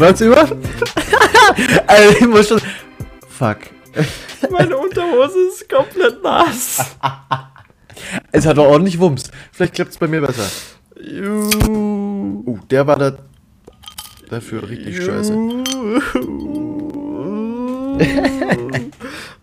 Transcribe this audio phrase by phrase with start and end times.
[0.00, 0.40] Was über?
[1.86, 2.60] Alter, ich muss schon.
[3.28, 3.58] Fuck.
[4.50, 6.96] Meine Unterhose ist komplett nass.
[8.32, 9.30] Es hat doch ordentlich Wumms.
[9.52, 10.48] Vielleicht klappt es bei mir besser.
[10.98, 12.42] Juhu.
[12.46, 13.12] Oh, der war da.
[14.30, 15.34] Dafür richtig scheiße.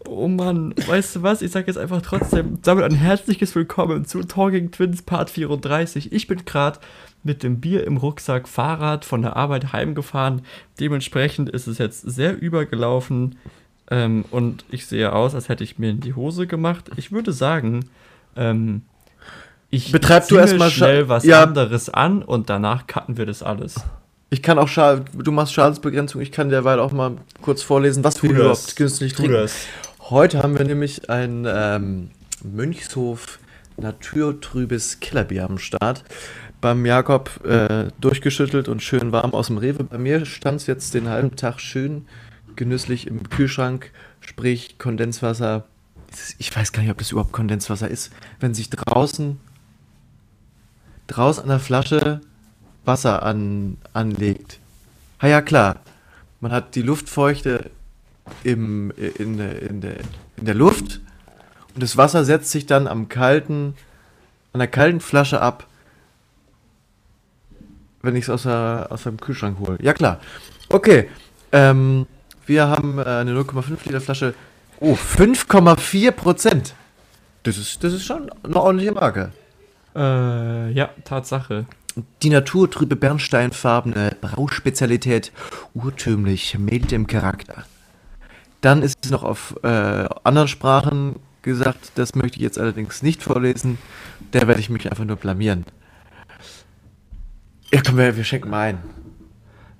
[0.09, 1.43] Oh Mann, weißt du was?
[1.43, 6.11] Ich sag jetzt einfach trotzdem damit ein herzliches Willkommen zu Talking Twins Part 34.
[6.11, 6.79] Ich bin gerade
[7.27, 10.41] mit dem Bier im Rucksack Fahrrad von der Arbeit heimgefahren.
[10.79, 13.37] Dementsprechend ist es jetzt sehr übergelaufen
[13.91, 16.89] ähm, und ich sehe aus, als hätte ich mir in die Hose gemacht.
[16.95, 17.85] Ich würde sagen,
[18.35, 18.81] ähm,
[19.69, 21.43] ich Betreib du ziehe erst mal Scha- schnell was Ja.
[21.43, 23.75] anderes an und danach cutten wir das alles.
[24.29, 28.23] Ich kann auch Schal du machst Schadensbegrenzung, ich kann derweil auch mal kurz vorlesen, was
[28.23, 29.47] wir überhaupt günstig trinken.
[30.09, 32.11] Heute haben wir nämlich ein ähm,
[32.43, 33.39] Mönchshof
[33.79, 36.03] naturtrübes Killerbier am Start.
[36.59, 39.83] Beim Jakob äh, durchgeschüttelt und schön warm aus dem Rewe.
[39.83, 42.05] Bei mir stand es jetzt den halben Tag schön
[42.55, 43.91] genüsslich im Kühlschrank,
[44.21, 45.65] sprich Kondenswasser.
[46.39, 48.11] Ich weiß gar nicht, ob das überhaupt Kondenswasser ist.
[48.39, 49.39] Wenn sich draußen,
[51.07, 52.21] draußen an der Flasche
[52.85, 54.59] Wasser an, anlegt.
[55.19, 55.81] Ah ja, klar.
[56.39, 57.69] Man hat die Luftfeuchte
[58.43, 59.97] im, in, der- in, der,
[60.37, 61.01] in der Luft
[61.75, 63.75] und das Wasser setzt sich dann am kalten,
[64.53, 65.67] an der kalten Flasche ab,
[68.07, 69.77] wenn ich es aus, der- aus dem Kühlschrank hole.
[69.81, 70.19] Ja klar.
[70.69, 71.09] Okay.
[71.51, 72.07] Ähm,
[72.47, 74.33] wir haben äh, eine 0,5 Liter Flasche.
[74.79, 76.73] Oh, 5,4 Prozent.
[77.43, 79.31] Das ist, das ist schon eine ordentliche Marke.
[79.95, 81.65] Äh, ja, Tatsache.
[82.21, 85.31] Die naturtrübe bernsteinfarbene Brauspezialität,
[85.73, 87.63] urtümlich, mild im Charakter.
[88.61, 89.67] Dann ist es noch auf äh,
[90.23, 93.77] anderen Sprachen gesagt, das möchte ich jetzt allerdings nicht vorlesen.
[94.31, 95.65] Da werde ich mich einfach nur blamieren.
[97.73, 98.79] Ja, komm, wir, wir schenken mal ein.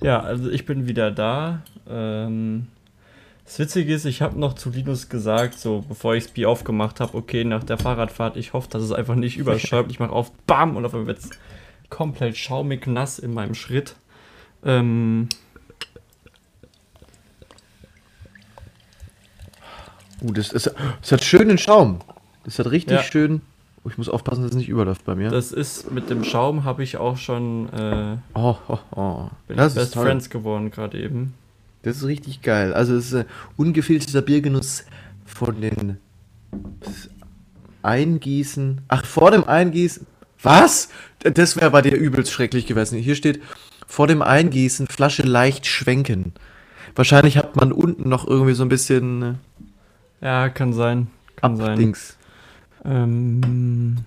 [0.02, 1.62] Ja, also ich bin wieder da.
[1.90, 2.68] Ähm,
[3.46, 7.00] das Witzige ist, ich habe noch zu Linus gesagt, so bevor ich das Bier aufgemacht
[7.00, 9.90] habe, okay, nach der Fahrradfahrt, ich hoffe, dass es einfach nicht überschäumt.
[9.92, 11.30] Ich mache auf, bam, und auf einmal wird es
[11.90, 13.96] komplett schaumig nass in meinem Schritt.
[14.64, 15.30] Ähm,
[20.22, 22.00] Uh, das, ist, das hat schönen Schaum.
[22.44, 23.04] Das hat richtig Ja.
[23.04, 23.42] schön.
[23.90, 25.30] Ich muss aufpassen, dass es nicht überläuft bei mir.
[25.30, 29.30] das ist mit dem Schaum habe ich auch schon äh, oh, oh, oh.
[29.48, 30.06] bin Das ich Best toll.
[30.06, 31.34] Friends geworden gerade eben.
[31.84, 32.74] Das ist richtig geil.
[32.74, 34.84] Also es ist ein ungefilterter Biergenuss
[35.26, 35.98] von den
[37.84, 38.82] Eingießen.
[38.88, 40.06] Ach, vor dem Eingießen.
[40.42, 40.90] Was?
[41.20, 43.00] Das wäre bei dir übelst schrecklich gewesen.
[43.00, 43.42] Hier steht,
[43.88, 46.34] vor dem Eingießen Flasche leicht schwenken.
[46.96, 49.40] Wahrscheinlich hat man unten noch irgendwie so ein bisschen
[50.20, 51.08] Ja, kann sein.
[51.38, 51.96] äh, Kann sein.
[52.88, 53.98] Ähm.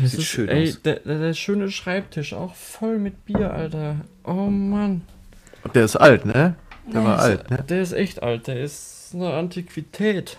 [0.00, 0.82] Das Sieht ist, schön ey, aus.
[0.82, 3.96] Der, der, der schöne Schreibtisch, auch voll mit Bier, Alter.
[4.24, 5.02] Oh Mann.
[5.62, 6.54] Und der ist alt, ne?
[6.92, 7.64] Der war ist- alt, ne?
[7.68, 10.38] Der ist echt alt, der ist eine Antiquität.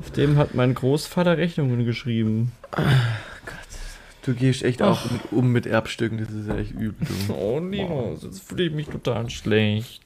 [0.00, 2.52] Auf dem hat mein Großvater Rechnungen geschrieben.
[4.22, 6.18] Du gehst echt auch mit, um mit Erbstücken.
[6.18, 7.06] Das ist ja echt übel.
[7.28, 7.32] Du.
[7.34, 10.02] Oh, Linus, jetzt fühle ich mich total schlecht.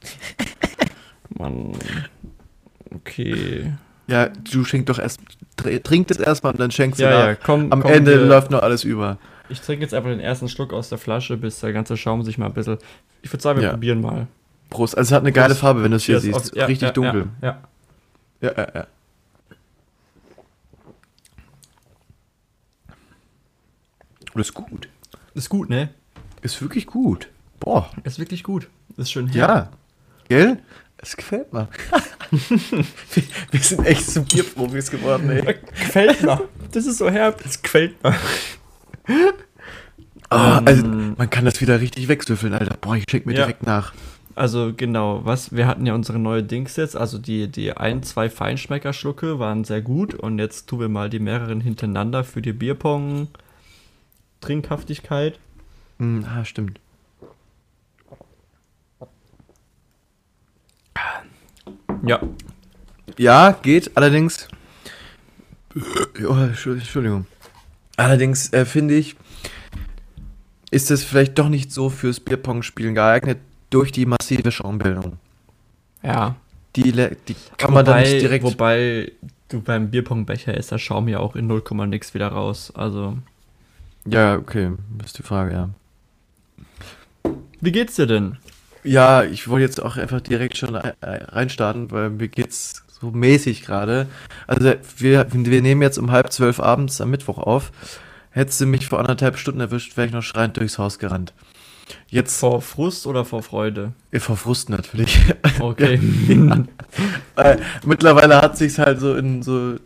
[1.31, 1.72] Mann.
[2.94, 3.72] Okay.
[4.08, 5.20] Ja, du schenk doch erst,
[5.58, 7.26] tr- trink das erstmal und dann schenkst du Ja, nach.
[7.26, 7.70] ja, komm.
[7.72, 9.19] Am komm, Ende wir- läuft noch alles über.
[9.50, 12.36] Ich trinke jetzt einfach den ersten Schluck aus der Flasche, bis der ganze Schaum sich
[12.38, 12.78] mal ein bisschen.
[13.22, 13.70] Ich würde sagen, wir Ja.
[13.72, 14.26] probieren mal.
[14.70, 14.96] Prost.
[14.96, 15.60] Also es hat eine geile Prost.
[15.60, 16.36] Farbe, wenn du es hier siehst.
[16.36, 17.28] auf- ja, Richtig dunkel.
[17.42, 17.58] Ja,
[18.41, 18.52] ja.
[18.56, 18.86] Ja, ja.
[24.34, 24.88] Und ist gut.
[25.34, 25.90] Ist gut, ne?
[26.43, 27.28] Ist wirklich gut.
[27.60, 27.90] Boah.
[28.05, 28.69] Ist wirklich gut.
[28.96, 29.70] Ist schön Ja.
[30.28, 30.58] Gell?
[31.00, 31.68] Es gefällt mir.
[33.50, 35.42] wir, sind echt zum Bierprofis geworden, ey.
[35.74, 36.48] Gefällt mir.
[36.72, 37.42] Das ist so herb.
[37.42, 38.14] Das gefällt mir.
[40.30, 42.76] Ah, also, man kann das wieder richtig wegsüffeln, Alter.
[42.78, 43.44] Boah, ich schenk mir Ja.
[43.46, 43.94] direkt nach.
[44.34, 48.28] Also genau, was wir hatten ja unsere neue Dings jetzt, also die die ein, zwei
[48.28, 53.28] Feinschmeckerschlucke waren sehr gut und jetzt tun wir mal die mehreren hintereinander für die Bierpong
[54.42, 55.38] Trinkhaftigkeit.
[55.98, 56.78] Hm, ah, stimmt.
[62.04, 62.20] Ja.
[63.16, 64.48] Ja, geht, allerdings.
[66.26, 67.26] Oh, Entschuldigung.
[67.96, 69.16] Allerdings äh, finde ich,
[70.70, 73.38] ist es vielleicht doch nicht so fürs Bierpong-Spielen geeignet
[73.70, 75.18] durch die massive Schaumbildung.
[76.02, 76.36] Ja.
[76.76, 78.44] Die, die kann man wobei, dann nicht direkt.
[78.44, 79.12] Wobei
[79.48, 82.72] du beim Bierpongbecher ist der Schaum ja auch in 0, nix wieder raus.
[82.74, 83.18] Also.
[84.06, 85.70] Ja, okay, das ist die Frage, ja.
[87.60, 88.36] Wie geht's dir denn?
[88.88, 94.06] Ja, ich wollte jetzt auch einfach direkt schon reinstarten, weil mir geht's so mäßig gerade.
[94.46, 97.70] Also wir, wir nehmen jetzt um halb zwölf abends am Mittwoch auf.
[98.31, 101.35] Hättest du mich vor anderthalb Stunden erwischt, wäre ich noch schreiend durchs Haus gerannt.
[102.08, 103.93] Jetzt vor Frust oder vor Freude?
[104.19, 105.19] Vor Frust natürlich.
[105.61, 106.00] Okay.
[107.37, 107.56] ja.
[107.84, 109.76] mittlerweile hat sich's halt so in so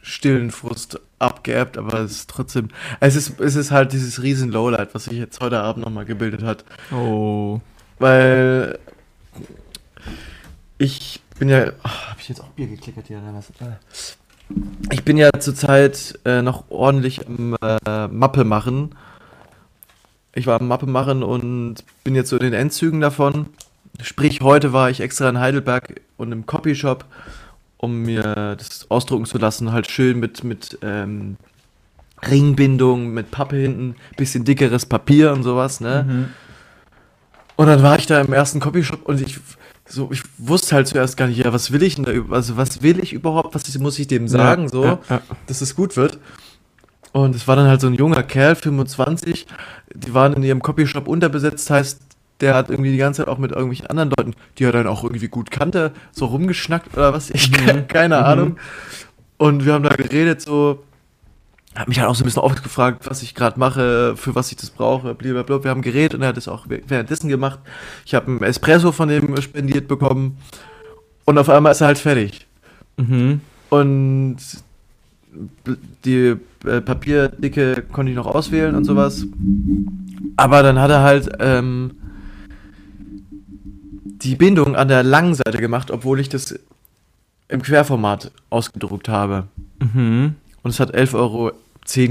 [0.00, 4.94] stillen Frust abgeerbt, aber es ist trotzdem, es ist, es ist halt dieses riesen Lowlight,
[4.94, 6.64] was sich jetzt heute Abend nochmal gebildet hat.
[6.92, 7.60] Oh.
[8.02, 8.78] Weil
[10.78, 13.52] ich bin ja, oh, habe ich jetzt auch Bier geklickert hier oder was?
[14.90, 18.96] Ich bin ja zurzeit äh, noch ordentlich am äh, Mappe machen.
[20.34, 23.46] Ich war am Mappe machen und bin jetzt so in den Endzügen davon.
[24.02, 27.04] Sprich, heute war ich extra in Heidelberg und im Copyshop
[27.82, 31.36] um mir das ausdrucken zu lassen, halt schön mit, mit ähm,
[32.28, 36.06] Ringbindung, mit Pappe hinten, bisschen dickeres Papier und sowas, ne?
[36.08, 36.28] Mhm.
[37.56, 39.40] Und dann war ich da im ersten Copyshop und ich
[39.86, 42.82] so, ich wusste halt zuerst gar nicht, ja, was will ich denn da, also was
[42.82, 45.20] will ich überhaupt, was muss ich dem sagen, ja, so, ja, ja.
[45.46, 46.18] dass es gut wird.
[47.12, 49.46] Und es war dann halt so ein junger Kerl, 25,
[49.94, 52.00] die waren in ihrem Copyshop unterbesetzt, heißt,
[52.40, 55.04] der hat irgendwie die ganze Zeit auch mit irgendwelchen anderen Leuten, die er dann auch
[55.04, 57.86] irgendwie gut kannte, so rumgeschnackt oder was, ich mhm.
[57.88, 58.24] keine mhm.
[58.24, 58.56] Ahnung.
[59.36, 60.82] Und wir haben da geredet, so,
[61.74, 64.50] hat mich halt auch so ein bisschen oft gefragt, was ich gerade mache, für was
[64.50, 65.64] ich das brauche, blablabla.
[65.64, 67.60] Wir haben geredet und er hat es auch währenddessen gemacht.
[68.04, 70.36] Ich habe einen Espresso von dem spendiert bekommen
[71.24, 72.46] und auf einmal ist er halt fertig.
[72.96, 73.40] Mhm.
[73.70, 74.36] Und
[76.04, 76.36] die
[76.66, 79.26] äh, Papierdicke konnte ich noch auswählen und sowas.
[80.36, 81.92] Aber dann hat er halt ähm,
[84.04, 86.58] die Bindung an der langen Seite gemacht, obwohl ich das
[87.48, 89.48] im Querformat ausgedruckt habe.
[89.80, 90.34] Mhm.
[90.62, 91.52] Und es hat 11,10 Euro,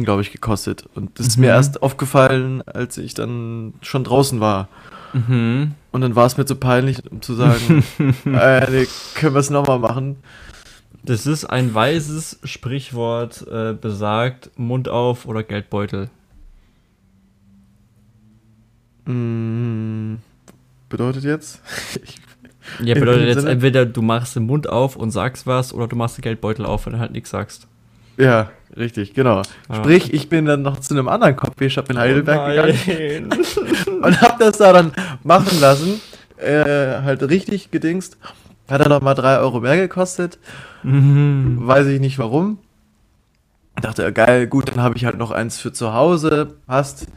[0.03, 0.86] glaube ich, gekostet.
[0.95, 1.53] Und das ist mir mhm.
[1.53, 4.68] erst aufgefallen, als ich dann schon draußen war.
[5.13, 5.74] Mhm.
[5.92, 7.83] Und dann war es mir zu peinlich, um zu sagen,
[8.25, 10.18] äh, nee, können wir es nochmal machen.
[11.03, 16.09] Das ist ein weises Sprichwort, äh, besagt Mund auf oder Geldbeutel.
[19.06, 20.18] Mm
[20.92, 21.62] bedeutet jetzt?
[22.83, 23.51] ja, bedeutet jetzt Sinne?
[23.51, 26.86] entweder du machst den Mund auf und sagst was oder du machst den Geldbeutel auf
[26.86, 27.68] und dann halt nichts sagst.
[28.22, 29.42] Ja, richtig, genau.
[29.68, 29.76] Ah.
[29.76, 33.30] Sprich, ich bin dann noch zu einem anderen Coffeeshop in Heidelberg oh gegangen
[34.04, 36.00] und hab das da dann machen lassen.
[36.38, 38.18] Äh, halt richtig gedingst.
[38.70, 40.38] Hat er noch mal drei Euro mehr gekostet.
[40.84, 41.60] Mhm.
[41.62, 42.60] Weiß ich nicht warum.
[43.82, 46.56] Dachte, geil, gut, dann habe ich halt noch eins für zu Hause.
[46.68, 47.08] Passt.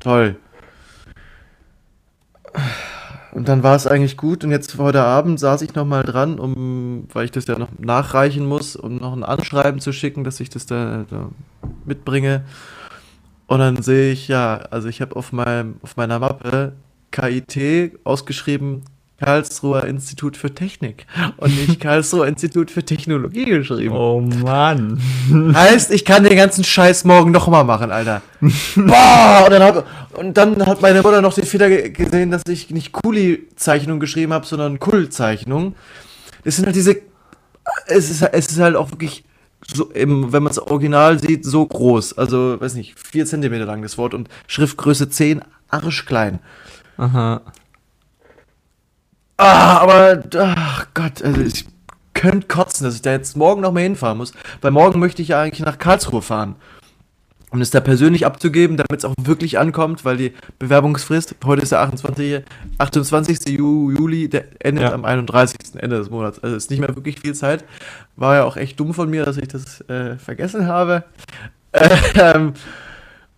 [0.00, 0.36] Toll.
[3.32, 7.06] Und dann war es eigentlich gut und jetzt heute Abend saß ich nochmal dran, um,
[7.12, 10.48] weil ich das ja noch nachreichen muss, um noch ein Anschreiben zu schicken, dass ich
[10.48, 11.28] das da, da
[11.84, 12.44] mitbringe.
[13.46, 16.72] Und dann sehe ich, ja, also ich habe auf, auf meiner Mappe
[17.10, 18.82] KIT ausgeschrieben,
[19.20, 21.06] Karlsruher Institut für Technik
[21.38, 23.94] und nicht Karlsruher Institut für Technologie geschrieben.
[23.94, 25.00] Oh Mann.
[25.54, 28.22] Heißt, ich kann den ganzen Scheiß morgen nochmal machen, Alter.
[28.40, 29.42] Boah!
[29.44, 32.92] Und dann, hab, und dann hat meine Mutter noch den Fehler gesehen, dass ich nicht
[32.92, 35.74] Kuli-Zeichnung geschrieben habe, sondern Kull-Zeichnung.
[36.44, 37.00] Das sind halt diese.
[37.86, 39.24] Es ist, es ist halt auch wirklich
[39.66, 42.16] so, eben, wenn man es original sieht, so groß.
[42.16, 46.38] Also, weiß nicht, 4 cm lang das Wort und Schriftgröße 10, arschklein.
[46.96, 47.42] Aha.
[49.38, 51.64] Ah, aber, ach Gott, also ich
[52.12, 54.32] könnte kotzen, dass ich da jetzt morgen noch mal hinfahren muss.
[54.60, 56.56] Weil morgen möchte ich ja eigentlich nach Karlsruhe fahren.
[57.50, 61.72] Um es da persönlich abzugeben, damit es auch wirklich ankommt, weil die Bewerbungsfrist, heute ist
[61.72, 62.42] der 28.
[62.76, 63.48] 28.
[63.48, 64.92] Juli, der endet ja.
[64.92, 65.56] am 31.
[65.76, 66.40] Ende des Monats.
[66.40, 67.64] Also ist nicht mehr wirklich viel Zeit.
[68.16, 71.04] War ja auch echt dumm von mir, dass ich das äh, vergessen habe.
[72.14, 72.54] Ähm,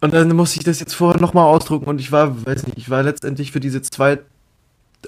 [0.00, 2.88] und dann muss ich das jetzt vorher nochmal ausdrucken und ich war, weiß nicht, ich
[2.88, 4.20] war letztendlich für diese zwei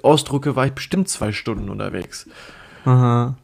[0.02, 2.28] Ausdrucke war ich bestimmt zwei Stunden unterwegs.
[2.84, 3.36] Aha.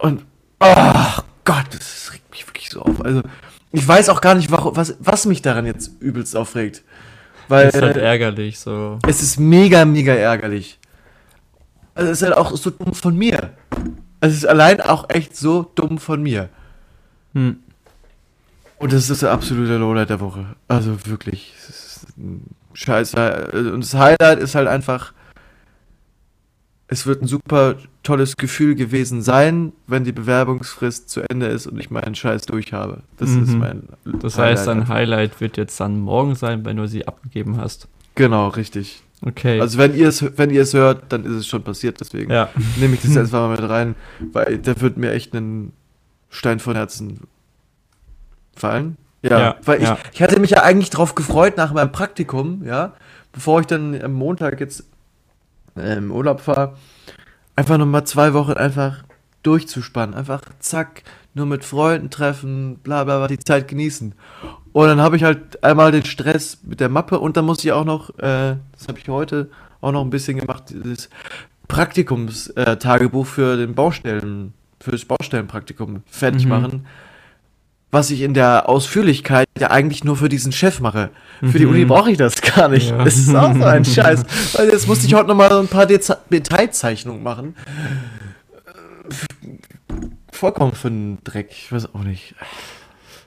[0.00, 0.24] Und,
[0.60, 3.04] oh Gott, das regt mich wirklich so auf.
[3.04, 3.22] Also,
[3.72, 6.82] ich weiß auch gar nicht, was, was mich daran jetzt übelst aufregt.
[7.48, 8.98] Weil, es ist halt ärgerlich, so.
[9.06, 10.78] Es ist mega, mega ärgerlich.
[11.94, 13.50] Also, es ist halt auch so dumm von mir.
[14.20, 16.48] Also, es ist allein auch echt so dumm von mir.
[17.34, 17.58] Hm.
[18.82, 20.44] Und das ist der absolute Lowlight der Woche.
[20.66, 21.54] Also wirklich.
[22.74, 23.72] Scheiße.
[23.72, 25.12] Und das Highlight ist halt einfach,
[26.92, 31.78] es wird ein super tolles Gefühl gewesen sein, wenn die Bewerbungsfrist zu Ende ist und
[31.80, 33.02] ich meinen Scheiß durch habe.
[33.16, 33.42] Das mhm.
[33.44, 33.88] ist mein
[34.20, 37.88] Das Highlight heißt, dein Highlight wird jetzt dann morgen sein, wenn du sie abgegeben hast.
[38.14, 39.02] Genau, richtig.
[39.24, 39.58] Okay.
[39.58, 42.50] Also wenn ihr es, wenn ihr es hört, dann ist es schon passiert, deswegen ja.
[42.76, 43.94] nehme ich das jetzt mal mit rein,
[44.32, 45.72] weil da wird mir echt ein
[46.28, 47.20] Stein von Herzen
[48.54, 48.98] fallen.
[49.22, 49.98] Ja, ja weil ich, ja.
[50.12, 52.92] ich hatte mich ja eigentlich drauf gefreut nach meinem Praktikum, ja,
[53.32, 54.84] bevor ich dann am Montag jetzt
[55.76, 56.76] im Urlaub fahre,
[57.56, 59.04] einfach nochmal zwei Wochen einfach
[59.42, 60.14] durchzuspannen.
[60.14, 61.02] Einfach zack,
[61.34, 64.14] nur mit Freunden treffen, bla bla bla, die Zeit genießen.
[64.72, 67.72] Und dann habe ich halt einmal den Stress mit der Mappe und dann muss ich
[67.72, 69.50] auch noch, äh, das habe ich heute
[69.80, 71.10] auch noch ein bisschen gemacht, dieses
[71.68, 76.50] Praktikumstagebuch äh, für den Baustellen, für das Baustellenpraktikum fertig mhm.
[76.50, 76.86] machen.
[77.92, 81.10] Was ich in der Ausführlichkeit ja eigentlich nur für diesen Chef mache.
[81.40, 81.72] Für die mhm.
[81.72, 82.90] Uni brauche ich das gar nicht.
[82.90, 83.04] Ja.
[83.04, 84.24] Das ist auch so ein Scheiß.
[84.54, 87.54] Weil jetzt musste ich heute nochmal so ein paar Deta Detailzeichnungen machen
[90.42, 91.50] vollkommen für einen Dreck.
[91.52, 92.34] Ich weiß auch nicht.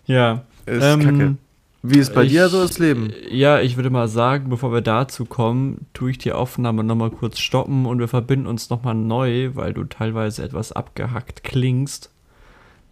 [0.05, 0.43] Ja.
[0.65, 1.36] Ist ähm, kacke.
[1.81, 3.13] Wie ist bei ich, dir so das Leben?
[3.29, 7.39] Ja, ich würde mal sagen, bevor wir dazu kommen, tue ich die Aufnahme nochmal kurz
[7.39, 12.10] stoppen und wir verbinden uns nochmal neu, weil du teilweise etwas abgehackt klingst.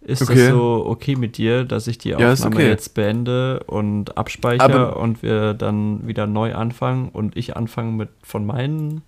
[0.04, 0.34] Ist okay.
[0.34, 2.68] das so okay mit dir, dass ich die Aufnahme ja, okay.
[2.68, 8.10] jetzt beende und abspeichere Aber und wir dann wieder neu anfangen und ich anfange mit
[8.22, 9.02] von meinen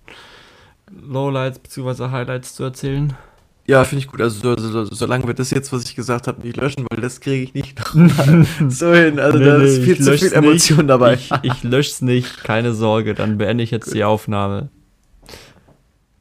[0.91, 2.09] Lowlights bzw.
[2.09, 3.13] Highlights zu erzählen?
[3.67, 4.21] Ja, finde ich gut.
[4.21, 7.19] Also so, so, solange wir das jetzt, was ich gesagt habe, nicht löschen, weil das
[7.19, 7.77] kriege ich nicht
[8.69, 9.19] so hin.
[9.19, 10.89] Also nee, da ist viel zu viel Emotion nicht.
[10.89, 11.13] dabei.
[11.15, 13.13] Ich, ich lösche es nicht, keine Sorge.
[13.13, 14.69] Dann beende ich jetzt die Aufnahme.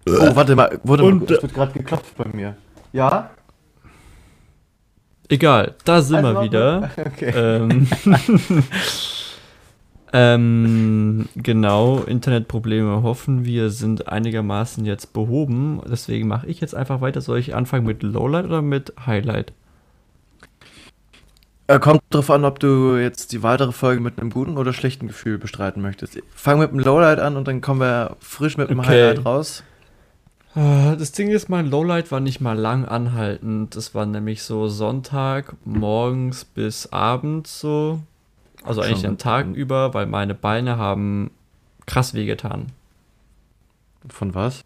[0.08, 2.56] Oh, warte mal, warte Und, mal, es wird gerade geklopft bei mir.
[2.92, 3.30] Ja?
[5.28, 6.90] Egal, da sind also wir wieder.
[6.98, 7.32] Okay.
[7.34, 7.88] Ähm,
[10.18, 15.82] Ähm, genau, Internetprobleme hoffen wir sind einigermaßen jetzt behoben.
[15.86, 17.20] Deswegen mache ich jetzt einfach weiter.
[17.20, 19.52] Soll ich anfangen mit Lowlight oder mit Highlight?
[21.66, 25.08] Äh, kommt darauf an, ob du jetzt die weitere Folge mit einem guten oder schlechten
[25.08, 26.18] Gefühl bestreiten möchtest.
[26.34, 28.88] Fang mit dem Lowlight an und dann kommen wir frisch mit dem okay.
[28.88, 29.64] Highlight raus.
[30.56, 33.76] Äh, das Ding ist, mein Lowlight war nicht mal lang anhaltend.
[33.76, 38.00] Das war nämlich so Sonntag morgens bis abends so.
[38.64, 41.30] Also eigentlich den Tag über, weil meine Beine haben
[41.84, 42.72] krass wehgetan.
[44.08, 44.64] Von was?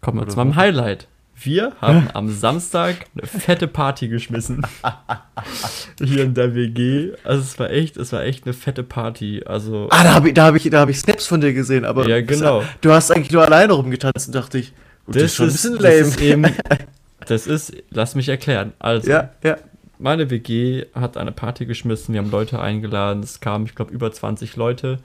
[0.00, 1.08] Kommen wir zu meinem Highlight.
[1.40, 4.66] Wir haben am Samstag eine fette Party geschmissen.
[6.02, 7.12] Hier in der WG.
[7.24, 9.42] Also es war echt, es war echt eine fette Party.
[9.44, 9.88] Also.
[9.90, 12.08] Ah, da habe ich, da habe ich, da habe ich Snaps von dir gesehen, aber.
[12.08, 12.64] Ja, genau.
[12.80, 14.72] Du hast eigentlich nur alleine rumgetanzt, dachte ich.
[15.06, 15.98] Das, das, ist schon ein bisschen lame.
[15.98, 16.46] Das ist, eben,
[17.26, 18.72] das ist, lass mich erklären.
[18.78, 19.10] Also.
[19.10, 19.56] Ja, ja
[19.98, 24.10] meine WG hat eine Party geschmissen, wir haben Leute eingeladen, es kamen, ich glaube, über
[24.10, 25.00] 20 Leute.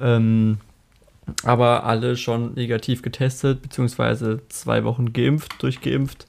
[0.00, 0.58] Ähm,
[1.44, 6.26] aber alle schon negativ getestet, beziehungsweise zwei Wochen geimpft, durchgeimpft.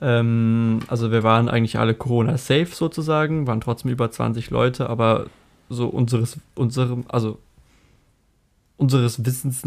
[0.00, 5.26] Ähm, also wir waren eigentlich alle Corona-safe sozusagen, waren trotzdem über 20 Leute, aber
[5.68, 7.38] so unseres, unserem, also
[8.76, 9.62] unseres Wissens,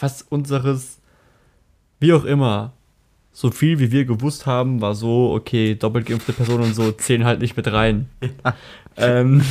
[0.00, 0.98] was unseres,
[2.00, 2.72] wie auch immer,
[3.32, 7.24] so viel wie wir gewusst haben, war so, okay, doppelt geimpfte Personen und so zählen
[7.24, 8.08] halt nicht mit rein.
[8.98, 9.42] Ähm,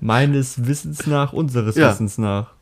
[0.00, 1.90] meines Wissens nach, unseres ja.
[1.90, 2.52] Wissens nach.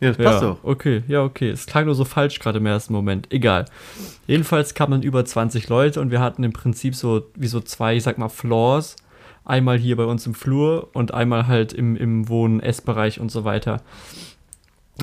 [0.00, 0.64] Ja, das passt ja, doch.
[0.64, 1.50] Okay, ja, okay.
[1.50, 3.32] Es klang nur so falsch gerade im ersten Moment.
[3.32, 3.64] Egal.
[4.26, 7.96] Jedenfalls kamen dann über 20 Leute und wir hatten im Prinzip so, wie so zwei,
[7.96, 8.96] ich sag mal, Floors.
[9.46, 13.82] Einmal hier bei uns im Flur und einmal halt im, im Wohn-Essbereich und so weiter.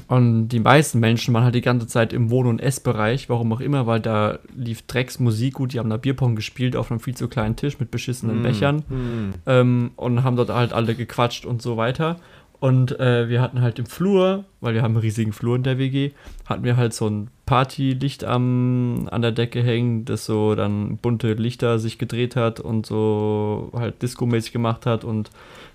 [0.07, 3.59] Und die meisten Menschen waren halt die ganze Zeit im Wohn- und Essbereich, warum auch
[3.59, 7.27] immer, weil da lief Drecksmusik gut, die haben da Bierpong gespielt auf einem viel zu
[7.27, 9.33] kleinen Tisch mit beschissenen mm, Bechern mm.
[9.45, 12.17] Ähm, und haben dort halt alle gequatscht und so weiter.
[12.61, 15.79] Und äh, wir hatten halt im Flur, weil wir haben einen riesigen Flur in der
[15.79, 16.11] WG,
[16.45, 21.33] hatten wir halt so ein Partylicht am, an der Decke hängen, das so dann bunte
[21.33, 25.31] Lichter sich gedreht hat und so halt Disco-mäßig gemacht hat und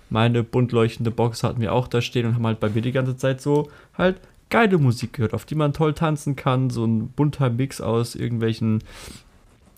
[0.09, 2.91] meine bunt leuchtende Box hatten wir auch da stehen und haben halt bei mir die
[2.91, 6.69] ganze Zeit so halt geile Musik gehört, auf die man toll tanzen kann.
[6.69, 8.83] So ein bunter Mix aus irgendwelchen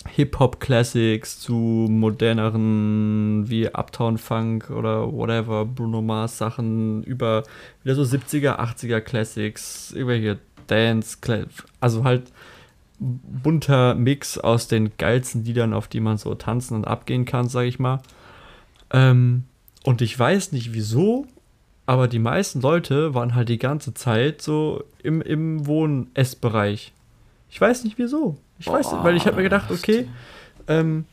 [0.08, 1.54] Hip-Hop-Classics zu
[1.90, 7.44] moderneren wie Uptown Funk oder whatever, Bruno Mars Sachen über
[7.84, 11.18] wieder so 70er, 80er Classics, irgendwelche Dance,
[11.80, 12.32] also halt
[13.00, 17.66] bunter Mix aus den geilsten Liedern, auf die man so tanzen und abgehen kann, sag
[17.66, 18.02] ich mal.
[18.92, 19.44] Ähm,
[19.84, 21.26] und ich weiß nicht wieso,
[21.86, 26.94] aber die meisten Leute waren halt die ganze Zeit so im, im Wohn-Essbereich.
[27.50, 28.38] Ich weiß nicht wieso.
[28.60, 30.08] Ich Boah, weiß nicht, weil ich habe mir gedacht, okay,
[30.68, 31.06] ähm,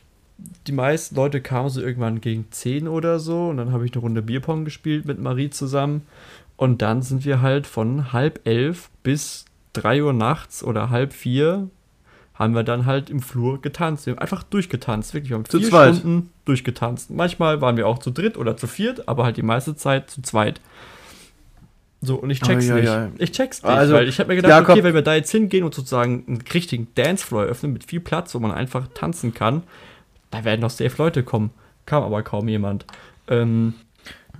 [0.67, 4.01] die meisten Leute kamen so irgendwann gegen 10 oder so und dann habe ich eine
[4.01, 6.03] Runde Bierpong gespielt mit Marie zusammen
[6.57, 11.69] und dann sind wir halt von halb elf bis 3 Uhr nachts oder halb vier
[12.37, 14.05] haben wir dann halt im Flur getanzt.
[14.05, 15.29] Wir haben einfach durchgetanzt, wirklich.
[15.31, 15.95] Wir haben Zu vier zweit.
[15.95, 17.09] Stunden durchgetanzt.
[17.09, 20.21] Manchmal waren wir auch zu dritt oder zu viert, aber halt die meiste Zeit zu
[20.21, 20.61] zweit.
[21.99, 22.89] So, und ich check's Ai, ai, nicht.
[22.89, 23.09] ai.
[23.17, 25.31] Ich check's nicht, Also, weil ich habe mir gedacht, Jakob- okay, wenn wir da jetzt
[25.31, 29.63] hingehen und sozusagen einen richtigen Dancefloor öffnen mit viel Platz, wo man einfach tanzen kann,
[30.29, 31.49] da werden doch safe Leute kommen.
[31.87, 32.85] Kam aber kaum jemand.
[33.29, 33.73] Ähm,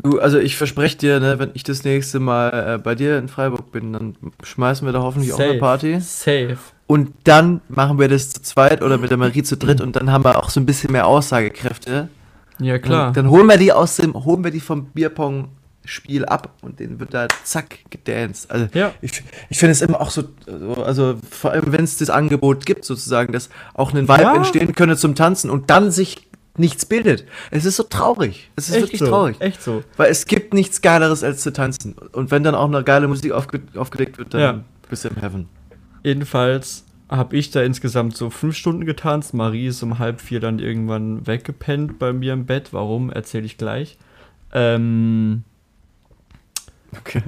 [0.04, 3.28] Du, also ich verspreche dir, ne, wenn ich das nächste Mal äh, bei dir in
[3.28, 6.00] Freiburg bin, dann schmeißen wir da hoffentlich auch eine safe, Party.
[6.00, 6.58] Safe.
[6.86, 10.12] Und dann machen wir das zu zweit oder mit der Marie zu dritt und dann
[10.12, 12.10] haben wir auch so ein bisschen mehr Aussagekräfte.
[12.60, 13.06] Ja, klar.
[13.12, 17.00] Dann, dann holen wir die aus dem, holen wir die vom Bierpong-Spiel ab und den
[17.00, 18.50] wird da zack gedanced.
[18.50, 18.92] Also Ja.
[19.02, 22.66] ich, ich finde es immer auch so, so, also vor allem wenn es das Angebot
[22.66, 24.36] gibt, sozusagen, dass auch ein Vibe Ja.
[24.36, 26.27] entstehen könne zum Tanzen und dann sich
[26.60, 27.26] nichts bildet.
[27.52, 28.50] Es ist so traurig.
[28.56, 29.08] Es ist echt wirklich so.
[29.08, 29.36] traurig.
[29.40, 29.84] Echt so.
[29.98, 31.96] Weil es gibt nichts Geileres als zu tanzen.
[32.14, 34.64] Und wenn dann auch eine geile Musik aufge aufgelegt wird, dann Ja.
[34.90, 35.50] bist du im Heaven.
[36.04, 39.34] Jedenfalls habe ich da insgesamt so fünf Stunden getanzt.
[39.34, 42.74] Marie ist um halb vier dann irgendwann weggepennt bei mir im Bett.
[42.74, 43.98] Warum, erzähle ich gleich.
[44.54, 45.44] Ähm,
[47.00, 47.22] Okay.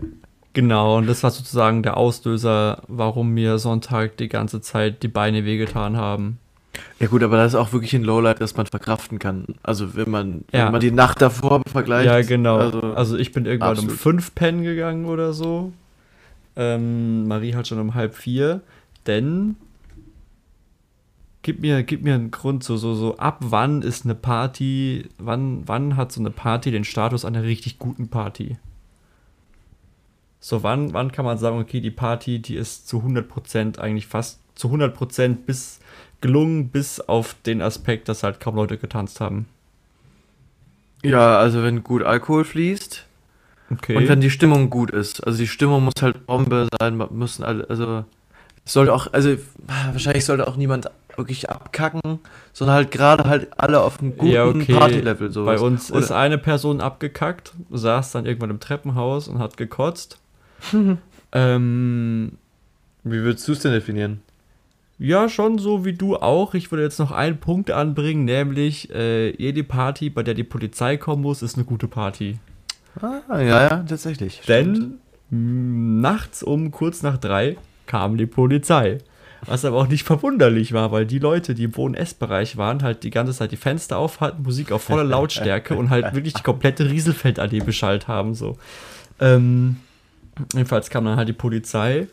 [0.54, 5.46] genau, und das war sozusagen der Auslöser, warum mir Sonntag die ganze Zeit die Beine
[5.46, 6.40] wehgetan haben.
[7.00, 9.46] Ja gut, aber das ist auch wirklich ein Lowlight, das man verkraften kann.
[9.64, 10.66] Also wenn man, Ja.
[10.66, 12.08] wenn man die Nacht davor vergleicht.
[12.08, 12.58] Ja, genau.
[12.58, 13.98] Also, Also, ich bin irgendwann um absolut.
[14.00, 15.72] fünf pennen gegangen oder so.
[16.56, 18.62] Ähm, Marie hat schon um halb vier.
[19.08, 19.56] Denn
[21.42, 25.64] gib mir, gib mir einen Grund, so, so, so, ab wann ist eine Party, wann,
[25.68, 28.58] wann hat so eine Party den Status einer richtig guten Party?
[30.42, 34.40] So, wann, wann kann man sagen, okay, die Party, die ist zu 100% eigentlich fast
[34.56, 35.80] zu 100% bis
[36.22, 39.46] gelungen, bis auf den Aspekt, dass halt kaum Leute getanzt haben.
[41.04, 43.06] ja, also wenn gut Alkohol fließt
[43.72, 43.96] Okay.
[43.96, 45.22] und wenn die Stimmung gut ist.
[45.26, 48.04] Also die Stimmung muss halt Bombe sein, müssen alle, also
[48.66, 49.36] es sollte auch, also
[49.94, 52.02] wahrscheinlich sollte auch niemand wirklich abkacken,
[52.52, 54.74] sondern halt gerade halt alle auf einem guten Ja, okay.
[54.74, 55.46] Partylevel so.
[55.46, 60.18] Bei uns Oder- ist eine Person abgekackt, saß dann irgendwann im Treppenhaus und hat gekotzt.
[61.32, 62.32] ähm,
[63.04, 64.22] Wie würdest du es denn definieren?
[65.00, 66.54] Ja, schon so wie du auch.
[66.54, 70.98] Ich würde jetzt noch einen Punkt anbringen, nämlich äh, jede Party, bei der die Polizei
[70.98, 72.38] kommen muss, ist eine gute Party.
[73.02, 74.42] Ah, ja, ja, tatsächlich.
[74.44, 74.78] stimmt.
[74.78, 79.00] Denn mh, nachts um kurz nach drei kam die Polizei.
[79.46, 83.10] Was aber auch nicht verwunderlich war, weil die Leute, die im Wohn-Ess-Bereich waren, halt die
[83.10, 86.90] ganze Zeit die Fenster auf hatten, Musik auf voller Lautstärke und halt wirklich die komplette
[86.90, 88.36] Rieselfeldallee beschallt haben.
[88.36, 88.58] So.
[89.22, 89.78] Ähm,
[90.54, 92.08] jedenfalls kam dann halt die Polizei,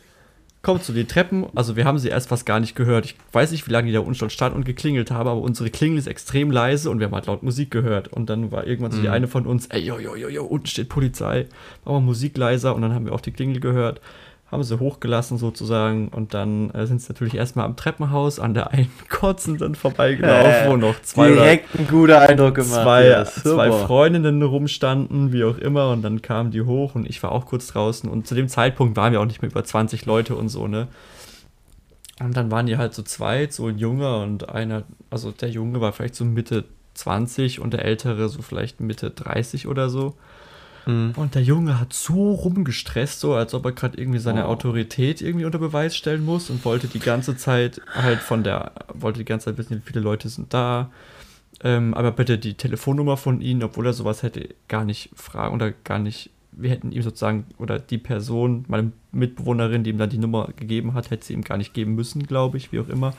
[0.61, 3.05] kommt zu den Treppen, also wir haben sie erst fast gar nicht gehört.
[3.05, 5.69] Ich weiß nicht, wie lange die da unten schon standen und geklingelt haben, aber unsere
[5.69, 8.09] Klingel ist extrem leise und wir haben halt laut Musik gehört.
[8.09, 10.67] Und dann war irgendwann so die eine von uns, ey, jo, jo, jo, jo, unten
[10.67, 11.47] steht Polizei,
[11.85, 12.75] machen wir Musik leiser.
[12.75, 14.01] Und dann haben wir auch die Klingel gehört,
[14.49, 18.71] haben sie hochgelassen sozusagen und dann äh, sind sie natürlich erstmal am Treppenhaus an der
[18.71, 22.83] einen kotzenden vorbeigelaufen, wo noch zwei Direkt ein guter Eindruck gemacht.
[22.83, 23.71] zwei, ja, zwei.
[23.71, 27.67] Freundinnen rumstanden, wie auch immer, und dann kamen die hoch und ich war auch kurz
[27.67, 30.67] draußen und zu dem Zeitpunkt waren wir auch nicht mehr über 20 Leute und so,
[30.67, 30.87] ne?
[32.19, 35.81] Und dann waren die halt so zweit, so ein Junge und einer, also der Junge
[35.81, 36.63] war vielleicht so Mitte
[36.95, 40.15] 20 und der Ältere so vielleicht Mitte 30 oder so.
[40.87, 41.13] Mhm.
[41.15, 44.51] Und der Junge hat so rumgestresst, so als ob er gerade irgendwie seine Oh.
[44.51, 49.19] Autorität irgendwie unter Beweis stellen muss und wollte die ganze Zeit halt von der, wollte
[49.19, 50.89] die ganze Zeit wissen, wie viele Leute sind da.
[51.63, 55.71] Ähm, aber bitte die Telefonnummer von ihnen, obwohl er sowas hätte gar nicht fragen oder
[55.71, 60.19] gar nicht, wir hätten ihm sozusagen, oder die Person, meine Mitbewohnerin, die ihm dann die
[60.19, 63.13] Nummer gegeben hat, hätte sie ihm gar nicht geben müssen, glaube ich, wie auch immer.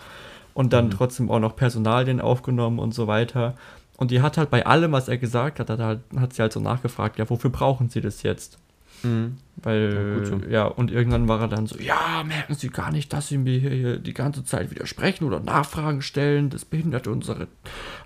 [0.55, 3.55] Und dann trotzdem auch noch Personalien aufgenommen und so weiter.
[3.99, 6.53] Und die hat halt bei allem, was er gesagt hat, hat, halt, hat sie halt
[6.53, 8.57] so nachgefragt, ja, wofür brauchen sie das jetzt?
[9.03, 9.39] Mhm.
[9.57, 13.13] Weil, Ja, gut ja, und irgendwann war er dann so, ja, merken Sie gar nicht,
[13.13, 17.49] dass Sie mir hier, die ganze Zeit widersprechen oder Nachfragen stellen, das behindert unsere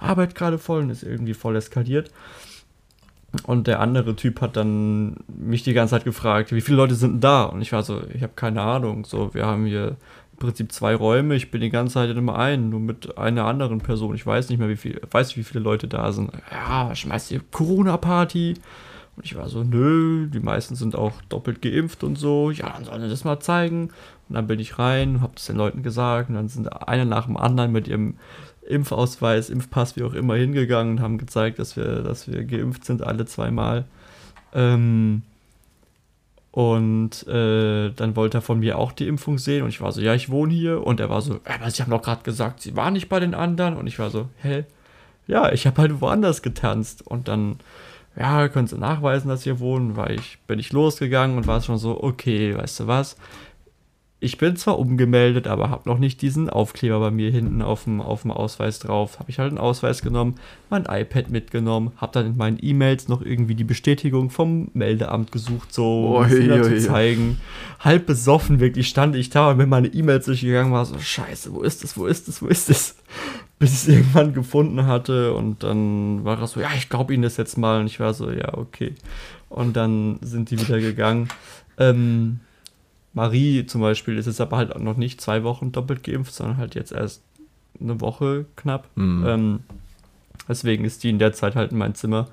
[0.00, 2.10] Arbeit gerade voll und ist irgendwie voll eskaliert.
[3.44, 7.22] Und der andere Typ hat dann mich die ganze Zeit gefragt, wie viele Leute sind
[7.24, 7.44] da?
[7.44, 9.04] Und ich war so, ich habe keine Ahnung.
[9.04, 9.96] So, wir haben hier
[10.42, 13.78] Prinzip zwei Räume, ich bin die ganze Zeit in einem einen, nur mit einer anderen
[13.78, 14.14] Person.
[14.14, 16.30] Ich weiß nicht mehr, wie viel, weiß nicht, wie viele Leute da sind.
[16.50, 18.54] Ja, schmeißt ihr Corona-Party?
[19.16, 22.50] Und ich war so, nö, die meisten sind auch doppelt geimpft und so.
[22.50, 23.90] Ja, dann sollen sie das mal zeigen.
[24.28, 26.28] Und dann bin ich rein, hab das den Leuten gesagt.
[26.28, 28.14] Und dann sind einer nach dem anderen mit ihrem
[28.66, 33.02] Impfausweis, Impfpass, wie auch immer, hingegangen und haben gezeigt, dass wir, dass wir geimpft sind,
[33.02, 33.84] alle zweimal.
[34.54, 35.22] Ähm,
[36.52, 39.62] und äh, dann wollte er von mir auch die Impfung sehen.
[39.62, 40.86] Und ich war so, ja, ich wohne hier.
[40.86, 43.34] Und er war so, aber Sie haben doch gerade gesagt, Sie waren nicht bei den
[43.34, 43.74] anderen.
[43.74, 44.64] Und ich war so, hä?
[45.26, 47.06] Ja, ich habe halt woanders getanzt.
[47.06, 47.56] Und dann,
[48.16, 49.96] ja, können Sie nachweisen, dass Sie hier wohnen.
[49.96, 53.16] War ich, bin ich losgegangen und war schon so, okay, weißt du was?
[54.22, 58.00] Ich bin zwar umgemeldet, aber habe noch nicht diesen Aufkleber bei mir hinten auf dem,
[58.00, 59.18] auf dem Ausweis drauf.
[59.18, 60.36] Habe ich halt einen Ausweis genommen,
[60.70, 65.74] mein iPad mitgenommen, habe dann in meinen E-Mails noch irgendwie die Bestätigung vom Meldeamt gesucht,
[65.74, 67.40] so um zu zeigen.
[67.80, 71.62] Halb besoffen wirklich stand ich da und bin meine E-Mails durchgegangen, war so, scheiße, wo
[71.62, 72.96] ist es, wo ist es, wo ist es?
[73.58, 77.24] Bis ich es irgendwann gefunden hatte und dann war es so, ja, ich glaube Ihnen
[77.24, 78.94] das jetzt mal und ich war so, ja, okay.
[79.48, 81.28] Und dann sind die wieder gegangen.
[81.78, 82.40] Ähm,
[83.14, 86.74] Marie zum Beispiel ist jetzt aber halt noch nicht zwei Wochen doppelt geimpft, sondern halt
[86.74, 87.22] jetzt erst
[87.80, 88.88] eine Woche knapp.
[88.94, 89.24] Mhm.
[89.26, 89.60] Ähm,
[90.48, 92.28] deswegen ist die in der Zeit halt in mein Zimmer.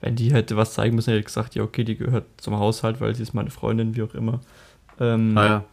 [0.00, 3.00] Wenn die hätte was zeigen müssen, hätte ich gesagt, ja, okay, die gehört zum Haushalt,
[3.00, 4.40] weil sie ist meine Freundin, wie auch immer.
[5.00, 5.64] Ähm, ah, ja.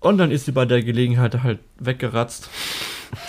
[0.00, 2.48] Und dann ist sie bei der Gelegenheit halt weggeratzt.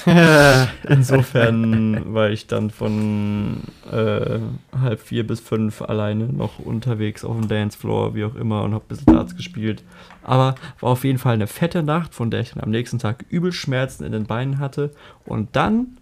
[0.87, 3.61] Insofern war ich dann von
[3.91, 4.39] äh,
[4.79, 8.83] halb vier bis fünf alleine noch unterwegs auf dem Dancefloor, wie auch immer, und habe
[8.85, 9.83] ein bisschen Darts gespielt.
[10.23, 13.25] Aber war auf jeden Fall eine fette Nacht, von der ich dann am nächsten Tag
[13.29, 14.91] übel Schmerzen in den Beinen hatte.
[15.25, 15.97] Und dann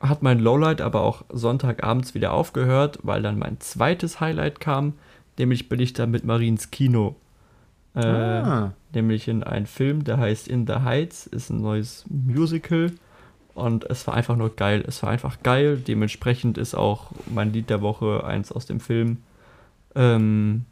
[0.00, 4.94] hat mein Lowlight aber auch Sonntagabends wieder aufgehört, weil dann mein zweites Highlight kam.
[5.38, 7.16] Nämlich bin ich dann mit Marines Kino
[7.94, 8.72] äh, ah.
[8.92, 12.92] Nämlich in einen Film, der heißt In the Heights, ist ein neues Musical.
[13.54, 14.84] Und es war einfach nur geil.
[14.86, 15.78] Es war einfach geil.
[15.78, 19.18] Dementsprechend ist auch mein Lied der Woche eins aus dem Film.
[19.94, 20.64] Ähm,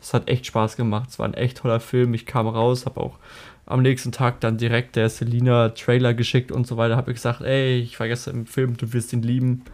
[0.00, 1.10] es hat echt Spaß gemacht.
[1.10, 2.14] Es war ein echt toller Film.
[2.14, 3.18] Ich kam raus, habe auch
[3.66, 6.96] am nächsten Tag dann direkt der Selina Trailer geschickt und so weiter.
[6.96, 9.64] Habe gesagt, ey, ich war gestern im Film, du wirst ihn lieben.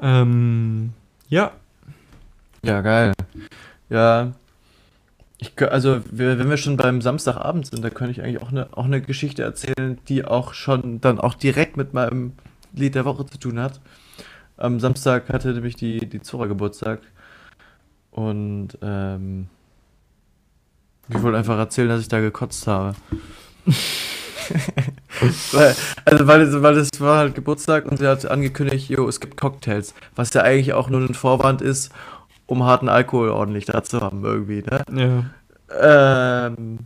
[0.00, 0.92] Ähm,
[1.28, 1.52] ja.
[2.62, 3.12] Ja, geil.
[3.90, 4.32] Ja,
[5.38, 8.84] ich, also, wenn wir schon beim Samstagabend sind, da könnte ich eigentlich auch eine, auch
[8.84, 12.32] eine Geschichte erzählen, die auch schon dann auch direkt mit meinem
[12.72, 13.80] Lied der Woche zu tun hat.
[14.56, 17.00] Am Samstag hatte nämlich die, die Zora Geburtstag.
[18.14, 19.48] Und ähm,
[21.08, 22.94] ich wollte einfach erzählen, dass ich da gekotzt habe.
[25.52, 25.74] weil,
[26.04, 29.94] also weil, weil es war halt Geburtstag und sie hat angekündigt, jo, es gibt Cocktails,
[30.14, 31.92] was ja eigentlich auch nur ein Vorwand ist,
[32.46, 34.84] um harten Alkohol ordentlich da zu haben, irgendwie, ne?
[34.92, 36.46] Ja.
[36.46, 36.78] Ähm.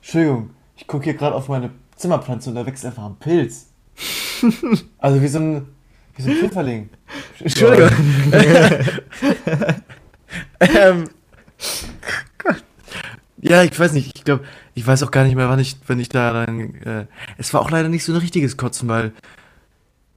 [0.00, 3.66] Entschuldigung, ich gucke hier gerade auf meine Zimmerpflanze und da wächst einfach ein Pilz.
[4.98, 5.68] also wie so ein,
[6.16, 6.88] wie so ein Pfifferling.
[7.40, 7.90] Entschuldigung.
[10.60, 11.04] ähm,
[13.40, 14.44] ja, ich weiß nicht, ich glaube,
[14.74, 16.74] ich weiß auch gar nicht mehr, wann ich, wenn ich da dann.
[16.76, 17.06] Äh,
[17.38, 19.12] es war auch leider nicht so ein richtiges Kotzen, weil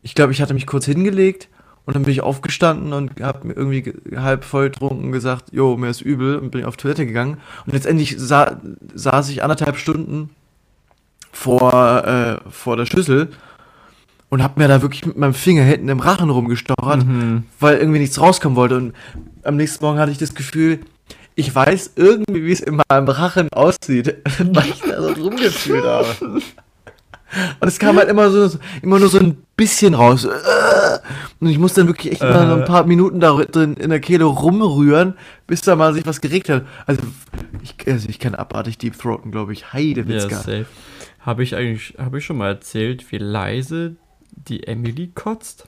[0.03, 1.49] ich glaube, ich hatte mich kurz hingelegt
[1.85, 5.89] und dann bin ich aufgestanden und habe mir irgendwie halb voll trunken gesagt, jo, mir
[5.89, 7.37] ist übel und bin auf Toilette gegangen.
[7.65, 8.59] Und letztendlich sa
[8.93, 10.29] saß ich anderthalb Stunden
[11.31, 13.29] vor, äh, vor der Schüssel
[14.35, 17.43] und habe mir da wirklich mit meinem Finger hinten im Rachen rumgestochert, mhm.
[17.61, 18.75] weil irgendwie nichts rauskommen wollte.
[18.75, 18.93] Und
[19.43, 20.81] am nächsten Morgen hatte ich das Gefühl,
[21.35, 26.41] ich weiß irgendwie, wie es in meinem Rachen aussieht, weil ich da so rumgefühlt habe.
[27.61, 30.27] Und es kam halt immer so, immer nur so ein bisschen raus.
[31.39, 32.61] Und ich musste dann wirklich echt mal äh.
[32.61, 35.13] ein paar Minuten da drin in der Kehle rumrühren,
[35.47, 36.65] bis da mal sich was geregt hat.
[36.85, 37.01] Also
[37.63, 39.71] ich, also ich kann abartig Deep Throaten, glaube ich.
[39.71, 40.35] Heidewitzka.
[40.35, 40.65] Ja, safe.
[41.21, 43.95] Habe ich eigentlich, habe ich schon mal erzählt, wie leise
[44.47, 45.67] die Emily kotzt?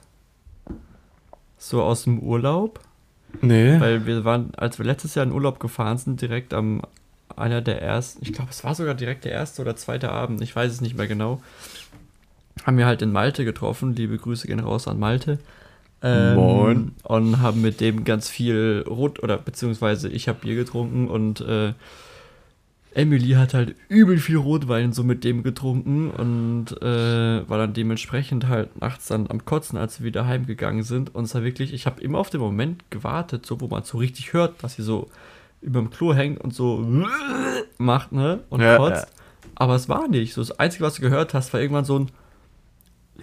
[1.58, 2.80] So aus dem Urlaub?
[3.40, 3.78] Nee.
[3.80, 6.82] Weil wir waren, als wir letztes Jahr in Urlaub gefahren sind, direkt am
[7.36, 10.54] einer der ersten, ich glaube, es war sogar direkt der erste oder zweite Abend, ich
[10.54, 11.40] weiß es nicht mehr genau,
[12.64, 13.94] haben wir halt in Malte getroffen.
[13.94, 15.38] Liebe Grüße gehen raus an Malte.
[16.02, 16.94] Ähm, Moin.
[17.02, 21.72] Und haben mit dem ganz viel Rot, oder beziehungsweise ich habe Bier getrunken und äh,
[22.98, 28.48] Emily hat halt übel viel Rotwein so mit dem getrunken und äh, war dann dementsprechend
[28.48, 31.14] halt nachts dann am Kotzen, als wir wieder heimgegangen sind.
[31.14, 33.98] Und es war wirklich, ich habe immer auf den Moment gewartet, so wo man so
[33.98, 35.08] richtig hört, dass sie so
[35.60, 36.84] über dem Klo hängt und so
[37.78, 38.40] macht, ne?
[38.48, 39.06] Und ja, kotzt.
[39.06, 39.12] Ja.
[39.54, 40.34] Aber es war nicht.
[40.34, 42.10] So, das Einzige, was du gehört hast, war irgendwann so ein.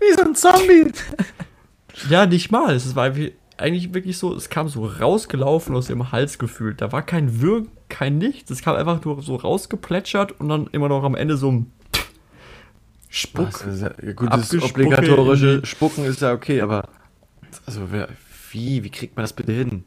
[0.00, 0.90] Wie so ein Zombie.
[2.08, 2.74] ja, nicht mal.
[2.74, 3.14] Es war
[3.58, 6.80] eigentlich wirklich so, es kam so rausgelaufen aus ihrem Hals gefühlt.
[6.80, 8.50] Da war kein Würgen, kein Nichts.
[8.50, 11.72] Es kam einfach nur so rausgeplätschert und dann immer noch am Ende so ein
[13.08, 13.64] Spuck.
[13.80, 16.88] Ja, gut, das obligatorische Spucken ist ja okay, aber
[17.66, 18.08] also, wer,
[18.50, 18.84] wie?
[18.84, 19.84] Wie kriegt man das bitte hin?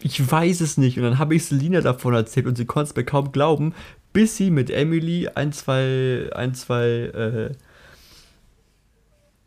[0.00, 0.96] Ich weiß es nicht.
[0.98, 3.74] Und dann habe ich Selina davon erzählt und sie konnte es mir kaum glauben,
[4.12, 7.50] bis sie mit Emily ein, zwei, ein, zwei äh,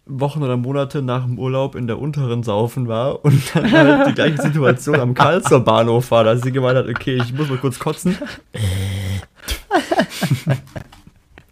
[0.06, 4.14] Wochen oder Monate nach dem Urlaub in der unteren Saufen war und dann halt die
[4.14, 7.78] gleiche Situation am Karlsruher Bahnhof war, dass sie gemeint hat, okay, ich muss mal kurz
[7.80, 8.18] kotzen.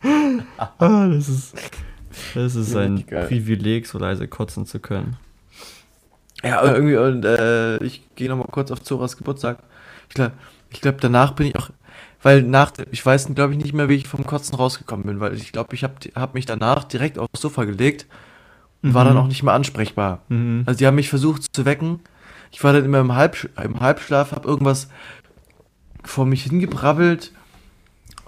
[0.58, 1.56] ah, das ist,
[2.34, 5.18] das ist ein Privileg, so leise kotzen zu können.
[6.44, 9.60] Ja, irgendwie, und äh, ich gehe nochmal kurz auf Zoras Geburtstag.
[10.08, 10.32] Ich glaube,
[10.72, 11.70] ich glaub, danach bin ich auch,
[12.22, 15.36] weil nach, ich weiß, glaube ich, nicht mehr, wie ich vom Kotzen rausgekommen bin, weil
[15.36, 18.08] ich glaube, ich habe hab mich danach direkt aufs Sofa gelegt
[18.82, 18.94] und mhm.
[18.94, 20.22] war dann auch nicht mehr ansprechbar.
[20.30, 20.64] Mhm.
[20.66, 22.00] Also die haben mich versucht zu wecken.
[22.52, 24.90] Ich war dann immer im, Halb, im Halbschlaf, habe irgendwas
[26.04, 27.32] vor mich hingebrabbelt.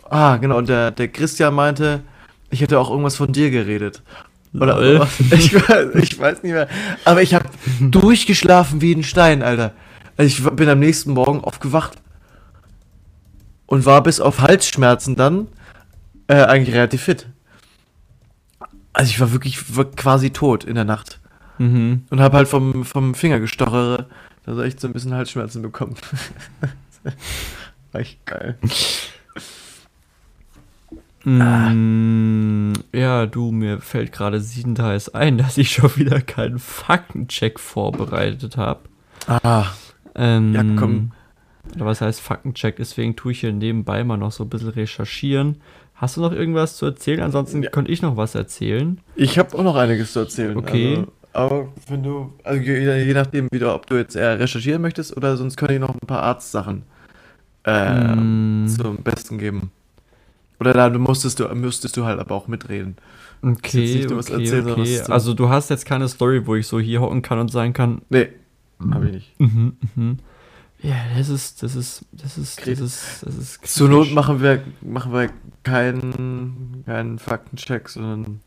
[0.09, 2.01] Ah, genau, und der, der Christian meinte,
[2.49, 4.03] ich hätte auch irgendwas von dir geredet.
[4.53, 5.07] Oder Lol.
[5.31, 6.67] ich, ich weiß nicht mehr.
[7.05, 7.45] Aber ich habe
[7.79, 9.73] durchgeschlafen wie ein Stein, Alter.
[10.17, 11.93] Also ich bin am nächsten Morgen aufgewacht
[13.65, 15.47] und war bis auf Halsschmerzen dann
[16.27, 17.27] äh, eigentlich relativ fit.
[18.93, 21.19] Also ich war wirklich war quasi tot in der Nacht.
[21.57, 22.05] Mhm.
[22.09, 24.07] Und habe halt vom, vom Fingergestochere,
[24.45, 25.95] da so echt so ein bisschen Halsschmerzen bekommen.
[27.91, 28.57] war echt geil.
[31.23, 38.57] Mm, ja, du, mir fällt gerade siebenteils ein, dass ich schon wieder keinen Faktencheck vorbereitet
[38.57, 38.81] habe.
[39.27, 39.67] Ah.
[40.15, 41.11] Ähm, ja, komm.
[41.75, 42.77] Oder was heißt Faktencheck?
[42.77, 45.57] Deswegen tue ich hier nebenbei mal noch so ein bisschen recherchieren.
[46.01, 47.19] Hast du noch irgendwas zu erzählen?
[47.19, 47.69] Ansonsten ja.
[47.69, 48.99] könnte ich noch was erzählen.
[49.15, 50.57] Ich habe auch noch einiges zu erzählen.
[50.57, 50.95] Okay.
[50.95, 54.81] Also, aber wenn du, also je, je nachdem, wie du, ob du jetzt eher recherchieren
[54.81, 56.81] möchtest oder sonst könnte ich noch ein paar Arztsachen
[57.65, 58.67] äh, mm.
[58.67, 59.69] zum Besten geben.
[60.59, 62.95] Oder da musstest du, müsstest du halt aber auch mitreden.
[63.43, 65.01] Okay, okay, erzählen, okay.
[65.07, 68.01] Also du hast jetzt keine Story, wo ich so hier hocken kann und sagen kann.
[68.09, 68.29] Nee,
[68.91, 69.39] hab ich nicht.
[69.39, 70.17] Mhm, mhm.
[70.81, 73.67] Ja, das ist, das ist, das ist, das ist, das ist.
[73.67, 75.29] Zur Not machen wir, machen wir
[75.63, 78.41] keinen, keinen Faktencheck, sondern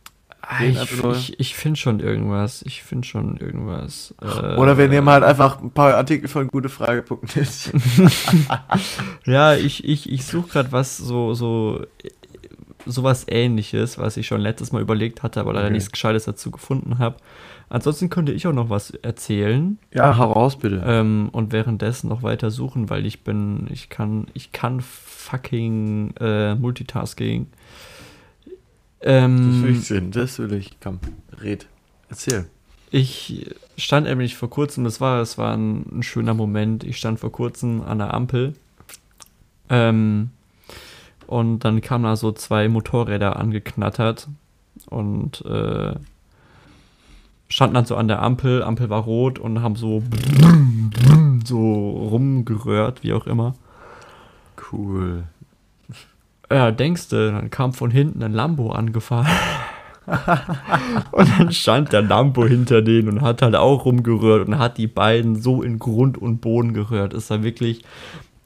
[0.47, 2.63] Ah, ich, ich, ich finde schon irgendwas.
[2.63, 4.15] Ich finde schon irgendwas.
[4.21, 7.73] Äh, Oder wir nehmen halt einfach ein paar Artikel von gutefrage.net.
[9.25, 11.87] ja, ich, ich, ich suche gerade was so, so
[12.87, 15.75] sowas ähnliches, was ich schon letztes Mal überlegt hatte, aber leider okay.
[15.75, 17.17] nichts Gescheites dazu gefunden habe.
[17.69, 19.79] Ansonsten könnte ich auch noch was erzählen.
[19.93, 20.83] Ja, heraus bitte.
[20.87, 26.55] Ähm, und währenddessen noch weiter suchen, weil ich bin, ich kann, ich kann fucking äh,
[26.55, 27.47] Multitasking.
[29.01, 30.77] Ähm, das will ich sehen, das will ich.
[30.83, 31.01] Komm,
[31.43, 31.67] red.
[32.09, 32.47] Erzähl.
[32.91, 36.85] Ich stand nämlich vor kurzem, das war, das war ein, ein schöner Moment.
[36.85, 38.55] Ich stand vor kurzem an der Ampel.
[39.69, 40.31] Ähm,
[41.27, 44.29] und dann kamen da so zwei Motorräder angeknattert
[44.91, 45.95] und äh,
[47.49, 48.63] standen dann so an der Ampel.
[48.63, 50.03] Ampel war rot und haben so
[51.45, 53.55] so rumgerührt, wie auch immer.
[54.73, 55.25] Cool.
[56.51, 59.27] Ja, denkst du, dann kam von hinten ein Lambo angefahren.
[61.13, 64.87] und dann stand der Lambo hinter denen und hat halt auch rumgerührt und hat die
[64.87, 67.15] beiden so in Grund und Boden gerührt.
[67.15, 67.83] Ist da wirklich,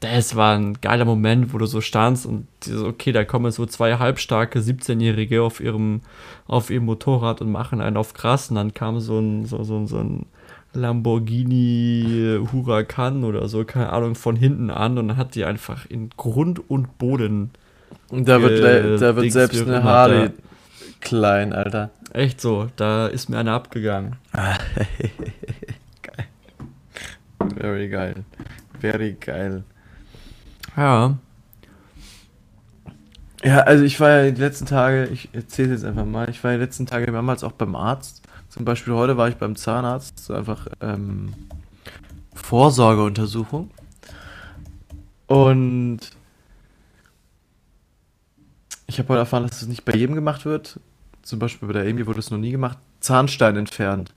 [0.01, 3.67] das war ein geiler Moment, wo du so standst und so, okay, da kommen so
[3.67, 6.03] zwei halbstarke 17-Jährige auf ihrem,
[6.47, 9.87] auf ihrem Motorrad und machen einen auf krass und dann kam so ein, so, so,
[9.87, 10.27] so ein
[10.73, 16.71] Lamborghini Huracan oder so, keine Ahnung, von hinten an und hat die einfach in Grund
[16.71, 17.51] und Boden
[18.11, 20.31] und da wird, äh, da wird selbst eine Harley
[21.01, 21.91] klein, Alter.
[22.13, 24.17] Echt so, da ist mir einer abgegangen.
[24.33, 26.27] geil.
[27.57, 28.25] Very geil.
[28.81, 29.65] Very geil.
[30.77, 31.19] Ja.
[33.43, 36.51] Ja, also ich war ja die letzten Tage, ich erzähle jetzt einfach mal, ich war
[36.51, 38.23] ja die letzten Tage mehrmals auch beim Arzt.
[38.49, 41.35] Zum Beispiel heute war ich beim Zahnarzt, so einfach ähm,
[42.35, 43.71] Vorsorgeuntersuchung.
[45.27, 46.01] Und
[48.87, 50.81] ich habe heute erfahren, dass es nicht bei jedem gemacht wird.
[51.23, 52.79] Zum Beispiel bei der Amy wurde es noch nie gemacht.
[53.01, 54.15] Zahnstein entfernt.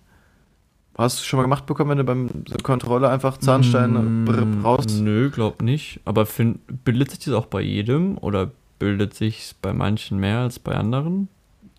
[0.97, 2.29] Hast du schon mal gemacht bekommen, wenn du beim
[2.63, 4.99] Kontrolle einfach Zahnstein mm, brauchst?
[4.99, 6.01] Nö, glaub nicht.
[6.05, 10.59] Aber find, bildet sich das auch bei jedem oder bildet sich bei manchen mehr als
[10.59, 11.29] bei anderen?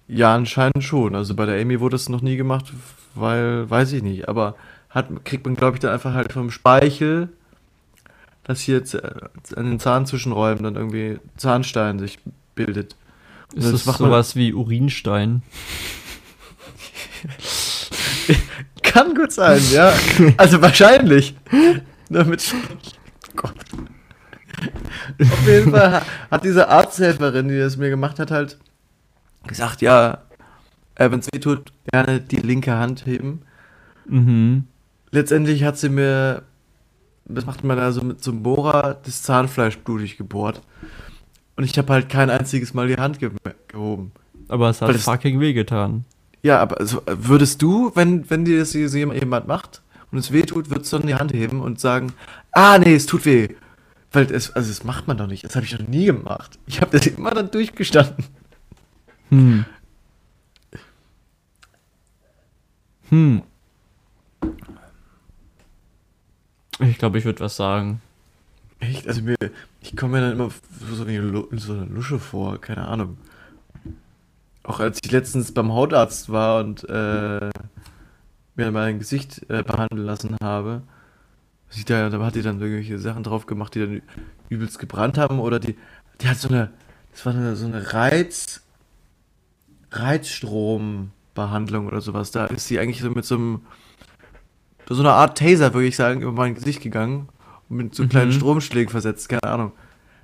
[0.09, 1.15] Ja, anscheinend schon.
[1.15, 2.73] Also bei der Amy wurde es noch nie gemacht,
[3.15, 4.29] weil, weiß ich nicht.
[4.29, 4.57] Aber
[4.89, 7.29] hat, kriegt man, glaube ich, dann einfach halt vom Speichel,
[8.45, 12.19] dass hier jetzt an den Zahnzwischenräumen dann irgendwie Zahnstein sich
[12.55, 12.97] bildet.
[13.55, 15.43] Ist das, das sowas wie Urinstein?
[18.83, 19.93] Kann gut sein, ja.
[20.37, 21.35] Also wahrscheinlich.
[22.09, 22.55] Damit.
[23.37, 23.55] Gott.
[25.21, 28.59] Auf jeden Fall hat diese Arzthelferin, die das mir gemacht hat, halt
[29.47, 30.23] gesagt, ja,
[30.95, 33.43] äh, wenn es weh tut, gerne die linke Hand heben.
[34.07, 34.67] Mhm.
[35.11, 36.43] Letztendlich hat sie mir,
[37.25, 40.63] das macht man also mit so einem Bohrer, das Zahnfleisch blutig gebohrt.
[41.57, 43.31] Und ich habe halt kein einziges Mal die Hand ge
[43.69, 44.13] gehoben.
[44.49, 46.05] Aber es hat Weil fucking wehgetan.
[46.43, 50.71] Ja, aber also, würdest du, wenn, wenn dir das jemand macht und es weh tut,
[50.71, 52.13] würdest du dann die Hand heben und sagen,
[52.51, 53.49] ah nee, es tut weh.
[54.11, 55.45] Weil es, also das macht man doch nicht.
[55.45, 56.59] Das habe ich noch nie gemacht.
[56.67, 58.25] Ich habe das immer dann durchgestanden.
[59.31, 59.65] Hm.
[63.09, 63.43] Hm.
[66.81, 68.03] Ich glaube, ich würde was sagen.
[68.81, 69.07] Echt?
[69.07, 69.37] Also mir,
[69.81, 70.51] ich komme mir dann immer
[70.89, 73.17] so so eine Lusche vor, keine Ahnung.
[74.65, 77.51] Auch als ich letztens beim Hautarzt war und äh,
[78.55, 80.83] mir mein Gesicht äh, behandeln lassen habe,
[81.69, 84.03] sieht da, da hat die dann irgendwelche Sachen drauf gemacht, die dann
[84.49, 85.77] übelst gebrannt haben oder die,
[86.21, 86.71] die hat so eine,
[87.11, 88.63] das war eine, so eine Reiz,
[89.91, 92.31] Reizstrombehandlung oder sowas.
[92.31, 93.61] Da ist sie eigentlich so mit so einem,
[94.89, 97.29] so einer Art Taser, würde ich sagen, über mein Gesicht gegangen
[97.69, 98.35] und mit so kleinen mhm.
[98.35, 99.73] Stromschlägen versetzt, keine Ahnung.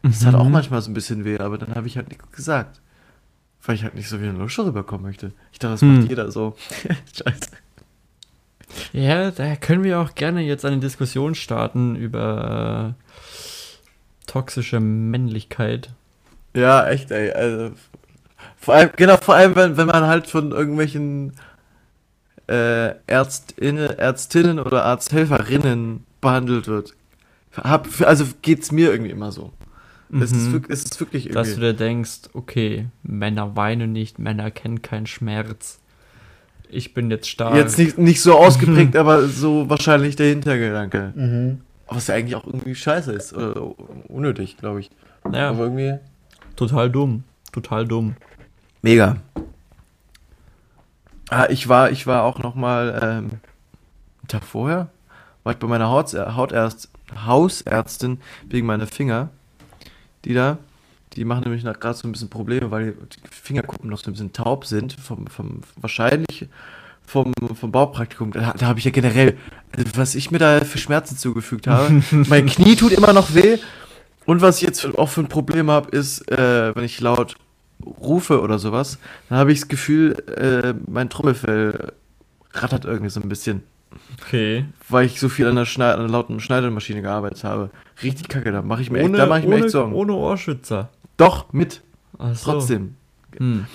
[0.03, 0.27] Das mhm.
[0.27, 0.53] hat auch mhm.
[0.53, 2.83] manchmal so ein bisschen weh, aber dann habe ich halt nichts gesagt.
[3.69, 5.33] Weil ich halt nicht so wie ein Lusche rüberkommen möchte.
[5.53, 5.99] Ich dachte, das hm.
[5.99, 6.57] macht jeder so.
[7.13, 7.51] Scheiße.
[8.95, 15.91] Ja, da können wir auch gerne jetzt eine Diskussion starten über äh, toxische Männlichkeit.
[16.55, 17.31] Ja, echt, ey.
[17.31, 17.73] Also,
[18.57, 21.35] vor allem, genau, vor allem, wenn, wenn man halt von irgendwelchen
[22.47, 26.95] äh, Ärztinnen, Ärztinnen oder Arzthelferinnen behandelt wird.
[27.55, 29.53] Hab, also geht's mir irgendwie immer so.
[30.11, 30.23] Mhm.
[30.23, 31.35] Es, ist, es ist wirklich irgendwie.
[31.35, 35.81] Dass du dir denkst, okay, Männer weinen nicht, Männer kennen keinen Schmerz.
[36.71, 37.55] Ich bin jetzt stark.
[37.55, 41.13] Jetzt nicht, nicht so ausgeprägt, aber so wahrscheinlich der Hintergedanke.
[41.15, 41.61] Mhm.
[41.89, 43.33] Was ja eigentlich auch irgendwie scheiße ist.
[43.33, 43.75] Oder
[44.09, 44.91] unnötig, glaube ich.
[45.33, 45.51] Ja.
[45.51, 45.99] Aber irgendwie.
[46.57, 47.25] Total dumm.
[47.53, 48.17] Total dumm.
[48.83, 49.17] Mega.
[51.31, 54.89] Ah, ich war, ich war auch noch mal ähm, einen Tag vorher,
[55.45, 56.91] war ich bei meiner Haut, Hautärzt,
[57.27, 59.31] Hausärztin wegen meiner Finger
[60.29, 60.59] die da.
[61.15, 64.33] Die machen nämlich gerade so ein bisschen Probleme, weil die Fingerkuppen noch so ein bisschen
[64.33, 64.93] taub sind.
[64.93, 66.49] Vom, vom, wahrscheinlich
[67.07, 68.31] vom, vom Baupraktikum.
[68.33, 69.39] Da, da habe ich ja generell,
[69.77, 72.03] also was ich mir da für Schmerzen zugefügt habe.
[72.29, 73.59] mein Knie tut immer noch weh.
[74.27, 77.37] Und was ich jetzt auch für ein Problem habe, ist, äh, wenn ich laut
[77.85, 81.93] rufe oder sowas, dann habe ich das Gefühl, äh, mein Trommelfell
[82.53, 83.63] rattert irgendwie so ein bisschen.
[84.21, 84.65] Okay.
[84.89, 87.71] Weil ich so viel an der, Schneid an der lauten Schneidermaschine gearbeitet habe.
[88.03, 89.93] Richtig kacke, da mache ich mir, ohne, echt, da mach ich mir ohne, echt Sorgen.
[89.93, 90.91] Ohne Ohrschützer.
[91.17, 91.83] Doch, mit.
[92.19, 92.53] So.
[92.53, 92.95] Trotzdem.
[93.37, 93.67] Hm.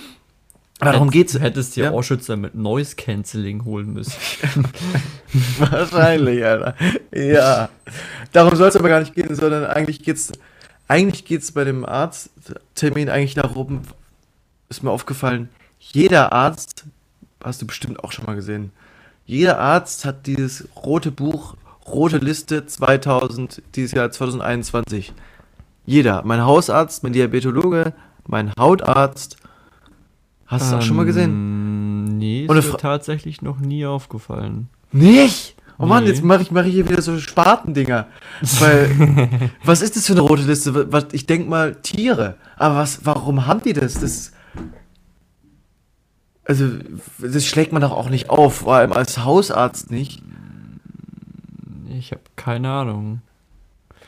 [0.80, 1.32] Darum geht's.
[1.32, 1.92] Du hättest dir ja?
[1.92, 4.12] Ohrschützer mit Noise Cancelling holen müssen.
[5.58, 6.74] Wahrscheinlich, Alter.
[7.12, 7.68] Ja.
[8.32, 10.32] Darum soll es aber gar nicht gehen, sondern eigentlich geht's,
[10.88, 13.82] eigentlich geht's bei dem Arzttermin eigentlich darum,
[14.68, 15.48] ist mir aufgefallen,
[15.78, 16.84] jeder Arzt,
[17.42, 18.72] hast du bestimmt auch schon mal gesehen,
[19.26, 21.56] jeder Arzt hat dieses rote Buch,
[21.86, 25.12] rote Liste 2000, dieses Jahr 2021.
[25.86, 26.22] Jeder.
[26.24, 27.94] Mein Hausarzt, mein Diabetologe,
[28.26, 29.36] mein Hautarzt.
[30.46, 31.30] Hast du ähm, das auch schon mal gesehen?
[31.30, 34.68] Ähm, nee, ist mir tatsächlich noch nie aufgefallen.
[34.92, 35.56] Nicht?
[35.78, 36.10] Oh Mann, nee.
[36.10, 38.06] jetzt mache ich, mach ich hier wieder so Spatendinger.
[38.60, 40.92] Weil, was ist das für eine rote Liste?
[40.92, 42.36] Was, ich denke mal Tiere.
[42.56, 43.94] Aber was, warum haben die das?
[43.94, 44.32] Das
[46.44, 46.66] also,
[47.18, 50.22] das schlägt man doch auch nicht auf, vor allem als Hausarzt nicht.
[51.98, 53.22] Ich habe keine Ahnung.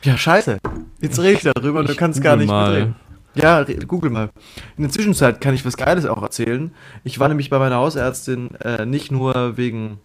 [0.03, 0.59] Ja, scheiße.
[1.01, 2.69] Jetzt rede ich darüber und du kannst gar nicht mal.
[2.69, 2.95] mitreden.
[3.33, 4.29] Ja, google mal.
[4.77, 6.71] In der Zwischenzeit kann ich was Geiles auch erzählen.
[7.03, 9.99] Ich war nämlich bei meiner Hausärztin äh, nicht nur wegen,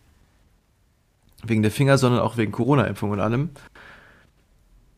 [1.42, 3.50] wegen der Finger, sondern auch wegen Corona-Impfung und allem.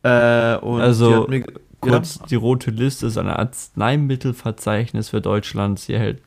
[0.03, 1.45] Äh, also, mir,
[1.79, 2.25] kurz, ja?
[2.27, 5.79] die rote Liste ist ein Arzneimittelverzeichnis für Deutschland.
[5.79, 6.21] Sie hält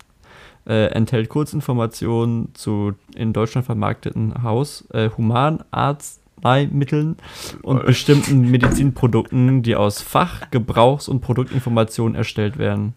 [0.68, 7.16] äh, enthält Kurzinformationen zu in Deutschland vermarkteten Haus-, äh, Humanarzneimitteln
[7.62, 12.92] und bestimmten Medizinprodukten, die aus Fach-, Gebrauchs- und Produktinformationen erstellt werden.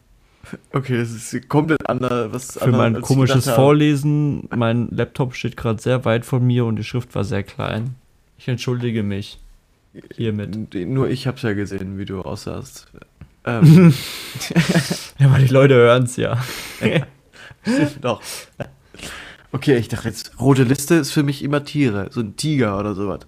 [0.74, 2.34] Okay, das ist komplett anders.
[2.34, 6.84] Was Für mein komisches Vorlesen, mein Laptop steht gerade sehr weit von mir und die
[6.84, 7.96] Schrift war sehr klein.
[8.38, 9.40] Ich entschuldige mich
[10.16, 10.74] hiermit.
[10.74, 12.88] Nur ich hab's ja gesehen, wie du aussahst.
[13.44, 13.92] Ähm.
[15.18, 16.38] ja, aber die Leute hören's ja.
[18.02, 18.22] Doch.
[19.52, 22.96] Okay, ich dachte jetzt, rote Liste ist für mich immer Tiere, so ein Tiger oder
[22.96, 23.22] sowas.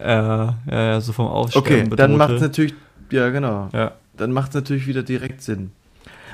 [0.00, 1.64] Ja, ja, ja, so vom Aufstellen.
[1.64, 1.96] Okay, bedrohte.
[1.96, 2.74] dann macht es natürlich,
[3.10, 3.68] ja genau.
[3.72, 3.92] Ja.
[4.16, 5.72] Dann macht es natürlich wieder direkt Sinn.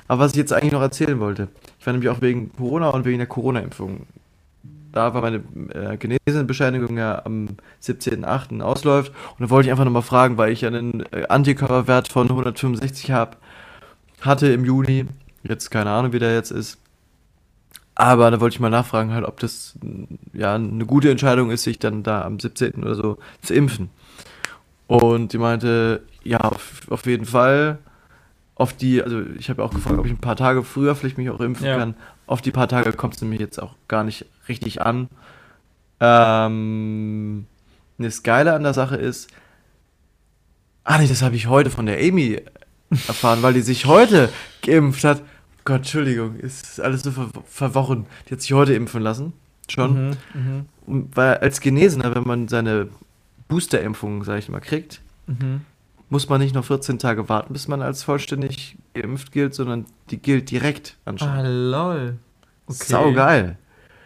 [0.09, 3.05] Aber was ich jetzt eigentlich noch erzählen wollte, ich war nämlich auch wegen Corona und
[3.05, 4.07] wegen der Corona-Impfung.
[4.93, 5.37] Da war meine
[5.73, 7.51] äh, Genesenbescheinigung ja am
[7.83, 8.61] 17.08.
[8.61, 13.13] ausläuft und da wollte ich einfach nochmal fragen, weil ich einen äh, Antikörperwert von 165
[13.13, 13.37] habe,
[14.21, 15.07] hatte im Juni,
[15.45, 16.79] jetzt keine Ahnung, wie der jetzt ist,
[17.95, 19.79] aber da wollte ich mal nachfragen, halt, ob das
[20.33, 22.83] ja eine gute Entscheidung ist, sich dann da am 17.
[22.83, 23.91] oder so zu impfen.
[24.87, 27.79] Und die meinte, ja, auf, auf jeden Fall.
[28.55, 31.31] Auf die, also ich habe auch gefragt, ob ich ein paar Tage früher vielleicht mich
[31.31, 31.79] auch impfen ja.
[31.79, 31.95] kann.
[32.27, 35.09] Auf die paar Tage kommt es nämlich jetzt auch gar nicht richtig an.
[36.01, 37.47] Ähm,
[37.99, 39.31] das Geile an der Sache ist,
[40.85, 42.41] ah nee, das habe ich heute von der Amy
[42.91, 44.31] erfahren, weil die sich heute
[44.63, 45.23] geimpft hat.
[45.65, 48.07] Gott, Entschuldigung, ist alles so ver verworren.
[48.29, 49.33] Die hat sich heute impfen lassen.
[49.69, 50.09] Schon.
[50.09, 50.17] Mhm,
[50.87, 51.05] mh.
[51.15, 52.89] Weil als Genesener, wenn man seine
[53.49, 55.63] Boosterimpfung, sag ich mal, kriegt, mhm.
[56.09, 60.19] muss man nicht noch 14 Tage warten, bis man als vollständig geimpft gilt, sondern die
[60.19, 61.47] gilt direkt anscheinend.
[61.47, 62.19] Ah, lol.
[62.67, 62.85] Okay.
[62.85, 63.59] Sau geil.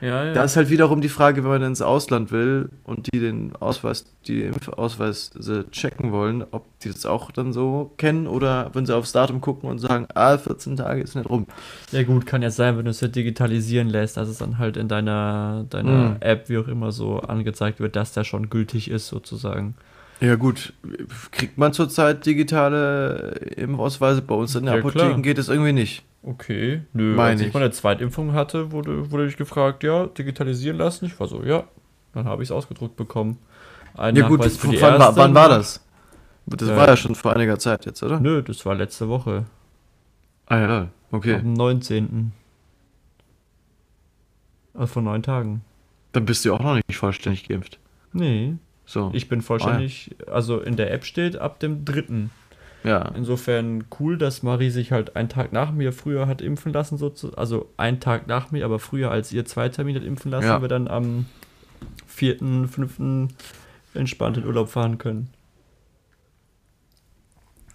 [0.04, 0.32] Ja, ja.
[0.34, 4.04] Da ist halt wiederum die Frage, wenn man ins Ausland will und die den Ausweis,
[4.26, 9.12] die Impfausweise checken wollen, ob die das auch dann so kennen oder wenn sie aufs
[9.12, 11.46] Datum gucken und sagen, ah, 14 Tage ist nicht rum.
[11.90, 14.76] Ja gut, kann ja sein, wenn du es ja digitalisieren lässt, dass es dann halt
[14.76, 16.16] in deiner, deiner mhm.
[16.20, 19.74] App, wie auch immer, so angezeigt wird, dass der schon gültig ist, sozusagen.
[20.24, 20.72] Ja gut,
[21.32, 24.22] kriegt man zurzeit digitale Impfausweise?
[24.22, 25.22] Bei uns in der ja, Apotheken klar.
[25.22, 26.02] geht es irgendwie nicht.
[26.22, 27.14] Okay, nö.
[27.14, 31.04] Meine als ich, ich meine Zweitimpfung hatte, wurde, wurde ich gefragt, ja, digitalisieren lassen.
[31.04, 31.64] Ich war so, ja.
[32.14, 33.38] Dann habe ich es ausgedruckt bekommen.
[33.94, 35.84] Ein ja gut, für die wann, erste, wann war das?
[36.46, 38.18] Das äh, war ja schon vor einiger Zeit jetzt, oder?
[38.18, 39.44] Nö, das war letzte Woche.
[40.46, 41.34] Ah ja, okay.
[41.34, 42.32] Am 19.
[44.72, 45.62] Also vor neun Tagen.
[46.12, 47.78] Dann bist du auch noch nicht vollständig geimpft.
[48.12, 48.54] Nee.
[48.86, 49.10] So.
[49.14, 50.32] Ich bin vollständig, ah, ja.
[50.32, 52.30] also in der App steht ab dem dritten.
[52.82, 53.12] Ja.
[53.16, 57.38] Insofern cool, dass Marie sich halt einen Tag nach mir früher hat impfen lassen, sozusagen.
[57.38, 60.60] Also einen Tag nach mir, aber früher als ihr zwei Termin hat impfen lassen, ja.
[60.60, 61.24] wir dann am
[62.06, 63.30] 4., 5.
[63.94, 65.30] entspannt in Urlaub fahren können.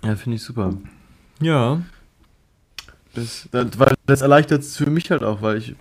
[0.04, 0.74] Ja, finde ich super.
[1.42, 1.82] Ja.
[3.16, 3.68] Das, das,
[4.06, 5.76] das erleichtert es für mich halt auch, weil ich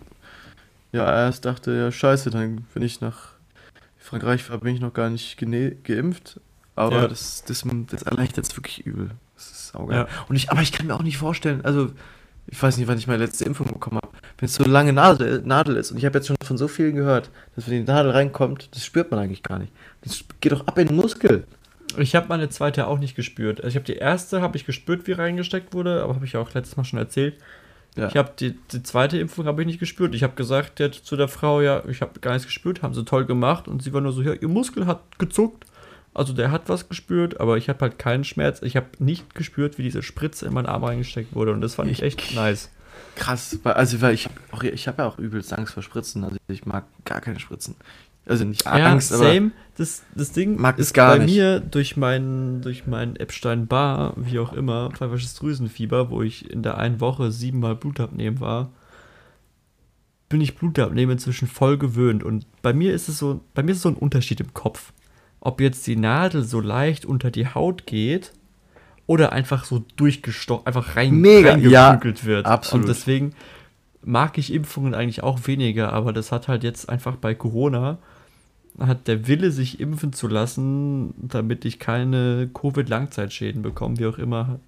[0.93, 3.38] ja erst dachte, ja scheiße, dann bin ich nach
[4.09, 5.36] Frankreich bin ich noch gar nicht
[5.84, 6.40] geimpft,
[6.74, 7.09] aber ja.
[7.09, 9.11] das, das, das erleichtert es wirklich übel.
[9.34, 9.98] Das ist saugeil.
[9.98, 10.09] Ja.
[10.28, 11.90] Und ich, aber ich kann mir auch nicht vorstellen, also
[12.46, 14.16] ich weiß nicht, wann ich meine letzte Impfung bekommen habe.
[14.38, 16.94] Wenn es so lange Nadel, Nadel ist, und ich habe jetzt schon von so vielen
[16.94, 19.72] gehört, dass wenn die Nadel reinkommt, das spürt man eigentlich gar nicht.
[20.00, 21.44] Das geht doch ab in den Muskel.
[21.98, 23.59] Ich habe meine zweite auch nicht gespürt.
[23.59, 26.54] Also ich habe die erste, habe ich gespürt, wie reingesteckt wurde, aber habe ich auch
[26.54, 27.34] letztes Mal schon erzählt.
[27.99, 28.09] Ja.
[28.09, 30.14] Ich habe die, die zweite Impfung habe ich nicht gespürt.
[30.14, 33.05] Ich habe gesagt der, zu der Frau, ja, ich habe gar nichts gespürt, haben sie
[33.05, 35.64] toll gemacht und sie war nur so, ja, ihr Muskel hat gezuckt.
[36.14, 38.62] Also der hat was gespürt, aber ich habe halt keinen Schmerz.
[38.62, 41.90] Ich habe nicht gespürt, wie diese Spritze in meinen Arm reingesteckt wurde und das fand
[41.90, 42.70] ich, ich echt nice.
[43.16, 44.28] Krass, also weil ich
[44.62, 47.74] ich habe ja auch übelst Angst vor Spritzen, also ich mag gar keine Spritzen.
[48.29, 49.51] Also nicht Angst, ja, same.
[49.76, 51.37] Das, das Ding mag ist gar bei nicht.
[51.37, 56.79] mir durch meinen durch mein Epstein-Barr, wie auch immer, pfeifersches Drüsenfieber, wo ich in der
[56.79, 58.70] einen Woche siebenmal Blutabnehmen war,
[60.29, 62.22] bin ich Blutabnehmen inzwischen voll gewöhnt.
[62.22, 64.93] Und bei mir ist es so, bei mir ist so ein Unterschied im Kopf.
[65.41, 68.33] Ob jetzt die Nadel so leicht unter die Haut geht
[69.07, 72.47] oder einfach so durchgestochen, einfach rein, Mega, ja, wird.
[72.47, 72.85] Absolut.
[72.85, 73.33] Und deswegen
[74.03, 77.99] mag ich Impfungen eigentlich auch weniger, aber das hat halt jetzt einfach bei Corona
[78.79, 84.61] hat der Wille, sich impfen zu lassen, damit ich keine Covid-Langzeitschäden bekomme, wie auch immer,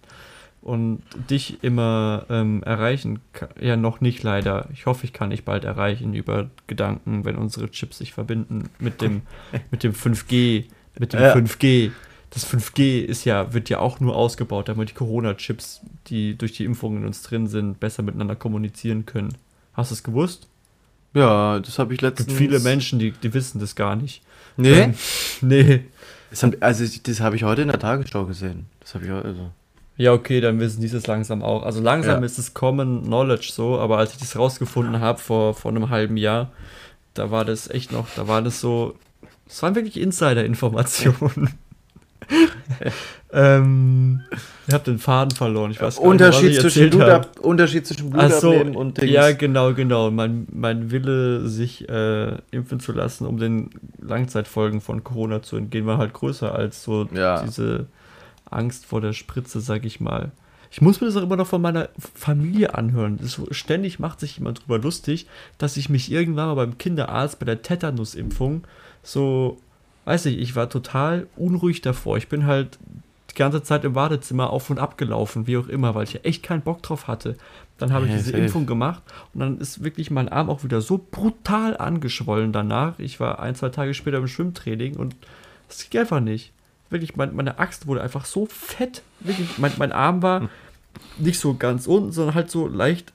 [0.63, 3.49] und dich immer ähm, erreichen kann.
[3.61, 4.69] Ja, noch nicht leider.
[4.73, 9.01] Ich hoffe, ich kann dich bald erreichen über Gedanken, wenn unsere Chips sich verbinden mit
[9.01, 9.23] dem,
[9.71, 10.65] mit dem 5G,
[10.99, 11.35] mit dem ja.
[11.35, 11.93] 5G.
[12.31, 16.65] Das 5G ist ja, wird ja auch nur ausgebaut, damit die Corona-Chips, die durch die
[16.65, 19.35] Impfungen in uns drin sind, besser miteinander kommunizieren können.
[19.73, 20.50] Hast du es gewusst?
[21.15, 22.29] Ja, das habe ich letztens.
[22.29, 24.23] Es gibt viele Menschen, die, die wissen das gar nicht.
[24.57, 24.83] Nee?
[24.83, 24.95] Ähm,
[25.41, 25.85] nee.
[26.31, 28.67] Das hab, also, das habe ich heute in der Tagesschau gesehen.
[28.81, 29.51] Das habe ich also.
[29.97, 31.63] Ja, okay, dann wissen die es langsam auch.
[31.63, 32.27] Also langsam ja.
[32.27, 36.17] ist es Common Knowledge so, aber als ich das rausgefunden habe vor, vor einem halben
[36.17, 36.51] Jahr,
[37.13, 38.95] da war das echt noch, da war das so,
[39.47, 41.51] das waren wirklich Insider-Informationen.
[43.33, 44.20] ähm,
[44.66, 45.70] ich habe den Faden verloren.
[45.70, 49.11] Ich weiß gar Unterschied, nicht, zwischen Blutab Unterschied zwischen Blutabnehmen so, und Dings.
[49.11, 50.11] Ja, genau, genau.
[50.11, 53.70] Mein, mein Wille, sich äh, impfen zu lassen, um den
[54.01, 57.43] Langzeitfolgen von Corona zu entgehen, war halt größer als so ja.
[57.43, 57.87] diese
[58.49, 60.33] Angst vor der Spritze, sag ich mal.
[60.72, 63.18] Ich muss mir das auch immer noch von meiner Familie anhören.
[63.20, 65.26] Das, ständig macht sich jemand drüber lustig,
[65.59, 68.62] dass ich mich irgendwann mal beim Kinderarzt bei der Tetanusimpfung
[69.03, 69.59] so
[70.05, 72.17] weiß ich, ich war total unruhig davor.
[72.17, 72.79] Ich bin halt
[73.31, 76.21] die ganze Zeit im Badezimmer auf und ab gelaufen, wie auch immer, weil ich ja
[76.23, 77.37] echt keinen Bock drauf hatte.
[77.79, 78.37] Dann habe ich diese.
[78.37, 82.99] Impfung gemacht und dann ist wirklich mein Arm auch wieder so brutal angeschwollen danach.
[82.99, 85.17] Ich war ein, zwei Tage später im Schwimmtraining und
[85.69, 86.53] es ging einfach nicht.
[86.91, 89.03] Wirklich, mein, meine Axt wurde einfach so fett.
[89.21, 90.49] Wirklich, mein, mein Arm war hm.
[91.19, 93.13] nicht so ganz unten, sondern halt so leicht.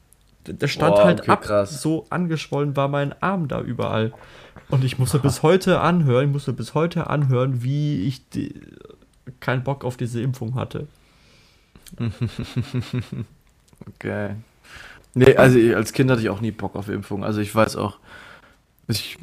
[0.48, 1.42] Der stand oh, halt okay, ab.
[1.42, 1.82] Krass.
[1.82, 4.14] So angeschwollen war mein Arm da überall.
[4.70, 8.61] Und ich musste bis heute anhören, ich musste bis heute anhören, wie ich die,
[9.39, 10.88] keinen Bock auf diese Impfung hatte.
[13.88, 14.36] okay.
[15.13, 17.24] Nee, also als Kind hatte ich auch nie Bock auf Impfungen.
[17.24, 17.99] Also ich weiß auch,
[18.88, 19.18] ich.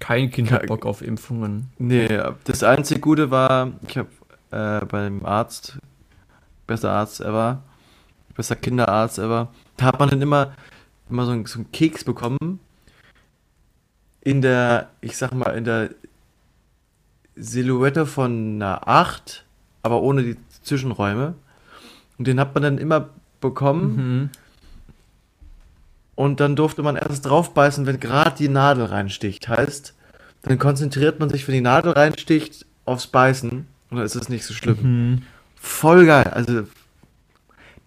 [0.00, 1.70] Kein Kind hat Bock auf Impfungen.
[1.78, 4.08] Nee, das einzige Gute war, ich habe
[4.52, 5.78] äh, beim Arzt,
[6.68, 7.64] bester Arzt ever,
[8.36, 10.52] bester Kinderarzt ever, da hat man dann immer,
[11.10, 12.60] immer so, einen, so einen Keks bekommen
[14.20, 15.90] in der, ich sag mal, in der
[17.36, 19.44] Silhouette von einer 8,
[19.82, 21.34] aber ohne die Zwischenräume.
[22.18, 23.10] Und den hat man dann immer
[23.40, 23.96] bekommen.
[23.96, 24.30] Mhm.
[26.14, 29.48] Und dann durfte man erst draufbeißen, wenn gerade die Nadel reinsticht.
[29.48, 29.94] Heißt,
[30.42, 33.50] dann konzentriert man sich, wenn die Nadel reinsticht, aufs Beißen.
[33.90, 34.78] Und dann ist es nicht so schlimm.
[34.82, 35.22] Mhm.
[35.54, 36.28] Voll geil.
[36.32, 36.64] Also,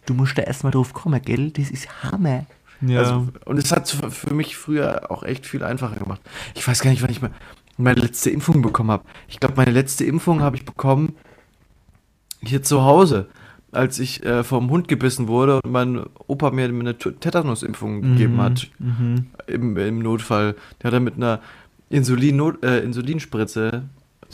[0.05, 1.51] du musst da erstmal drauf kommen, gell?
[1.51, 2.45] Das ist Hammer.
[2.81, 2.99] Ja.
[2.99, 6.21] Also, und es hat für mich früher auch echt viel einfacher gemacht.
[6.55, 7.21] Ich weiß gar nicht, wann ich
[7.77, 9.03] meine letzte Impfung bekommen habe.
[9.27, 11.15] Ich glaube, meine letzte Impfung habe ich bekommen
[12.41, 13.27] hier zu Hause,
[13.71, 18.69] als ich äh, vom Hund gebissen wurde und mein Opa mir eine Tetanus-Impfung gegeben hat.
[18.79, 19.27] Mhm.
[19.47, 20.55] Im, Im Notfall.
[20.81, 21.39] Der hat dann mit einer
[21.89, 23.83] Insulin äh, Insulinspritze,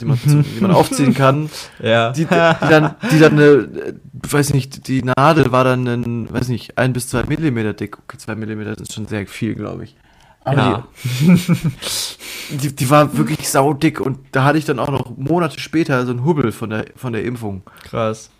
[0.00, 1.50] die man, zu, die man aufziehen kann,
[1.82, 2.12] Ja.
[2.12, 6.48] die, die dann, die dann eine, äh, weiß nicht, die Nadel war dann ein, weiß
[6.48, 7.98] nicht, ein bis zwei Millimeter dick.
[7.98, 9.96] Okay, zwei Millimeter ist schon sehr viel, glaube ich.
[10.44, 10.86] Aber ja.
[11.20, 16.04] die, die, die war wirklich saudick und da hatte ich dann auch noch Monate später
[16.06, 17.62] so einen Hubbel von der, von der Impfung.
[17.82, 18.30] Krass.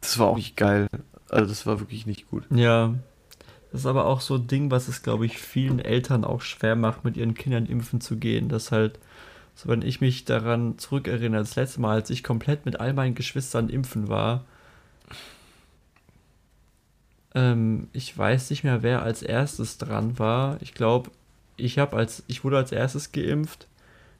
[0.00, 0.88] Das war auch nicht geil.
[1.30, 2.44] Also das war wirklich nicht gut.
[2.50, 2.94] Ja.
[3.70, 6.74] Das ist aber auch so ein Ding, was es, glaube ich, vielen Eltern auch schwer
[6.74, 8.48] macht, mit ihren Kindern impfen zu gehen.
[8.48, 8.98] Das halt,
[9.58, 13.16] so wenn ich mich daran zurückerinnere, das letzte Mal, als ich komplett mit all meinen
[13.16, 14.44] Geschwistern impfen war,
[17.34, 20.58] ähm, ich weiß nicht mehr, wer als erstes dran war.
[20.60, 21.10] Ich glaube,
[21.56, 23.66] ich habe als, ich wurde als erstes geimpft.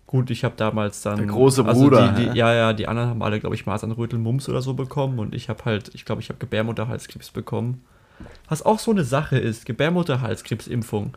[0.09, 1.19] Gut, ich habe damals dann.
[1.19, 4.19] Der große Bruder, Also die, die, ja, ja, die anderen haben alle, glaube ich, Masernrötel,
[4.19, 7.85] Mumps oder so bekommen und ich habe halt, ich glaube, ich habe Gebärmutterhalskrebs bekommen.
[8.49, 11.17] Was auch so eine Sache ist, Gebärmutterhalskrebsimpfung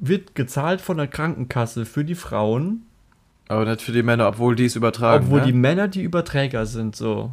[0.00, 2.82] wird gezahlt von der Krankenkasse für die Frauen,
[3.48, 5.24] Aber nicht für die Männer, obwohl die es übertragen.
[5.26, 5.46] obwohl ne?
[5.46, 7.30] die Männer die Überträger sind, so.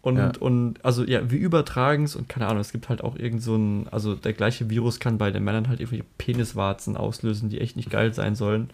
[0.00, 0.30] Und, Ja.
[0.38, 3.56] und also ja, wir übertragen es und keine Ahnung, es gibt halt auch irgend so
[3.56, 7.76] ein, also der gleiche Virus kann bei den Männern halt irgendwelche Peniswarzen auslösen, die echt
[7.76, 8.70] nicht geil sein sollen.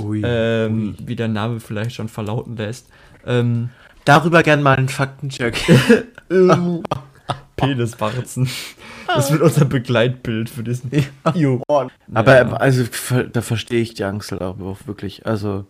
[0.00, 1.06] Ui, Ähm, ui.
[1.06, 2.88] wie der Name vielleicht schon verlauten lässt.
[3.24, 3.70] Ähm,
[4.04, 5.56] Darüber gern mal einen Faktencheck.
[7.56, 8.48] Peniswarzen.
[9.06, 10.90] Das wird unser Begleitbild für diesen.
[11.22, 11.90] Aber
[12.34, 12.40] Ja.
[12.40, 12.84] ähm, also
[13.32, 15.26] da verstehe ich die Angst halt auch wirklich.
[15.26, 15.66] Also,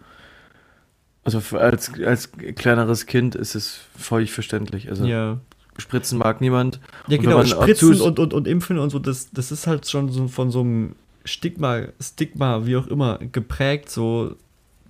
[1.25, 4.89] also als, als kleineres Kind ist es völlig verständlich.
[4.89, 5.39] Also Ja.
[5.79, 6.79] spritzen mag niemand.
[7.09, 9.89] Ja, Und genau, auch Spritzen und, und, und Impfen und so, das, das ist halt
[9.89, 13.91] schon so von so einem Stigma, Stigma, wie auch immer, geprägt.
[13.91, 14.37] So,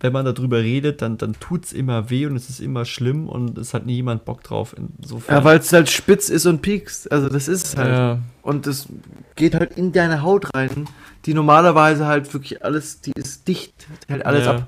[0.05, 3.27] wenn man darüber redet, dann, dann tut es immer weh und es ist immer schlimm
[3.27, 4.77] und es hat nie jemand Bock drauf.
[5.01, 5.37] Insofern.
[5.37, 7.11] Ja, weil es halt spitz ist und piekst.
[7.11, 7.89] Also das ist es halt.
[7.89, 8.19] Ja.
[8.43, 8.87] Und es
[9.35, 10.91] geht halt in deine Haut rein,
[11.25, 13.73] die normalerweise halt wirklich alles, die ist dicht,
[14.07, 14.51] hält alles Ja.
[14.57, 14.67] ab.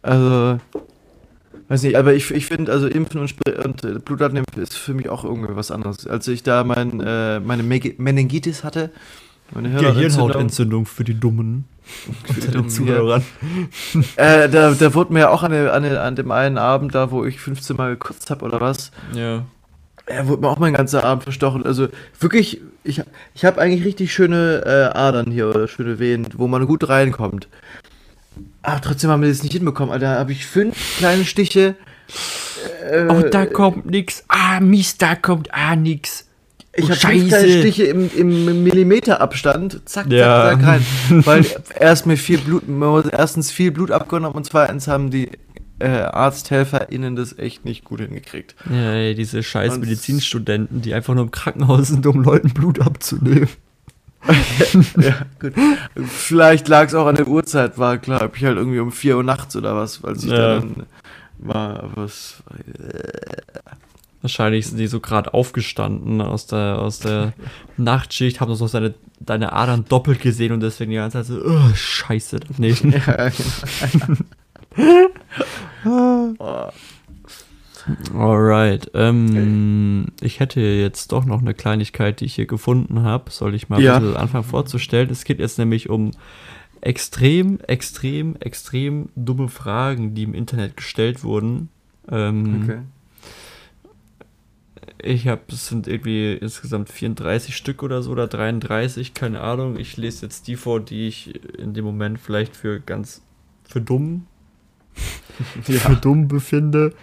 [0.00, 0.58] Also,
[1.68, 5.10] weiß nicht, aber ich, ich finde, also Impfen und, und äh, Blutabnehmen ist für mich
[5.10, 6.06] auch irgendwie was anderes.
[6.06, 8.90] Als ich da mein, äh, meine Meningitis hatte,
[9.52, 11.66] meine Gehirnhautentzündung für die Dummen.
[12.32, 13.22] Für den Zuhörern.
[14.16, 17.24] äh, da, da wurde mir ja auch an, an, an dem einen Abend, da wo
[17.24, 19.44] ich 15 Mal gekotzt habe oder was, Ja.
[20.06, 21.64] Er wurde mir auch mein ganzer Arm verstochen.
[21.64, 21.88] Also
[22.20, 23.00] wirklich, ich,
[23.34, 27.48] ich habe eigentlich richtig schöne äh, Adern hier oder schöne Venen, wo man gut reinkommt.
[28.62, 30.12] Aber trotzdem haben wir das nicht hinbekommen, Alter.
[30.14, 31.74] Da habe ich fünf kleine Stiche.
[32.90, 34.24] Äh, Oh, da kommt nix.
[34.28, 36.26] Ah, Mist, da kommt ah nix.
[36.76, 39.72] Ich oh, habe fünf Stiche im, im Millimeterabstand.
[39.88, 40.50] Zack, zack, Ja.
[40.50, 40.86] zack rein.
[41.24, 41.46] Weil
[41.78, 42.64] erst mir viel Blut,
[43.12, 45.30] erstens viel Blut abgenommen und zweitens haben die
[45.80, 48.54] äh, ArzthelferInnen das echt nicht gut hingekriegt.
[48.70, 52.80] Ja, ey, diese scheiß Und- Medizinstudenten, die einfach nur im Krankenhaus sind, um Leuten Blut
[52.80, 53.48] abzunehmen.
[54.98, 55.52] ja, gut.
[56.06, 59.18] Vielleicht lag es auch an der Uhrzeit, war klar, hab ich halt irgendwie um 4
[59.18, 60.36] Uhr nachts oder was, weil ich Ja.
[60.36, 60.86] da dann
[61.38, 62.42] war, was.
[64.24, 67.34] Wahrscheinlich sind die so gerade aufgestanden aus der, aus der
[67.76, 71.74] Nachtschicht, haben so seine, deine Adern doppelt gesehen und deswegen die ganze Zeit so, oh,
[71.74, 72.40] scheiße.
[72.56, 72.72] Nee.
[73.06, 73.28] Ja,
[75.84, 76.72] genau.
[78.14, 78.90] Alright.
[78.94, 83.30] Ähm, ich hätte jetzt doch noch eine Kleinigkeit, die ich hier gefunden habe.
[83.30, 83.98] Soll ich mal Ja.
[84.14, 85.10] anfangen vorzustellen?
[85.10, 86.12] Es geht jetzt nämlich um
[86.80, 91.68] extrem, extrem, extrem dumme Fragen, die im Internet gestellt wurden.
[92.10, 92.78] Ähm, okay.
[95.06, 99.78] Ich habe, es sind irgendwie insgesamt 34 Stück oder so oder 33, keine Ahnung.
[99.78, 103.20] Ich lese jetzt die vor, die ich in dem Moment vielleicht für ganz,
[103.68, 104.26] für dumm,
[105.62, 106.94] für dumm befinde.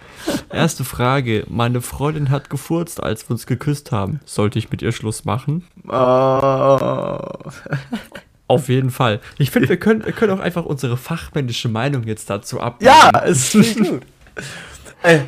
[0.50, 1.44] Erste Frage.
[1.48, 4.18] Meine Freundin hat gefurzt, als wir uns geküsst haben.
[4.24, 5.64] Sollte ich mit ihr Schluss machen?
[5.86, 7.18] Oh.
[8.48, 9.20] Auf jeden Fall.
[9.38, 12.90] Ich finde, wir können, wir können auch einfach unsere fachmännische Meinung jetzt dazu abgeben.
[12.90, 14.02] Ja, es ist gut.
[15.02, 15.22] Ey,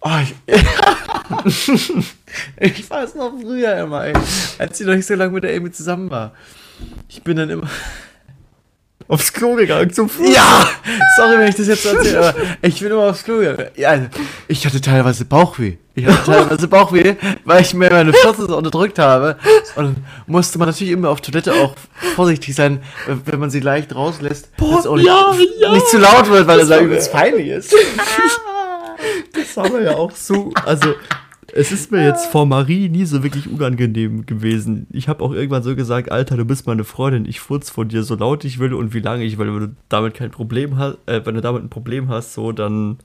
[0.00, 0.34] oh, ich,
[2.60, 4.12] ich weiß noch früher immer, ey,
[4.58, 6.32] als ich noch nicht so lange mit der Amy zusammen war.
[7.08, 7.68] Ich bin dann immer.
[9.08, 10.34] aufs Klo gegangen zum Fuß.
[10.34, 10.68] Ja!
[11.16, 13.68] Sorry, wenn ich das jetzt so erzähle, aber ich bin immer aufs Klo gegangen.
[13.76, 14.06] Ja, also,
[14.48, 15.76] ich hatte teilweise Bauchweh.
[15.94, 17.14] Ich hatte teilweise Bauchweh,
[17.44, 19.36] weil ich mir meine Fürze so unterdrückt habe.
[19.76, 19.96] Und dann
[20.26, 21.74] musste man natürlich immer auf Toilette auch
[22.16, 25.72] vorsichtig sein, wenn man sie leicht rauslässt, dass es auch nicht, ja, ja.
[25.72, 27.74] nicht zu laut wird, weil Das es da war- übelst peinlich ist.
[29.32, 30.52] Das haben wir ja auch so.
[30.64, 30.94] Also,
[31.52, 34.86] es ist mir jetzt vor Marie nie so wirklich unangenehm gewesen.
[34.90, 38.02] Ich habe auch irgendwann so gesagt, Alter, du bist meine Freundin, ich furz von dir
[38.02, 39.46] so laut ich will und wie lange ich will.
[39.52, 42.98] Wenn du damit kein Problem hast, äh, wenn du damit ein Problem hast, so, dann,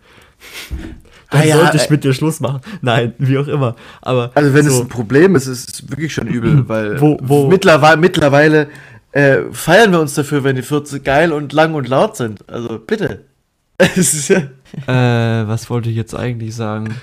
[1.30, 2.62] dann Ah ja, sollte ich äh, mit dir Schluss machen.
[2.82, 3.76] Nein, wie auch immer.
[4.02, 7.20] Aber Also wenn so, es ein Problem ist, ist es wirklich schon übel, weil Wo-
[7.22, 8.70] wo- mittlerweile, mittlerweile
[9.12, 12.47] äh, feiern wir uns dafür, wenn die Fürze geil und lang und laut sind.
[12.49, 13.26] Also bitte.
[13.78, 14.43] Es ist ja,
[14.88, 16.95] äh, was wollte ich jetzt eigentlich sagen?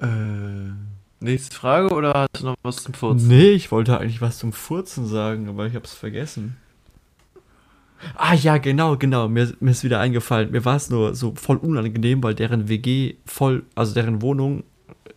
[0.00, 0.72] äh,
[1.20, 3.28] nächste Frage oder hast du noch was zum Furzen?
[3.28, 6.56] Nee, ich wollte eigentlich was zum Furzen sagen, aber ich hab's vergessen.
[8.16, 9.28] Ah ja, genau, genau.
[9.28, 10.50] Mir, mir ist wieder eingefallen.
[10.50, 14.64] Mir war es nur so voll unangenehm, weil deren WG voll, also deren Wohnung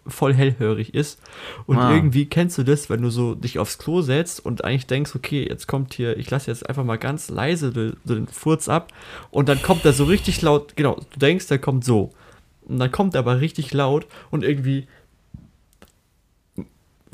[0.10, 1.20] voll hellhörig ist.
[1.66, 1.94] Und Ah.
[1.96, 5.48] irgendwie kennst du das, wenn du so dich aufs Klo setzt und eigentlich denkst, okay,
[5.48, 8.92] jetzt kommt hier, ich lasse jetzt einfach mal ganz leise den, den Furz ab
[9.32, 12.12] und dann kommt er so richtig laut, genau, du denkst, der kommt so.
[12.68, 14.88] Und dann kommt er aber richtig laut und irgendwie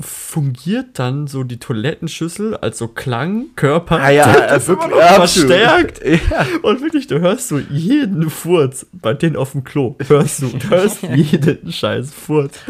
[0.04, 4.00] fungiert dann so die Toilettenschüssel als so Klangkörper.
[4.00, 5.50] Ah ja, äh, das wirklich, immer noch absolut.
[5.50, 6.00] verstärkt.
[6.30, 6.46] Ja.
[6.62, 9.96] Und wirklich, du hörst so jeden Furz bei denen auf dem Klo.
[10.06, 12.60] Hörst du, du hörst jeden scheiß Furz.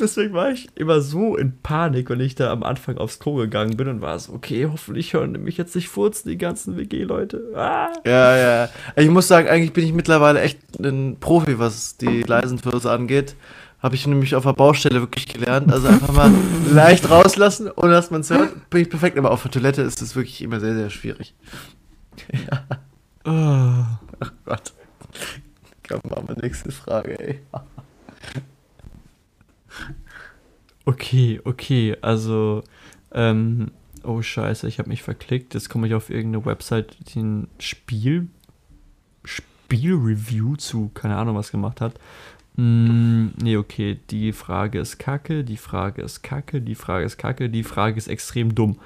[0.00, 3.76] Deswegen war ich immer so in Panik, wenn ich da am Anfang aufs Klo gegangen
[3.76, 7.52] bin und war so, okay, hoffentlich hören mich jetzt nicht furzen, die ganzen WG-Leute.
[7.54, 7.88] Ah.
[8.04, 8.68] Ja, ja.
[8.96, 13.34] Ich muss sagen, eigentlich bin ich mittlerweile echt ein Profi, was die leisen Fürze angeht.
[13.80, 15.72] Habe ich nämlich auf der Baustelle wirklich gelernt.
[15.72, 16.32] Also einfach mal
[16.72, 18.70] leicht rauslassen, ohne dass man es hört.
[18.70, 21.34] Bin ich perfekt, aber auf der Toilette ist es wirklich immer sehr, sehr schwierig.
[23.24, 24.00] Ah.
[24.20, 24.72] Ach Gott.
[25.88, 27.40] Komm, machen wir nächste Frage, ey.
[30.84, 32.62] Okay, okay, also,
[33.12, 33.70] ähm,
[34.02, 35.54] oh scheiße, ich habe mich verklickt.
[35.54, 38.28] Jetzt komme ich auf irgendeine Website, die ein Spiel,
[39.24, 41.94] Spielreview zu, keine Ahnung, was gemacht hat.
[42.58, 47.48] Hm, nee, okay, die Frage ist kacke, die Frage ist kacke, die Frage ist kacke,
[47.48, 48.80] die Frage ist extrem dumm.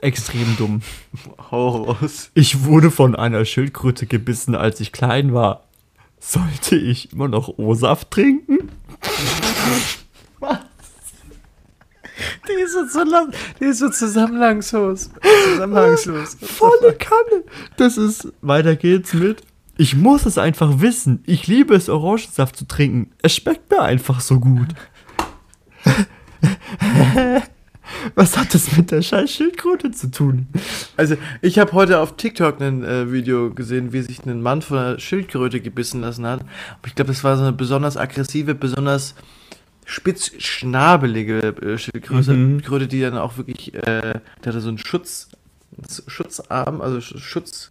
[0.00, 0.80] Extrem dumm.
[1.50, 2.30] Hau raus.
[2.32, 5.64] Ich wurde von einer Schildkröte gebissen, als ich klein war.
[6.18, 8.70] Sollte ich immer noch O-Saft trinken?
[12.48, 15.10] Die ist so, zusammen, die ist so zusammenhangslos.
[15.52, 16.36] Zusammenhangslos.
[16.40, 17.44] Volle Kanne.
[17.76, 19.42] Das ist, weiter geht's mit.
[19.80, 21.22] Ich muss es einfach wissen.
[21.24, 23.12] Ich liebe es, Orangensaft zu trinken.
[23.22, 24.68] Es schmeckt mir einfach so gut.
[28.14, 30.48] Was hat das mit der scheiß Schildkröte zu tun?
[30.98, 34.76] Also, ich habe heute auf TikTok ein äh, Video gesehen, wie sich ein Mann von
[34.76, 36.40] einer Schildkröte gebissen lassen hat.
[36.40, 39.14] Aber ich glaube, das war so eine besonders aggressive, besonders
[39.86, 42.60] spitzschnabelige äh, Schildkröte, Mhm.
[42.60, 45.30] Kröte, die dann auch wirklich, äh, der hatte so einen Schutz,
[46.06, 47.70] Schutzarm, also Sch- Schutz.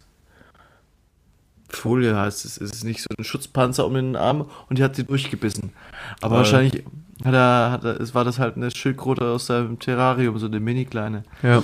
[1.76, 4.96] Folie heißt es, es ist nicht so ein Schutzpanzer um den Arm und die hat
[4.96, 5.72] sie durchgebissen.
[6.20, 6.38] Aber Äh.
[6.38, 6.84] wahrscheinlich
[7.24, 10.60] hat er, hat er, es war das halt eine Schildkröte aus seinem Terrarium, so eine
[10.60, 11.22] mini kleine.
[11.42, 11.62] Ja.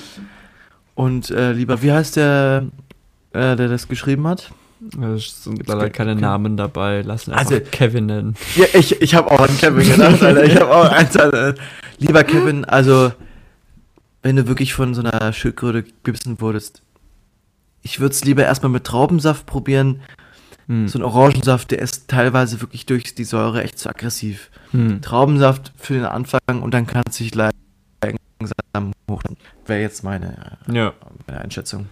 [0.95, 2.65] Und äh, lieber, wie heißt der,
[3.33, 4.51] äh, der das geschrieben hat?
[5.17, 5.91] Es sind leider Okay.
[5.91, 7.01] keine Namen dabei.
[7.03, 8.35] Lassen einfach Also- Kevin nennen.
[8.57, 10.45] Ja, ich, ich habe auch an Kevin gedacht, Alter.
[10.45, 11.55] Ich habe auch an äh,
[11.99, 13.11] Lieber Kevin, also,
[14.23, 16.83] wenn du wirklich von so einer Schildkröte gebissen wurdest,
[17.87, 20.01] ich würde es lieber erstmal mit Traubensaft probieren.
[20.67, 20.89] Hm.
[20.89, 24.51] So ein Orangensaft, der ist teilweise wirklich durch die Säure echt zu aggressiv.
[24.73, 25.01] Hm.
[25.03, 29.23] Traubensaft für den Anfang und dann kann es sich langsam hoch.
[29.67, 30.95] Wäre jetzt meine, Ja.
[31.29, 31.87] meine Einschätzung.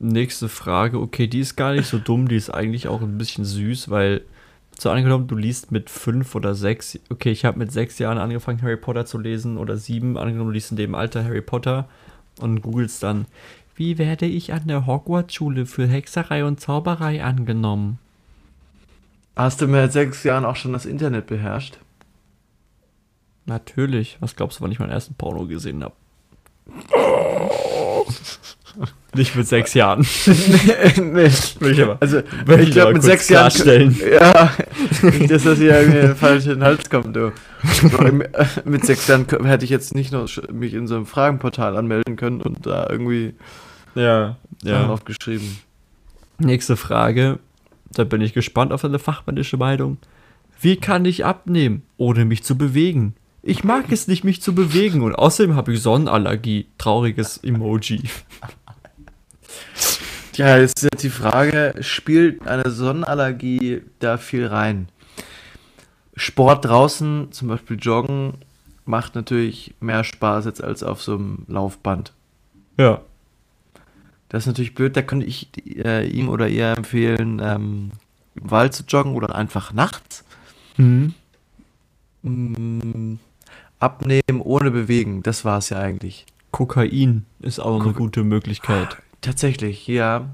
[0.00, 0.98] Nächste Frage.
[1.00, 2.26] Okay, die ist gar nicht so dumm.
[2.26, 4.22] Die ist eigentlich auch ein bisschen süß, weil
[4.76, 6.98] so angenommen, du liest mit fünf oder sechs.
[7.10, 10.18] Okay, ich habe mit sechs Jahren angefangen, Harry Potter zu lesen oder sieben.
[10.18, 11.88] Angenommen, du liest in dem Alter Harry Potter
[12.40, 13.26] und googelst dann,
[13.74, 17.98] wie werde ich an der Hogwarts-Schule für Hexerei und Zauberei angenommen?
[19.34, 21.78] Hast du mit sechs Jahren auch schon das Internet beherrscht?
[23.46, 24.18] Natürlich.
[24.20, 25.94] Was glaubst du, wann ich meinen ersten Porno gesehen habe?
[29.14, 30.00] Nicht mit sechs Jahren.
[30.26, 31.30] nee.
[31.60, 31.98] Will ich aber.
[32.00, 33.50] Also, Will ich glaube, mit sechs Jahren.
[33.50, 33.94] klarstellen.
[34.10, 34.50] Ja,
[35.02, 37.32] nicht, dass das hier irgendwie falsch in den Hals kommt, du.
[37.92, 38.10] Aber
[38.64, 42.16] mit- sechs Jahren hätte ich jetzt nicht nur sch- mich in so einem Fragenportal anmelden
[42.16, 43.34] können und da irgendwie
[43.94, 44.86] Ja, ja.
[44.86, 45.58] aufgeschrieben.
[46.38, 47.38] Nächste Frage.
[47.92, 49.98] Da bin ich gespannt auf deine fachmännische Meinung.
[50.60, 53.14] Wie kann ich abnehmen, ohne mich zu bewegen?
[53.42, 56.66] Ich mag es nicht, mich zu bewegen und außerdem habe ich Sonnenallergie.
[56.78, 58.00] Trauriges Emoji.
[60.34, 64.88] Ja, jetzt ist die Frage, spielt eine Sonnenallergie da viel rein?
[66.16, 68.34] Sport draußen, zum Beispiel Joggen,
[68.84, 72.12] macht natürlich mehr Spaß jetzt als auf so einem Laufband.
[72.78, 73.00] Ja.
[74.28, 77.90] Das ist natürlich blöd, da könnte ich äh, ihm oder ihr empfehlen, ähm,
[78.34, 80.24] im Wald zu joggen oder einfach nachts.
[80.78, 81.12] Mhm.
[82.22, 83.14] Mm,
[83.78, 86.24] abnehmen ohne bewegen, das war es ja eigentlich.
[86.50, 88.96] Kokain ist auch eine Kok- gute Möglichkeit.
[89.22, 90.28] Tatsächlich, ja.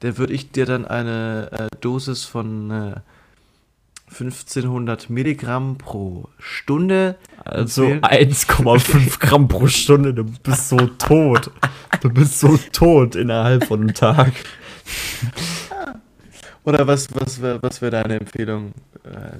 [0.00, 2.94] Da würde ich dir dann eine äh, Dosis von äh,
[4.10, 7.16] 1500 Milligramm pro Stunde.
[7.44, 8.28] Also empfehlen.
[8.34, 11.50] 1,5 Gramm pro Stunde, du bist so tot.
[12.00, 14.32] Du bist so tot innerhalb von einem Tag.
[16.64, 18.72] Oder was, was, was wäre deine Empfehlung
[19.04, 19.32] äh?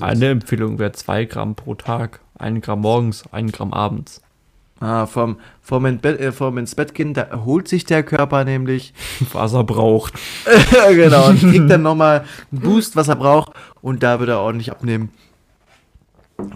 [0.00, 2.20] Eine Empfehlung wäre 2 Gramm pro Tag.
[2.38, 4.20] 1 Gramm morgens, 1 Gramm abends.
[4.80, 8.44] Ah, vom, vom, ins Bett, äh, vom ins Bett gehen, da erholt sich der Körper
[8.44, 8.94] nämlich.
[9.32, 10.14] Was er braucht.
[10.90, 13.52] genau, und kriegt dann nochmal einen Boost, was er braucht.
[13.82, 15.10] Und da wird er ordentlich abnehmen.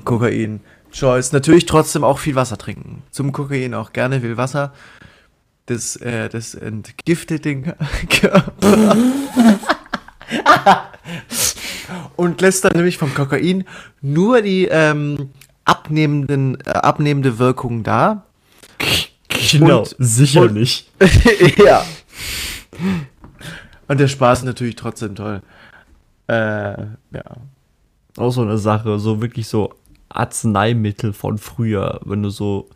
[0.05, 0.61] Kokain.
[0.93, 1.33] Choice.
[1.33, 3.03] Natürlich trotzdem auch viel Wasser trinken.
[3.11, 4.73] Zum Kokain auch gerne viel Wasser.
[5.67, 7.73] Das, äh, das entgiftet den
[8.09, 8.97] Körper.
[12.17, 13.65] und lässt dann nämlich vom Kokain
[14.01, 15.31] nur die ähm,
[15.73, 18.25] abnehmenden, äh, abnehmende Wirkung da.
[19.51, 20.91] Genau, Und- sicherlich.
[21.65, 21.85] ja.
[23.89, 25.43] Und der Spaß ist natürlich trotzdem toll.
[26.29, 26.35] Äh,
[27.13, 27.25] ja.
[28.17, 29.75] Auch so eine Sache, so wirklich so
[30.09, 32.69] Arzneimittel von früher, wenn du so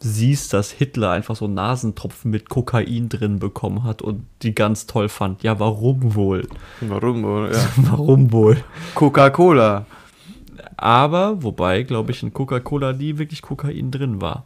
[0.00, 5.08] siehst, dass Hitler einfach so Nasentropfen mit Kokain drin bekommen hat und die ganz toll
[5.08, 5.42] fand.
[5.42, 6.46] Ja, warum wohl?
[6.80, 7.50] Warum wohl?
[7.52, 7.68] Ja.
[7.76, 8.62] Warum wohl?
[8.94, 9.86] Coca-Cola.
[10.76, 14.44] Aber, wobei, glaube ich, in Coca-Cola nie wirklich Kokain drin war.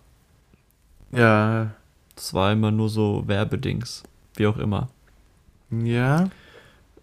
[1.12, 1.70] Ja.
[2.14, 4.02] Das war immer nur so Werbedings.
[4.34, 4.88] Wie auch immer.
[5.70, 6.28] Ja.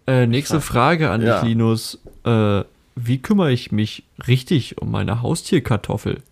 [0.06, 1.40] Äh, nächste Frage an Ja.
[1.40, 1.98] dich, Linus.
[2.24, 2.62] Äh,
[2.94, 6.22] wie kümmere ich mich richtig um meine Haustierkartoffel?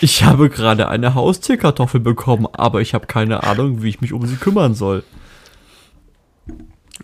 [0.00, 4.26] Ich habe gerade eine Haustierkartoffel bekommen, aber ich habe keine Ahnung, wie ich mich um
[4.26, 5.04] sie kümmern soll.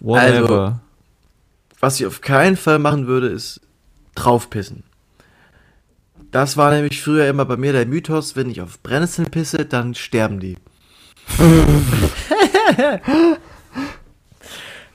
[0.01, 0.81] Whatever.
[1.81, 3.61] Was ich auf keinen Fall machen würde, ist
[4.15, 4.83] draufpissen.
[6.31, 9.95] Das war nämlich früher immer bei mir der Mythos, wenn ich auf Brennnesseln pisse, dann
[9.95, 10.59] sterben die.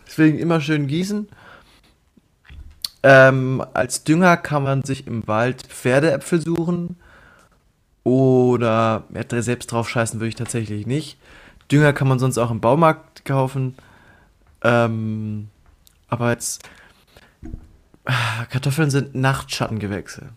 [0.06, 1.28] Deswegen immer schön gießen.
[3.02, 6.98] Ähm, als Dünger kann man sich im Wald Pferdeäpfel suchen.
[8.04, 11.18] Oder ja, selbst drauf scheißen würde ich tatsächlich nicht.
[11.72, 13.76] Dünger kann man sonst auch im Baumarkt kaufen.
[14.62, 15.50] Ähm,
[16.08, 16.70] aber jetzt.
[18.50, 20.30] Kartoffeln sind Nachtschattengewächse.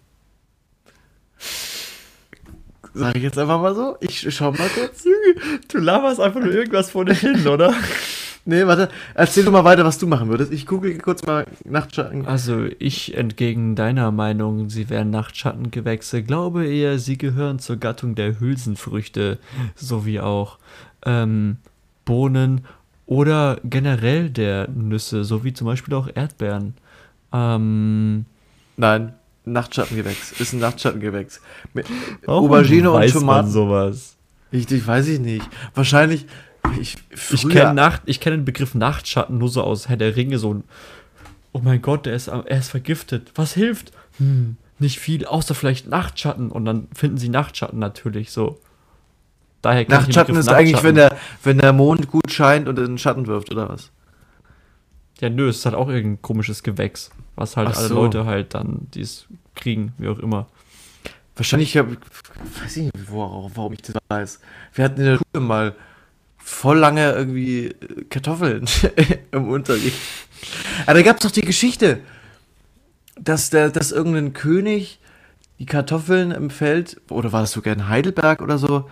[2.94, 3.96] Sag ich jetzt einfach mal so.
[4.00, 5.04] Ich schau mal kurz.
[5.68, 7.74] Du laberst einfach nur irgendwas vor dir hin, oder?
[8.48, 8.88] Nee, warte.
[9.14, 10.52] Erzähl doch mal weiter, was du machen würdest.
[10.52, 12.26] Ich google kurz mal Nachtschatten.
[12.26, 18.38] Also, ich entgegen deiner Meinung, sie wären Nachtschattengewächse, glaube eher, sie gehören zur Gattung der
[18.38, 19.40] Hülsenfrüchte,
[19.74, 20.58] sowie auch
[21.04, 21.56] ähm,
[22.04, 22.64] Bohnen
[23.06, 26.74] oder generell der Nüsse, sowie zum Beispiel auch Erdbeeren.
[27.36, 28.24] Ähm,
[28.76, 29.14] Nein,
[29.44, 30.32] Nachtschattengewächs.
[30.32, 31.40] Ist ein Nachtschattengewächs.
[31.72, 31.86] Mit
[32.26, 33.50] Aubergine und Tomaten.
[33.50, 34.16] sowas.
[34.50, 35.48] Ich, weiß ich nicht.
[35.74, 36.26] Wahrscheinlich.
[36.80, 36.96] Ich,
[37.32, 40.52] Ich kenne Nacht, ich kenne den Begriff Nachtschatten nur so aus Herr der Ringe, so
[40.52, 40.64] ein,
[41.52, 43.30] oh mein Gott, er ist, er ist vergiftet.
[43.36, 43.92] Was hilft?
[44.18, 46.50] Hm, nicht viel, außer vielleicht Nachtschatten.
[46.50, 48.58] Und dann finden sie Nachtschatten natürlich so.
[49.62, 51.18] Daher kenn Nachtschatten ist eigentlich, wenn Nachtschatten.
[51.42, 53.90] der, wenn der Mond gut scheint und in den Schatten wirft, oder was?
[55.20, 57.94] Ja, nö, es ist halt auch irgendein komisches Gewächs, was halt Ach alle so.
[57.94, 60.46] Leute halt dann, die es kriegen, wie auch immer.
[61.34, 61.88] Wahrscheinlich, hab,
[62.62, 64.40] weiß ich nicht, wo, warum ich das weiß.
[64.74, 65.74] Wir hatten in der Schule mal
[66.38, 68.66] voll lange irgendwie äh, Kartoffeln
[69.32, 69.96] im Unterricht.
[70.86, 72.00] Aber da gab es doch die Geschichte,
[73.20, 75.00] dass, der, dass irgendein König
[75.58, 78.88] die Kartoffeln im Feld, oder war das sogar in Heidelberg oder so,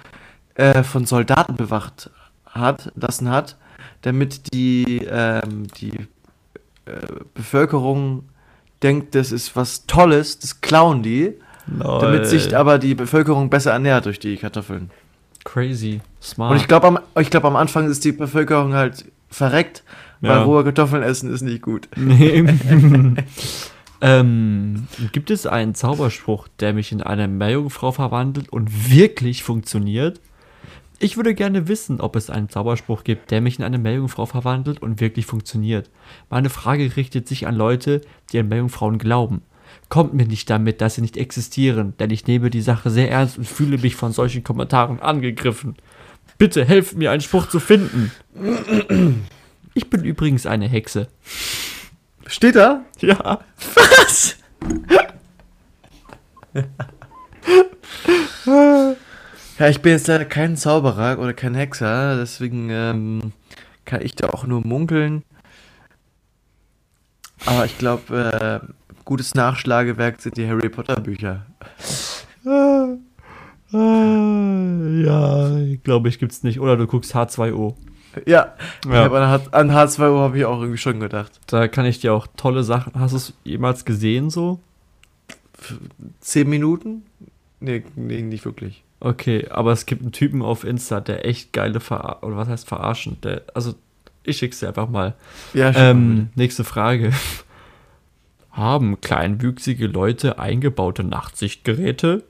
[0.54, 2.10] äh, von Soldaten bewacht
[2.46, 3.56] hat, lassen hat,
[4.04, 5.92] damit die, ähm, die
[6.84, 8.24] äh, Bevölkerung
[8.82, 11.32] denkt, das ist was Tolles, das klauen die.
[11.66, 14.90] Damit sich aber die Bevölkerung besser ernährt durch die Kartoffeln.
[15.44, 16.52] Crazy, smart.
[16.52, 19.82] Und ich glaube, am, ich glaub, am Anfang ist die Bevölkerung halt verreckt,
[20.20, 20.42] weil Ja.
[20.42, 21.88] rohe Kartoffeln essen ist nicht gut.
[21.96, 22.44] Nee.
[24.02, 30.20] ähm, gibt es einen Zauberspruch, der mich in eine Meerjungfrau verwandelt und wirklich funktioniert?
[31.04, 34.80] Ich würde gerne wissen, ob es einen Zauberspruch gibt, der mich in eine Meerjungfrau verwandelt
[34.80, 35.90] und wirklich funktioniert.
[36.30, 38.00] Meine Frage richtet sich an Leute,
[38.32, 39.42] die an Meerjungfrauen glauben.
[39.90, 43.36] Kommt mir nicht damit, dass sie nicht existieren, denn ich nehme die Sache sehr ernst
[43.36, 45.76] und fühle mich von solchen Kommentaren angegriffen.
[46.38, 48.10] Bitte helft mir, einen Spruch zu finden.
[49.74, 51.08] Ich bin übrigens eine Hexe.
[52.26, 52.82] Steht da?
[53.00, 53.40] Ja.
[53.74, 54.38] Was?
[59.58, 63.32] ja, ich bin jetzt leider kein Zauberer oder kein Hexer, deswegen ähm,
[63.84, 65.22] kann ich da auch nur munkeln.
[67.46, 68.66] Aber ich glaube, äh,
[69.04, 71.46] gutes Nachschlagewerk sind die Harry Potter Bücher.
[72.44, 72.98] ja,
[75.82, 76.60] glaube ich, gibt's nicht.
[76.60, 77.74] Oder du guckst H2O.
[78.26, 78.54] Ja,
[78.86, 79.10] ja.
[79.10, 81.40] An, an H2O habe ich auch irgendwie schon gedacht.
[81.46, 82.92] Da kann ich dir auch tolle Sachen.
[82.94, 84.60] Hast du es jemals gesehen so?
[86.20, 87.02] Zehn Minuten?
[87.60, 88.83] Nee, nee, nicht wirklich.
[89.04, 92.66] Okay, aber es gibt einen Typen auf Insta, der echt geile Ver oder was heißt
[92.66, 93.18] verarschen?
[93.22, 93.74] Der, also
[94.22, 95.12] ich schick's dir einfach mal.
[95.52, 97.12] Ja, ähm, nächste Frage.
[98.50, 102.24] Haben kleinwüchsige Leute eingebaute Nachtsichtgeräte?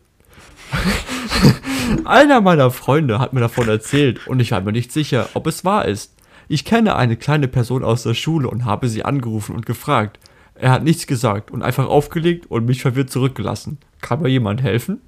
[2.05, 5.65] Einer meiner Freunde hat mir davon erzählt und ich war mir nicht sicher, ob es
[5.65, 6.17] wahr ist.
[6.49, 10.19] Ich kenne eine kleine Person aus der Schule und habe sie angerufen und gefragt.
[10.57, 13.79] Er hat nichts gesagt und einfach aufgelegt und mich verwirrt zurückgelassen.
[14.01, 15.01] Kann mir jemand helfen?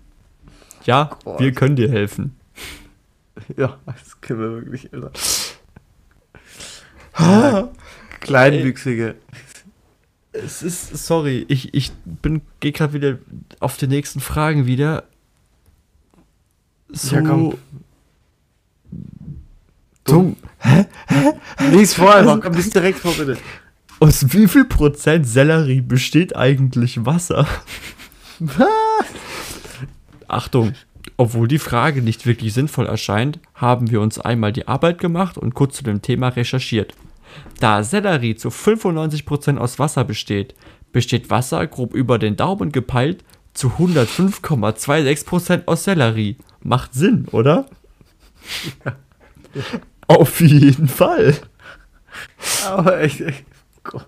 [0.87, 1.41] Ja, Gott.
[1.41, 2.35] wir können dir helfen.
[3.55, 5.13] Ja, das können wir wirklich, Alter.
[7.19, 7.69] ja,
[8.21, 9.15] Kleinwüchsige.
[10.33, 13.19] Es ist, sorry, ich, ich bin, gehe gerade wieder
[13.61, 15.05] auf die nächsten Fragen wieder.
[16.89, 17.17] So.
[17.17, 17.59] Ja, komm.
[20.05, 20.37] Dumm.
[20.61, 20.87] Hä?
[21.09, 21.33] Hä?
[21.71, 23.37] Lies vor, also, komm, lies direkt vor, bitte.
[24.01, 27.47] Aus wie viel Prozent Sellerie besteht eigentlich Wasser?
[28.39, 28.86] Was?
[30.29, 30.73] Achtung,
[31.17, 35.55] obwohl die Frage nicht wirklich sinnvoll erscheint, haben wir uns einmal die Arbeit gemacht und
[35.55, 36.95] kurz zu dem Thema recherchiert.
[37.61, 40.55] Da Sellerie zu 95% aus Wasser besteht,
[40.93, 43.25] besteht Wasser grob über den Daumen gepeilt
[43.55, 46.37] zu 105,26% aus Sellerie.
[46.63, 47.67] Macht Sinn, oder?
[48.85, 48.97] Ja.
[50.09, 51.37] Auf jeden Fall.
[52.67, 53.45] Aber echt, echt
[53.83, 54.07] Gott.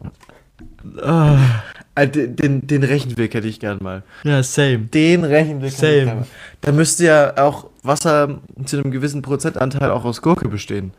[1.02, 1.62] Ah.
[2.06, 4.02] Den, den, den Rechenweg hätte ich gern mal.
[4.24, 4.78] Ja, same.
[4.78, 5.92] Den Rechenweg same.
[5.92, 6.28] Hätte ich
[6.60, 10.92] Da müsste ja auch Wasser zu einem gewissen Prozentanteil auch aus Gurke bestehen.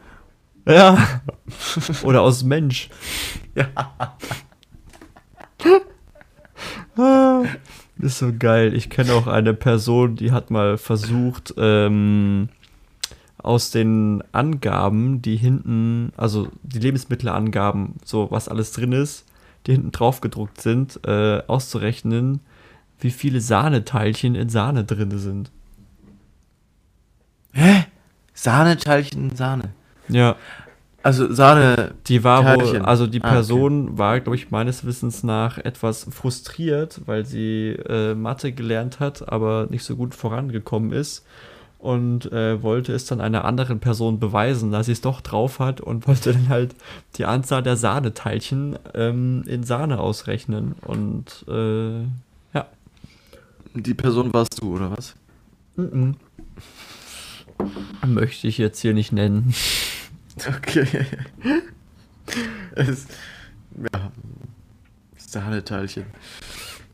[0.68, 0.98] Ja.
[2.04, 2.90] Oder aus Mensch.
[3.56, 3.68] Ja.
[6.96, 7.46] Das
[8.12, 8.74] ist so geil.
[8.74, 12.50] Ich kenne auch eine Person, die hat mal versucht, ähm,
[13.38, 19.26] aus den Angaben, die hinten, also die Lebensmittelangaben, so was alles drin ist,
[19.70, 22.40] die hinten drauf gedruckt sind, äh, auszurechnen,
[23.00, 25.52] wie viele Sahneteilchen in Sahne drin sind.
[27.54, 27.86] Hä?
[28.34, 29.70] Sahneteilchen in Sahne?
[30.08, 30.36] Ja.
[31.04, 31.94] Also Sahne.
[32.08, 33.98] Die war wohl, also die Person ah, okay.
[33.98, 39.68] war, glaube ich, meines Wissens nach etwas frustriert, weil sie äh, Mathe gelernt hat, aber
[39.70, 41.26] nicht so gut vorangekommen ist
[41.80, 45.80] und äh, wollte es dann einer anderen Person beweisen, dass sie es doch drauf hat
[45.82, 46.76] und wollte dann halt
[47.16, 50.76] die Anzahl der Sahneteilchen ähm, in Sahne ausrechnen.
[50.82, 52.02] Und äh,
[52.54, 52.68] ja.
[53.74, 55.16] Die Person warst du, oder was?
[55.78, 56.16] Mm -mm.
[58.06, 59.54] Möchte ich jetzt hier nicht nennen.
[60.48, 61.06] Okay.
[62.76, 63.08] es,
[63.76, 64.12] ja.
[65.18, 66.06] Sahneteilchen.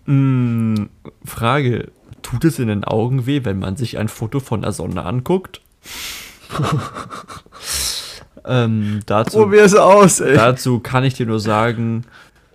[0.05, 0.85] Mm,
[1.23, 1.91] Frage:
[2.25, 5.61] Tut es in den Augen weh, wenn man sich ein Foto von der Sonne anguckt?
[8.45, 10.33] ähm, dazu, Probier es aus, ey.
[10.33, 12.03] Dazu kann ich dir nur sagen,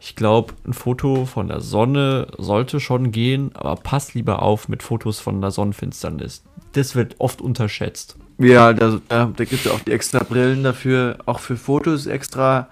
[0.01, 4.83] ich glaube, ein Foto von der Sonne sollte schon gehen, aber pass lieber auf mit
[4.83, 6.43] Fotos von der Sonnenfinsternis.
[6.73, 8.17] Das wird oft unterschätzt.
[8.39, 12.69] Ja, da, da, gibt es auch die extra Brillen dafür, auch für Fotos extra.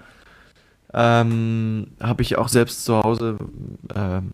[0.93, 3.37] Ähm, Habe ich auch selbst zu Hause.
[3.95, 4.33] Ähm,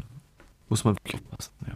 [0.68, 1.74] muss man wirklich passen, ja.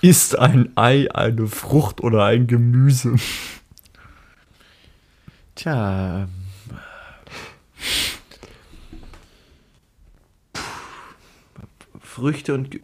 [0.00, 3.14] Ist ein Ei eine Frucht oder ein Gemüse?
[5.54, 6.28] Tja.
[12.00, 12.80] Früchte und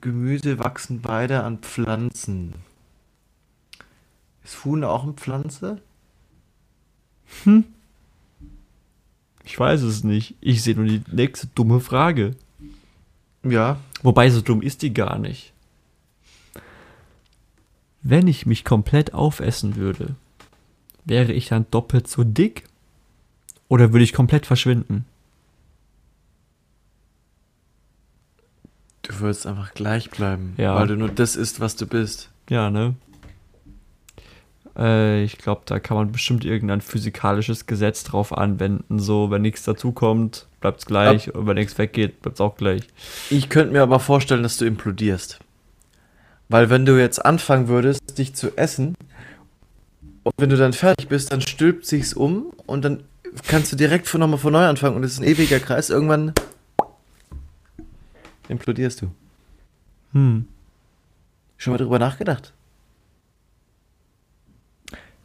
[0.00, 2.54] Gemüse wachsen beide an Pflanzen.
[4.42, 5.82] Ist Huhn auch eine Pflanze?
[7.44, 7.64] Hm.
[9.44, 10.36] Ich weiß es nicht.
[10.40, 12.36] Ich sehe nur die nächste dumme Frage.
[13.44, 13.78] Ja.
[14.02, 15.52] Wobei so dumm ist die gar nicht.
[18.02, 20.16] Wenn ich mich komplett aufessen würde,
[21.04, 22.64] wäre ich dann doppelt so dick?
[23.68, 25.06] Oder würde ich komplett verschwinden?
[29.02, 30.74] Du würdest einfach gleich bleiben, ja.
[30.74, 32.30] weil du nur das isst, was du bist.
[32.48, 32.94] Ja, ne?
[34.76, 38.98] Äh, ich glaube, da kann man bestimmt irgendein physikalisches Gesetz drauf anwenden.
[38.98, 41.28] So, wenn nichts dazukommt, bleibt es gleich.
[41.28, 42.82] Ab und wenn nichts weggeht, bleibt es auch gleich.
[43.30, 45.38] Ich könnte mir aber vorstellen, dass du implodierst.
[46.48, 48.94] Weil wenn du jetzt anfangen würdest, dich zu essen,
[50.24, 53.02] und wenn du dann fertig bist, dann stülpt sich's um und dann
[53.48, 55.90] kannst du direkt von nochmal von neu anfangen und es ist ein ewiger Kreis.
[55.90, 56.32] Irgendwann
[58.48, 59.10] implodierst du.
[60.12, 60.46] Hm.
[61.56, 62.52] Schon mal drüber nachgedacht?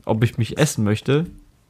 [0.08, 1.26] Ob ich mich essen möchte?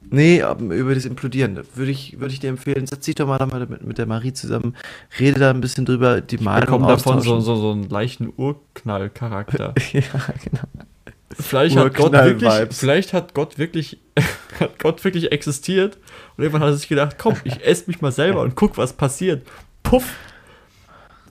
[0.10, 1.60] Nee, über das Implodieren.
[1.74, 4.76] Würde ich, würde ich dir empfehlen, setz dich doch mal mit, mit der Marie zusammen,
[5.20, 8.32] rede da ein bisschen drüber, die Meinung Ich bekomme davon so, so, so einen leichten
[8.38, 9.74] Urknall-Charakter.
[9.92, 10.02] ja,
[10.44, 10.86] genau.
[11.32, 14.00] Vielleicht hat Gott wirklich, vielleicht hat Gott wirklich,
[14.60, 15.98] hat Gott wirklich existiert
[16.38, 18.94] und irgendwann hat er sich gedacht, komm, ich esse mich mal selber und guck, was
[18.94, 19.46] passiert.
[19.84, 20.16] Puff!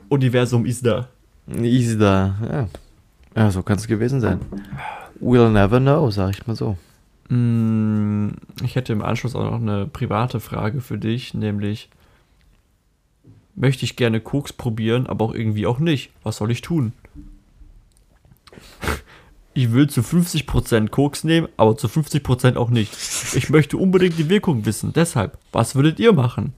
[0.08, 1.08] Universum ist da.
[1.46, 2.68] Ist da, ja.
[3.34, 4.40] Ja, so kann es gewesen sein.
[5.20, 6.76] We'll never know, sag ich mal so.
[7.28, 8.28] Mm,
[8.62, 11.88] ich hätte im Anschluss auch noch eine private Frage für dich, nämlich
[13.54, 16.10] möchte ich gerne Koks probieren, aber auch irgendwie auch nicht.
[16.22, 16.92] Was soll ich tun?
[19.54, 22.92] Ich will zu 50% Koks nehmen, aber zu 50% auch nicht.
[23.34, 24.92] Ich möchte unbedingt die Wirkung wissen.
[24.92, 26.52] Deshalb, was würdet ihr machen?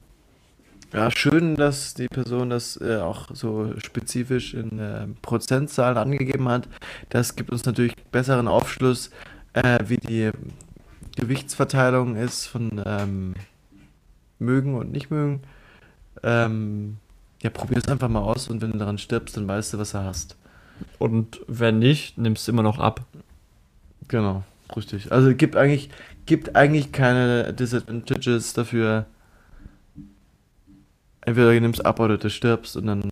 [0.91, 6.67] Ja, schön, dass die Person das äh, auch so spezifisch in äh, Prozentzahlen angegeben hat.
[7.09, 9.11] Das gibt uns natürlich besseren Aufschluss,
[9.63, 10.31] äh, wie die
[11.15, 13.33] Gewichtsverteilung ist von ähm,
[14.39, 15.41] mögen und nicht mögen.
[16.23, 16.97] Ähm,
[17.41, 19.91] ja, probier es einfach mal aus und wenn du daran stirbst, dann weißt du, was
[19.91, 20.35] du hast.
[20.97, 23.05] Und wenn nicht, nimmst du immer noch ab.
[24.07, 24.43] Genau,
[24.75, 25.11] richtig.
[25.11, 25.89] Also gibt eigentlich,
[26.25, 29.05] gibt eigentlich keine Disadvantages dafür
[31.21, 33.11] entweder du nimmst ab oder du stirbst und dann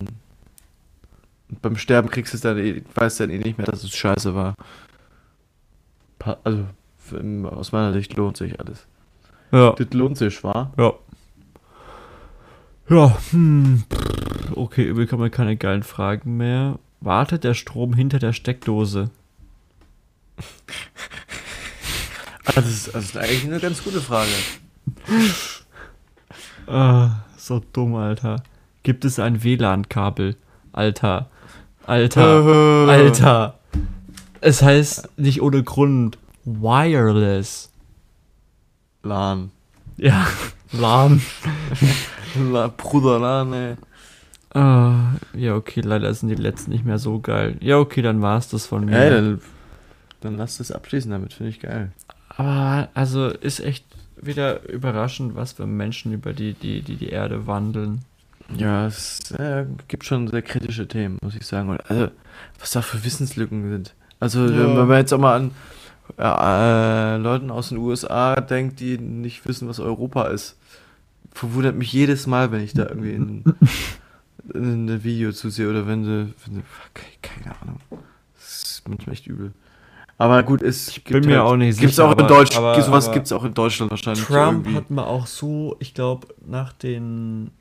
[1.62, 3.94] beim Sterben kriegst du es dann eh, weißt du dann eh nicht mehr, dass es
[3.94, 4.54] scheiße war.
[6.18, 6.64] Also
[7.44, 8.86] aus meiner Sicht lohnt sich alles.
[9.52, 9.72] Ja.
[9.72, 10.72] Das lohnt sich, war?
[10.76, 10.92] Ja.
[12.88, 13.84] Ja, hm.
[14.54, 16.78] Okay, wir kommen keine geilen Fragen mehr.
[17.00, 19.10] Wartet der Strom hinter der Steckdose?
[22.54, 24.30] das, ist, das ist eigentlich eine ganz gute Frage.
[26.66, 27.10] ah.
[27.36, 28.42] So dumm, Alter.
[28.82, 30.36] Gibt es ein WLAN-Kabel?
[30.72, 31.30] Alter.
[31.86, 32.22] Alter.
[32.88, 33.57] Alter.
[34.40, 37.70] Es heißt nicht ohne Grund wireless.
[39.02, 39.50] LAN.
[39.96, 40.26] Ja,
[40.72, 41.20] LAN.
[42.52, 43.76] La, Bruder LAN, ey.
[44.54, 47.56] Ah, ja, okay, leider sind die letzten nicht mehr so geil.
[47.60, 48.96] Ja, okay, dann war es das von mir.
[48.96, 49.40] Ey, dann,
[50.20, 51.92] dann lass das abschließen damit, finde ich geil.
[52.28, 53.84] Aber, also, ist echt
[54.20, 58.02] wieder überraschend, was für Menschen über die, die, die, die Erde wandeln.
[58.56, 61.76] Ja, es äh, gibt schon sehr kritische Themen, muss ich sagen.
[61.86, 62.08] Also,
[62.58, 63.94] was da für Wissenslücken sind.
[64.20, 64.76] Also, ja.
[64.76, 65.50] wenn man jetzt auch mal an
[66.18, 70.56] äh, Leuten aus den USA denkt, die nicht wissen, was Europa ist,
[71.32, 73.44] verwundert mich jedes Mal, wenn ich da irgendwie in,
[74.54, 76.62] in ein Video zusehe oder wenn sie, wenn sie
[77.22, 77.80] keine Ahnung.
[78.34, 79.52] Das ist manchmal echt übel.
[80.20, 82.08] Aber gut, es ich bin mir halt, auch nicht gibt's sicher.
[82.08, 84.24] Auch in Deutsch, aber, sowas gibt es auch in Deutschland wahrscheinlich.
[84.24, 84.76] Trump irgendwie.
[84.76, 87.52] hat man auch so, ich glaube, nach den.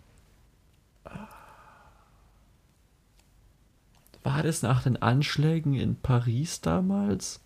[4.24, 7.40] War das nach den Anschlägen in Paris damals?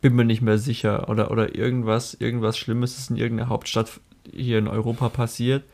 [0.00, 1.08] Bin mir nicht mehr sicher.
[1.08, 4.00] Oder, oder irgendwas, irgendwas Schlimmes ist in irgendeiner Hauptstadt
[4.30, 5.64] hier in Europa passiert.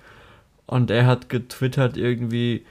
[0.66, 2.64] Und er hat getwittert irgendwie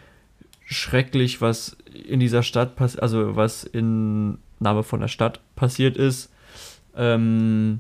[0.66, 1.76] schrecklich, was
[2.08, 6.32] in dieser Stadt passiert, also was in Name von der Stadt passiert ist.
[6.96, 7.80] Ähm,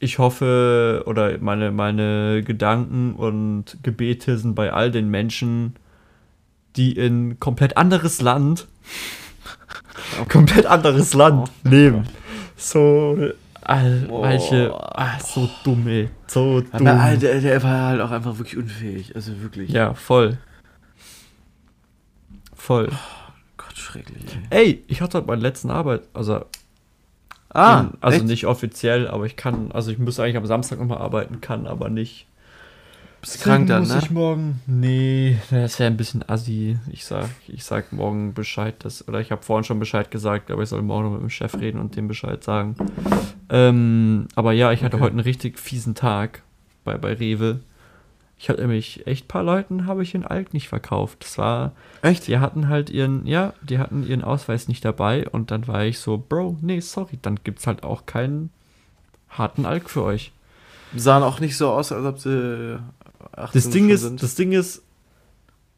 [0.00, 5.76] ich hoffe, oder meine, meine Gedanken und Gebete sind bei all den Menschen,
[6.76, 8.66] die in komplett anderes Land,
[10.28, 12.06] komplett anderes Land oh, leben.
[12.56, 13.30] So,
[13.62, 14.22] all, oh.
[14.22, 16.08] welche, ah, so dumm, ey.
[16.26, 16.86] So dumm.
[16.86, 19.70] Aber, der, der war halt auch einfach wirklich unfähig, also wirklich.
[19.70, 20.38] Ja, voll.
[22.54, 22.90] Voll.
[23.56, 24.24] Gott, schrecklich.
[24.50, 26.44] Ey, ich hatte heute meine letzten Arbeit, also
[27.54, 28.26] Ah, in, also echt?
[28.26, 31.88] nicht offiziell, aber ich kann, also ich müsste eigentlich am Samstag nochmal arbeiten, kann aber
[31.88, 32.26] nicht.
[33.24, 34.00] Bist krank dann, muss ne?
[34.02, 34.60] ich morgen.
[34.66, 36.78] Nee, das wäre ein bisschen assi.
[36.92, 40.62] Ich sag, ich sag morgen Bescheid, dass, oder ich habe vorhin schon Bescheid gesagt, aber
[40.62, 42.76] ich soll morgen noch mit dem Chef reden und dem Bescheid sagen.
[43.48, 45.04] Ähm, aber ja, ich hatte okay.
[45.04, 46.42] heute einen richtig fiesen Tag
[46.84, 47.60] bei, bei Rewe.
[48.36, 51.24] Ich hatte nämlich echt paar Leuten habe ich den Alk nicht verkauft.
[51.24, 51.72] Das war
[52.02, 52.26] echt.
[52.26, 55.98] Die hatten halt ihren, ja, die hatten ihren Ausweis nicht dabei und dann war ich
[55.98, 58.50] so, Bro, nee, sorry, dann gibt's halt auch keinen
[59.30, 60.30] harten Alk für euch.
[60.94, 63.03] Sahen auch nicht so aus, als ob sie 18
[63.52, 64.22] das Ding ist, sind.
[64.22, 64.82] Das Ding ist,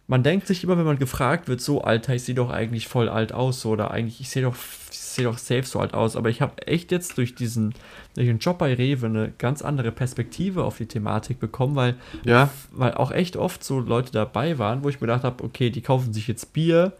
[0.08, 3.08] man denkt sich immer, wenn man gefragt wird, so Alter, ich sehe doch eigentlich voll
[3.08, 4.54] alt aus, so, oder eigentlich, ich sehe doch,
[4.90, 6.14] ich sehe doch safe so alt aus.
[6.16, 7.74] Aber ich habe echt jetzt durch diesen,
[8.14, 12.50] durch den Job bei Rewe eine ganz andere Perspektive auf die Thematik bekommen, weil, Ja.
[12.70, 15.80] weil auch echt oft so Leute dabei waren, wo ich mir gedacht habe, okay, die
[15.82, 16.92] kaufen sich jetzt Bier,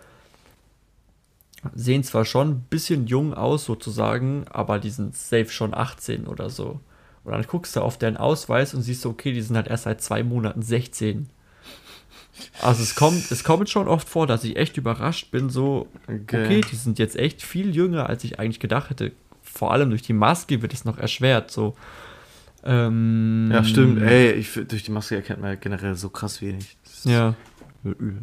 [1.75, 6.51] sehen zwar schon ein bisschen jung aus sozusagen, aber die sind safe schon 18 oder
[6.51, 6.81] so.
[7.27, 9.83] Und dann guckst du auf deren Ausweis und siehst du, okay, die sind halt erst
[9.85, 11.29] seit zwei Monaten 16.
[12.63, 16.45] Also es kommt, es kommt schon oft vor, dass ich echt überrascht bin, so, Okay.
[16.45, 19.11] okay, die sind jetzt echt viel jünger, als ich eigentlich gedacht hätte.
[19.43, 21.75] Vor allem durch die Maske wird es noch erschwert, so.
[22.63, 24.03] Ähm, Ja, stimmt.
[24.03, 26.77] Ey, ich, durch die Maske erkennt man ja generell so krass wenig.
[27.05, 27.35] Ja.
[27.85, 28.19] übel.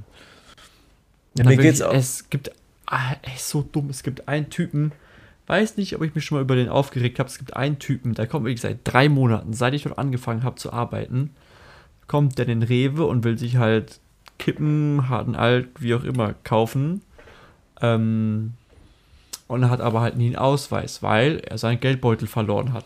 [1.38, 2.52] Ja, mir geht's geht's auch- Es gibt,
[2.86, 4.92] ah, ey, so dumm, es gibt einen Typen,
[5.48, 8.14] weiß nicht, ob ich mich schon mal über den aufgeregt habe, es gibt einen Typen,
[8.14, 11.32] der kommt wirklich seit drei Monaten, seit ich dort angefangen habe zu arbeiten,
[12.08, 14.00] kommt der in Rewe und will sich halt
[14.40, 17.02] Kippen, harten Alt, wie auch immer, kaufen.
[17.82, 18.54] Ähm,
[19.48, 22.86] und hat aber halt nie einen Ausweis, weil er seinen Geldbeutel verloren hat.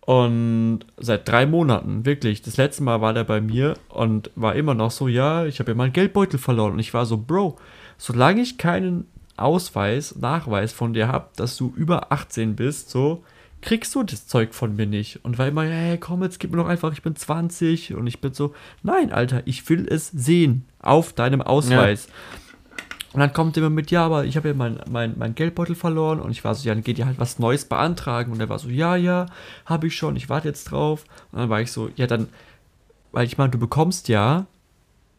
[0.00, 2.42] Und seit drei Monaten, wirklich.
[2.42, 5.70] Das letzte Mal war der bei mir und war immer noch so, ja, ich habe
[5.70, 6.72] ja meinen Geldbeutel verloren.
[6.72, 7.56] Und ich war so, Bro,
[7.96, 9.06] solange ich keinen
[9.36, 13.24] Ausweis, Nachweis von dir habe, dass du über 18 bist, so,
[13.64, 15.24] kriegst du das Zeug von mir nicht.
[15.24, 17.94] Und war immer, hey, komm, jetzt gib mir doch einfach, ich bin 20.
[17.94, 22.08] Und ich bin so, nein, Alter, ich will es sehen auf deinem Ausweis.
[23.14, 26.20] Und dann kommt immer mit, ja, aber ich habe ja mein, mein, mein Geldbeutel verloren.
[26.20, 28.32] Und ich war so, ja, dann geht ihr halt was Neues beantragen.
[28.32, 29.26] Und er war so, ja, ja,
[29.64, 31.04] habe ich schon, ich warte jetzt drauf.
[31.32, 32.28] Und dann war ich so, ja, dann,
[33.12, 34.46] weil ich meine, du bekommst ja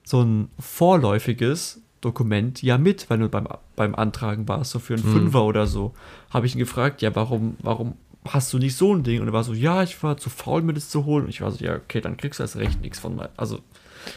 [0.04, 5.04] so ein vorläufiges Dokument ja mit, wenn du beim, beim Antragen warst, so für einen
[5.04, 5.94] Fünfer oder so.
[6.30, 7.96] Habe ich ihn gefragt, ja, warum, warum
[8.28, 9.22] hast du nicht so ein Ding?
[9.22, 11.26] Und er war so, ja, ich war zu faul, mir das zu holen.
[11.26, 13.30] Und ich war so, ja, okay, dann kriegst du erst recht nichts von mir.
[13.38, 13.60] Also,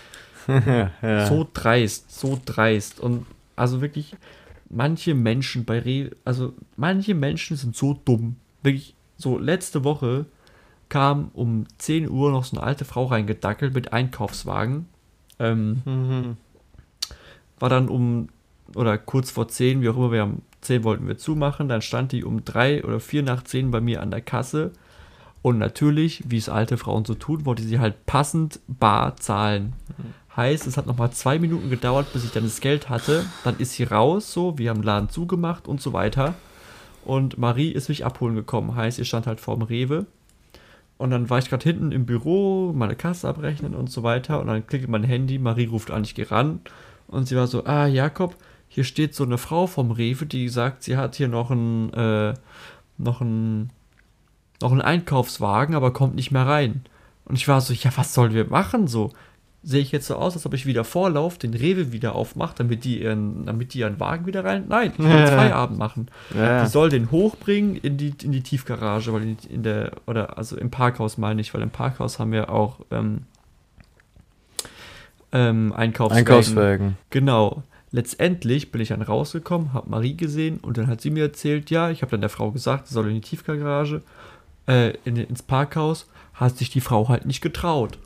[0.48, 1.26] ja.
[1.26, 3.00] so dreist, so dreist.
[3.00, 3.26] Und
[3.56, 4.16] also wirklich,
[4.70, 8.36] manche Menschen bei Re, also manche Menschen sind so dumm.
[8.62, 10.26] Wirklich, so letzte Woche
[10.88, 14.86] kam um 10 Uhr noch so eine alte Frau reingedackelt mit Einkaufswagen.
[15.38, 16.36] Ähm, Mhm.
[17.58, 18.28] War dann um,
[18.74, 22.12] oder kurz vor 10, wie auch immer, wir haben 10 wollten wir zumachen, dann stand
[22.12, 24.72] die um 3 oder 4 nach 10 bei mir an der Kasse.
[25.40, 29.74] Und natürlich, wie es alte Frauen so tun, wollte sie halt passend bar zahlen.
[30.36, 33.24] Heißt, es hat nochmal zwei Minuten gedauert, bis ich dann das Geld hatte.
[33.44, 36.34] Dann ist sie raus, so, wir haben den Laden zugemacht und so weiter.
[37.04, 38.74] Und Marie ist mich abholen gekommen.
[38.74, 40.06] Heißt, ihr stand halt vorm Rewe.
[40.96, 44.40] Und dann war ich gerade hinten im Büro, meine Kasse abrechnen und so weiter.
[44.40, 46.60] Und dann klickt mein Handy, Marie ruft an, ich gehe ran.
[47.08, 48.36] Und sie war so, ah, Jakob,
[48.68, 52.34] hier steht so eine Frau vom Rewe, die sagt, sie hat hier noch einen, äh,
[52.98, 53.70] noch einen,
[54.60, 56.84] noch einen Einkaufswagen, aber kommt nicht mehr rein.
[57.24, 59.10] Und ich war so, ja, was sollen wir machen so?
[59.62, 62.84] Sehe ich jetzt so aus, als ob ich wieder vorlauf, den Rewe wieder aufmache, damit
[62.84, 64.66] die ihren, damit die ihren Wagen wieder rein?
[64.68, 66.08] Nein, ich will jetzt Feierabend machen.
[66.34, 66.62] Ja.
[66.62, 70.56] Die soll den hochbringen in die, in die Tiefgarage, weil in, in der, oder also
[70.56, 73.22] im Parkhaus meine ich, weil im Parkhaus haben wir auch ähm,
[75.32, 76.18] ähm, Einkaufswagen.
[76.26, 76.96] Einkaufswagen.
[77.10, 77.62] Genau.
[77.90, 81.90] Letztendlich bin ich dann rausgekommen, habe Marie gesehen und dann hat sie mir erzählt, ja,
[81.90, 84.02] ich habe dann der Frau gesagt, sie soll in die Tiefgarage,
[84.66, 87.98] äh, in, ins Parkhaus, hat sich die Frau halt nicht getraut.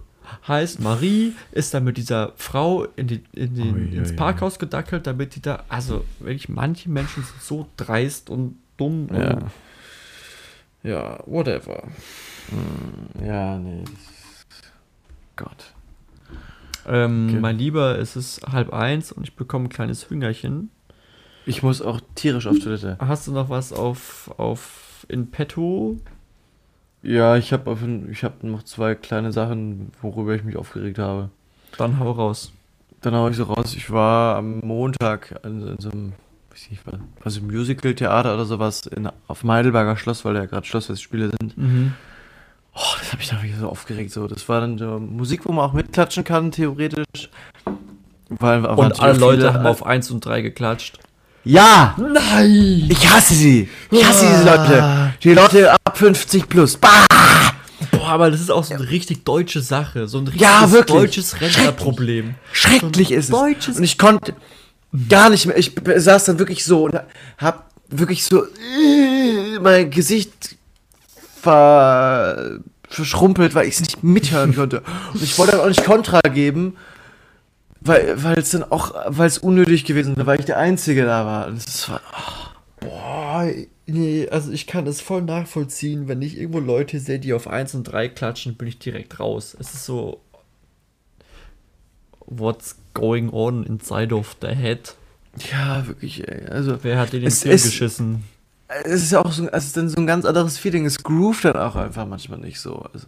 [0.47, 5.07] Heißt, Marie ist dann mit dieser Frau in die, in den, Ui, ins Parkhaus gedackelt,
[5.07, 9.31] damit die da, also wirklich, manche Menschen sind so dreist und dumm Ja.
[9.35, 9.45] und
[10.85, 11.83] ja, whatever.
[13.25, 13.85] Ja, nee.
[15.37, 15.72] Gott.
[16.87, 17.41] Ähm, Okay.
[17.41, 20.71] Mein Lieber, es ist halb eins und ich bekomme ein kleines Hüngerchen.
[21.47, 22.97] Ich muss auch tierisch auf Toilette.
[23.01, 25.99] Hast du noch was auf, auf in petto?
[27.03, 27.77] Ja, ich habe
[28.11, 31.31] ich hab noch zwei kleine Sachen, worüber ich mich aufgeregt habe.
[31.77, 32.53] Dann hau raus.
[33.01, 36.13] Dann hau ich so raus, ich war am Montag in, in so einem,
[36.53, 36.83] weiß nicht,
[37.25, 41.59] was, Musical-Theater oder sowas in, auf dem Heidelberger Schloss, weil ja gerade Schlossfestspiele sind.
[41.59, 41.95] Mhm.
[42.75, 44.13] Oh, das habe ich dann wieder so aufgeregt.
[44.13, 44.27] So.
[44.27, 47.31] Das war dann so Musik, wo man auch mitklatschen kann, theoretisch.
[48.29, 50.99] Weil, Und alle Leute haben auf 1 und 3 geklatscht.
[51.45, 51.97] Ja!
[51.99, 52.87] Nein!
[52.89, 53.69] Ich hasse sie!
[53.91, 55.13] Ich hasse diese Leute!
[55.23, 56.77] Die Leute ab 50 plus.
[56.77, 57.07] Bah!
[57.91, 60.07] Boah, aber das ist auch so eine richtig deutsche Sache.
[60.07, 62.37] So ein richtiges Ja, deutsches Rentnerproblem.
[62.53, 63.77] Schrecklich ist es.
[63.77, 64.35] Und ich konnte
[65.09, 65.59] gar nicht mehr.
[65.59, 66.95] Ich saß dann wirklich so und
[67.39, 70.57] hab wirklich so äh, mein Gesicht
[71.43, 74.83] ver, verschrumpelt, weil ich es nicht mithören konnte.
[75.13, 76.77] Und ich wollte dann auch nicht Kontra geben,
[77.81, 81.27] weil weil es dann auch, weil es unnötig gewesen wäre, weil ich der Einzige da
[81.27, 81.47] war.
[81.49, 82.01] Und das war
[82.81, 83.49] Boah,
[83.87, 87.75] nee, also ich kann es voll nachvollziehen, wenn ich irgendwo Leute sehe, die auf 1
[87.77, 89.57] und 3 klatschen, bin ich direkt raus.
[89.59, 90.21] Es ist so.
[92.27, 94.95] what's going on inside of the head.
[95.51, 96.47] Ja, wirklich, ey.
[96.49, 98.25] Also, Wer hat in den es Film ist- geschissen?
[98.85, 100.85] Es ist ja auch so, es ist dann so ein ganz anderes Feeling.
[100.87, 102.77] Es groovt dann auch einfach manchmal nicht so.
[102.93, 103.07] Also,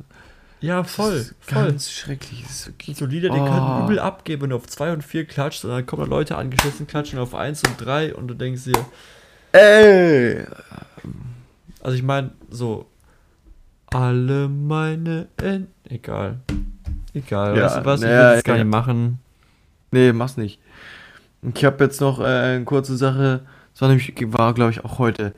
[0.60, 1.66] Ja, voll, ist voll.
[1.66, 2.42] Ganz schrecklich.
[2.42, 3.44] Das ist So Lieder, die Oh.
[3.44, 6.36] können übel abgeben, wenn du auf 2 und 4 klatscht und dann kommen da Leute
[6.36, 8.84] angeschissen, klatschen auf 1 und 3 und du denkst dir,
[9.52, 10.44] ey!
[11.82, 12.86] also ich meine, so,
[13.90, 16.40] alle meine En Egal.
[17.12, 18.00] Egal, Ja, weißt du was?
[18.02, 18.64] Ich will das gar ja.
[18.64, 19.18] nicht machen.
[19.90, 20.58] Nee, mach's nicht.
[21.54, 23.40] Ich habe jetzt noch äh, eine kurze Sache.
[23.74, 25.34] Das war nämlich, war glaube ich auch heute.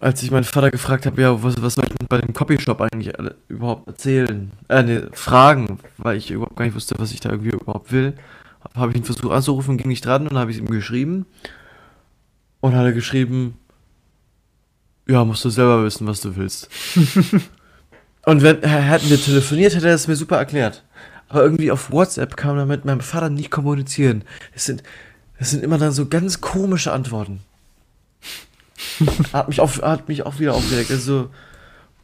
[0.00, 2.80] Als ich meinen Vater gefragt habe, ja, was, was soll ich denn bei dem Copyshop
[2.80, 4.52] eigentlich alle, überhaupt erzählen?
[4.68, 8.14] Äh, nee, fragen, weil ich überhaupt gar nicht wusste, was ich da irgendwie überhaupt will.
[8.62, 11.26] Habe hab ich ihn versucht anzurufen, ging nicht dran und dann habe ich ihm geschrieben.
[12.60, 13.56] Und hat er geschrieben,
[15.08, 16.68] ja, musst du selber wissen, was du willst.
[18.26, 20.84] und wenn hätten wir telefoniert, hätte er es mir super erklärt.
[21.28, 24.22] Aber irgendwie auf WhatsApp kann man mit meinem Vater nicht kommunizieren.
[24.54, 24.82] Es sind,
[25.38, 27.40] es sind immer dann so ganz komische Antworten.
[29.32, 30.90] hat, mich auch, hat mich auch wieder aufgeregt.
[30.90, 31.30] Also,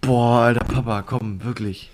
[0.01, 1.91] boah, alter Papa, komm, wirklich.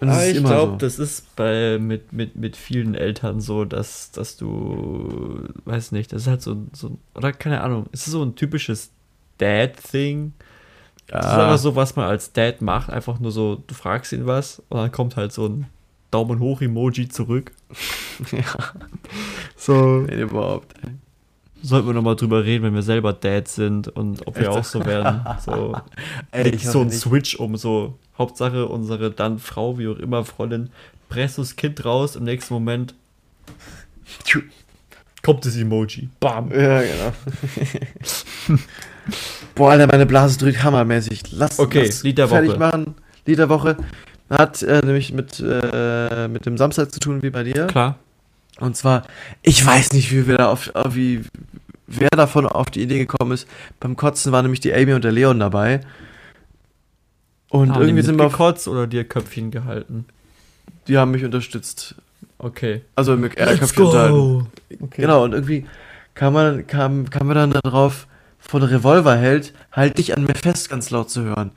[0.00, 0.76] Das ist ich glaube, so.
[0.78, 6.22] das ist bei mit, mit, mit vielen Eltern so, dass, dass du, weiß nicht, das
[6.22, 8.90] ist halt so, so oder keine Ahnung, es ist so ein typisches
[9.38, 10.32] Dad-Thing.
[11.06, 11.44] Das ist Ja.
[11.44, 14.78] einfach so, was man als Dad macht, einfach nur so, du fragst ihn was und
[14.78, 15.66] dann kommt halt so ein
[16.14, 17.50] Daumen hoch Emoji zurück.
[18.30, 18.44] ja,
[19.56, 20.02] So.
[20.08, 20.72] nee, überhaupt.
[20.84, 20.90] ey.
[21.60, 24.84] Sollten wir nochmal drüber reden, wenn wir selber Dad sind und ob wir auch so
[24.84, 25.26] werden.
[25.40, 25.74] So,
[26.30, 27.00] Ey, ich so ein nicht.
[27.00, 30.70] Switch um, so Hauptsache unsere dann Frau, wie auch immer, Freundin,
[31.08, 32.94] presst das Kind raus, im nächsten Moment
[35.22, 36.10] kommt das Emoji.
[36.20, 36.52] Bam.
[36.52, 37.12] Ja, genau.
[39.56, 41.32] Boah, Alter, meine Blase drückt hammermäßig.
[41.32, 42.94] Lass Okay, lass Lied der fertig machen.
[43.26, 43.76] Lied der Woche.
[44.34, 47.66] Hat äh, nämlich mit, äh, mit dem Samstag zu tun wie bei dir.
[47.66, 47.98] Klar.
[48.60, 49.04] Und zwar,
[49.42, 51.22] ich weiß nicht, wie wir da auf, auf wie,
[51.86, 53.48] wer davon auf die Idee gekommen ist.
[53.80, 55.80] Beim Kotzen waren nämlich die Amy und der Leon dabei.
[57.48, 60.06] Und Haben irgendwie sind wir gekotzt oder dir Köpfchen gehalten?
[60.88, 61.94] die haben mich unterstützt.
[62.38, 62.82] Okay.
[62.94, 64.46] Also mit äh, Köpfchen unterhalten.
[64.80, 65.02] Okay.
[65.02, 65.66] Genau, und irgendwie
[66.14, 68.06] kam man, kam, kam man dann darauf,
[68.38, 71.52] von Revolverheld, halt dich an mir fest, ganz laut zu hören.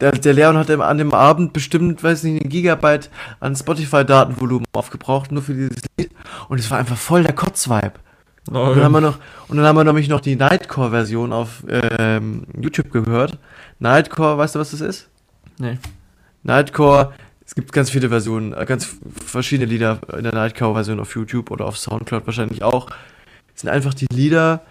[0.00, 3.10] Der, der Leon hat an dem Abend bestimmt, weiß nicht, einen Gigabyte
[3.40, 6.10] an Spotify-Datenvolumen aufgebraucht, nur für dieses Lied.
[6.48, 7.94] Und es war einfach voll der Kotz-Vibe.
[8.52, 9.18] Oh, Und dann haben wir noch,
[9.48, 13.38] und dann haben wir nämlich noch die Nightcore-Version auf ähm, YouTube gehört.
[13.78, 15.08] Nightcore, weißt du, was das ist?
[15.58, 15.78] nee.
[16.44, 17.12] Nightcore,
[17.44, 18.96] es gibt ganz viele Versionen, äh, ganz
[19.26, 22.88] verschiedene Lieder in der Nightcore-Version auf YouTube oder auf Soundcloud wahrscheinlich auch.
[23.54, 24.62] Es sind einfach die Lieder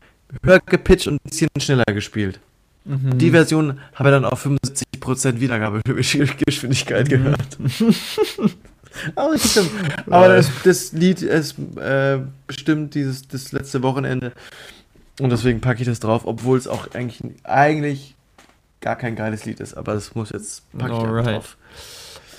[0.43, 2.39] höher gepitcht und ein bisschen schneller gespielt.
[2.85, 3.17] Mhm.
[3.17, 4.83] Die Version habe ich dann auf 75%
[5.39, 7.09] Wiedergabegeschwindigkeit Mhm.
[7.09, 7.57] gehört.
[9.15, 9.35] Aber.
[10.07, 14.31] Aber das, das Lied ist äh, bestimmt dieses das letzte Wochenende.
[15.19, 18.15] Und deswegen packe ich das drauf, obwohl es auch eigentlich, eigentlich
[18.81, 19.75] gar kein geiles Lied ist.
[19.75, 21.27] Aber das muss jetzt packe ich Alright.
[21.35, 21.57] drauf.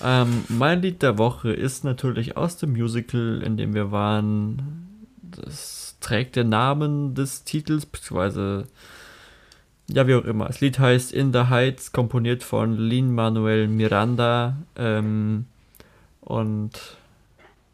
[0.05, 4.87] Ähm, mein Lied der Woche ist natürlich aus dem Musical, in dem wir waren.
[5.23, 8.67] Das trägt den Namen des Titels, beziehungsweise
[9.91, 10.47] ja, wie auch immer.
[10.47, 14.57] Das Lied heißt In the Heights, komponiert von Lin Manuel Miranda.
[14.77, 15.47] Ähm,
[16.21, 16.73] und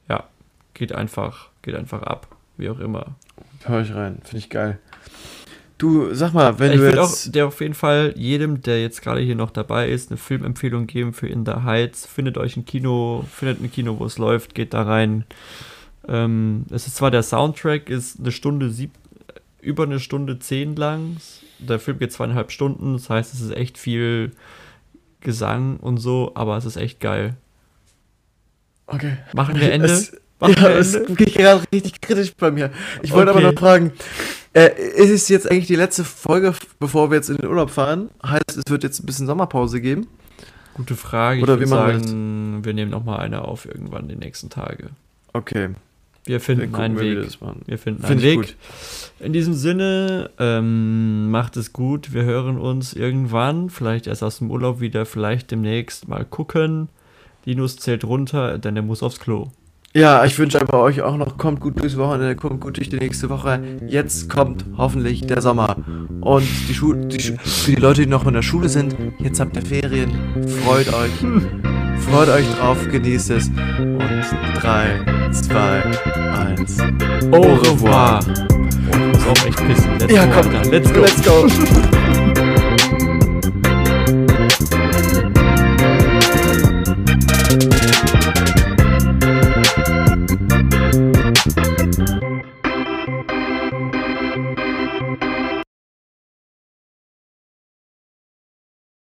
[0.09, 0.25] ja,
[0.75, 3.17] geht einfach, geht einfach ab, wie auch immer.
[3.65, 4.79] Hör ich rein, finde ich geil.
[5.77, 7.35] Du, sag mal, wenn ich du würde auch jetzt.
[7.35, 11.13] der auf jeden Fall jedem, der jetzt gerade hier noch dabei ist, eine Filmempfehlung geben
[11.13, 12.07] für In the Heights.
[12.07, 15.25] Findet euch ein Kino, findet ein Kino, wo es läuft, geht da rein.
[16.07, 18.93] Ähm, es ist zwar der Soundtrack, ist eine Stunde sieb,
[19.61, 21.17] über eine Stunde zehn lang.
[21.67, 24.33] Der Film geht zweieinhalb Stunden, das heißt, es ist echt viel
[25.21, 27.37] Gesang und so, aber es ist echt geil.
[28.87, 29.17] Okay.
[29.33, 29.89] Machen wir Ende?
[29.89, 32.71] Es, Machen ja, wir es geht gerade richtig kritisch bei mir.
[33.03, 33.53] Ich wollte aber Okay.
[33.53, 33.93] noch fragen,
[34.53, 38.11] äh, ist es jetzt eigentlich die letzte Folge, bevor wir jetzt in den Urlaub fahren?
[38.25, 40.07] Heißt, es wird jetzt ein bisschen Sommerpause geben?
[40.75, 41.41] Gute Frage.
[41.43, 44.91] Oder ich wie wir sagen, wir nehmen noch mal eine auf irgendwann die nächsten Tage.
[45.33, 45.71] Okay.
[46.27, 47.41] Wir finden gucken, einen wir Weg.
[47.41, 47.63] machen.
[47.67, 48.37] Wir finden Find einen Weg.
[48.37, 48.57] gut.
[49.21, 52.15] In diesem Sinne, ähm, macht es gut.
[52.15, 56.89] Wir hören uns irgendwann, vielleicht erst aus dem Urlaub wieder, vielleicht demnächst mal gucken.
[57.45, 59.49] Linus zählt runter, denn er muss aufs Klo.
[59.97, 62.97] Ja, ich wünsche einfach euch auch noch, kommt gut durchs Wochenende, kommt gut durch die
[62.97, 63.63] nächste Woche.
[63.87, 65.77] Jetzt kommt hoffentlich der Sommer.
[66.21, 69.39] Und die Schule, die Schu für die Leute, die noch in der Schule sind, jetzt
[69.39, 70.11] habt ihr Ferien.
[70.65, 71.84] Freut euch.
[72.11, 73.49] Freut euch drauf, genießt es.
[73.79, 74.01] Und
[74.61, 75.83] 3, 2,
[76.59, 76.79] 1.
[77.33, 78.21] Au revoir.
[78.27, 79.99] Oh, ich muss auch echt pissen.
[79.99, 80.71] Let's Ja, komm, Alter.
[80.71, 81.01] Let's go.
[81.01, 82.04] Let's go.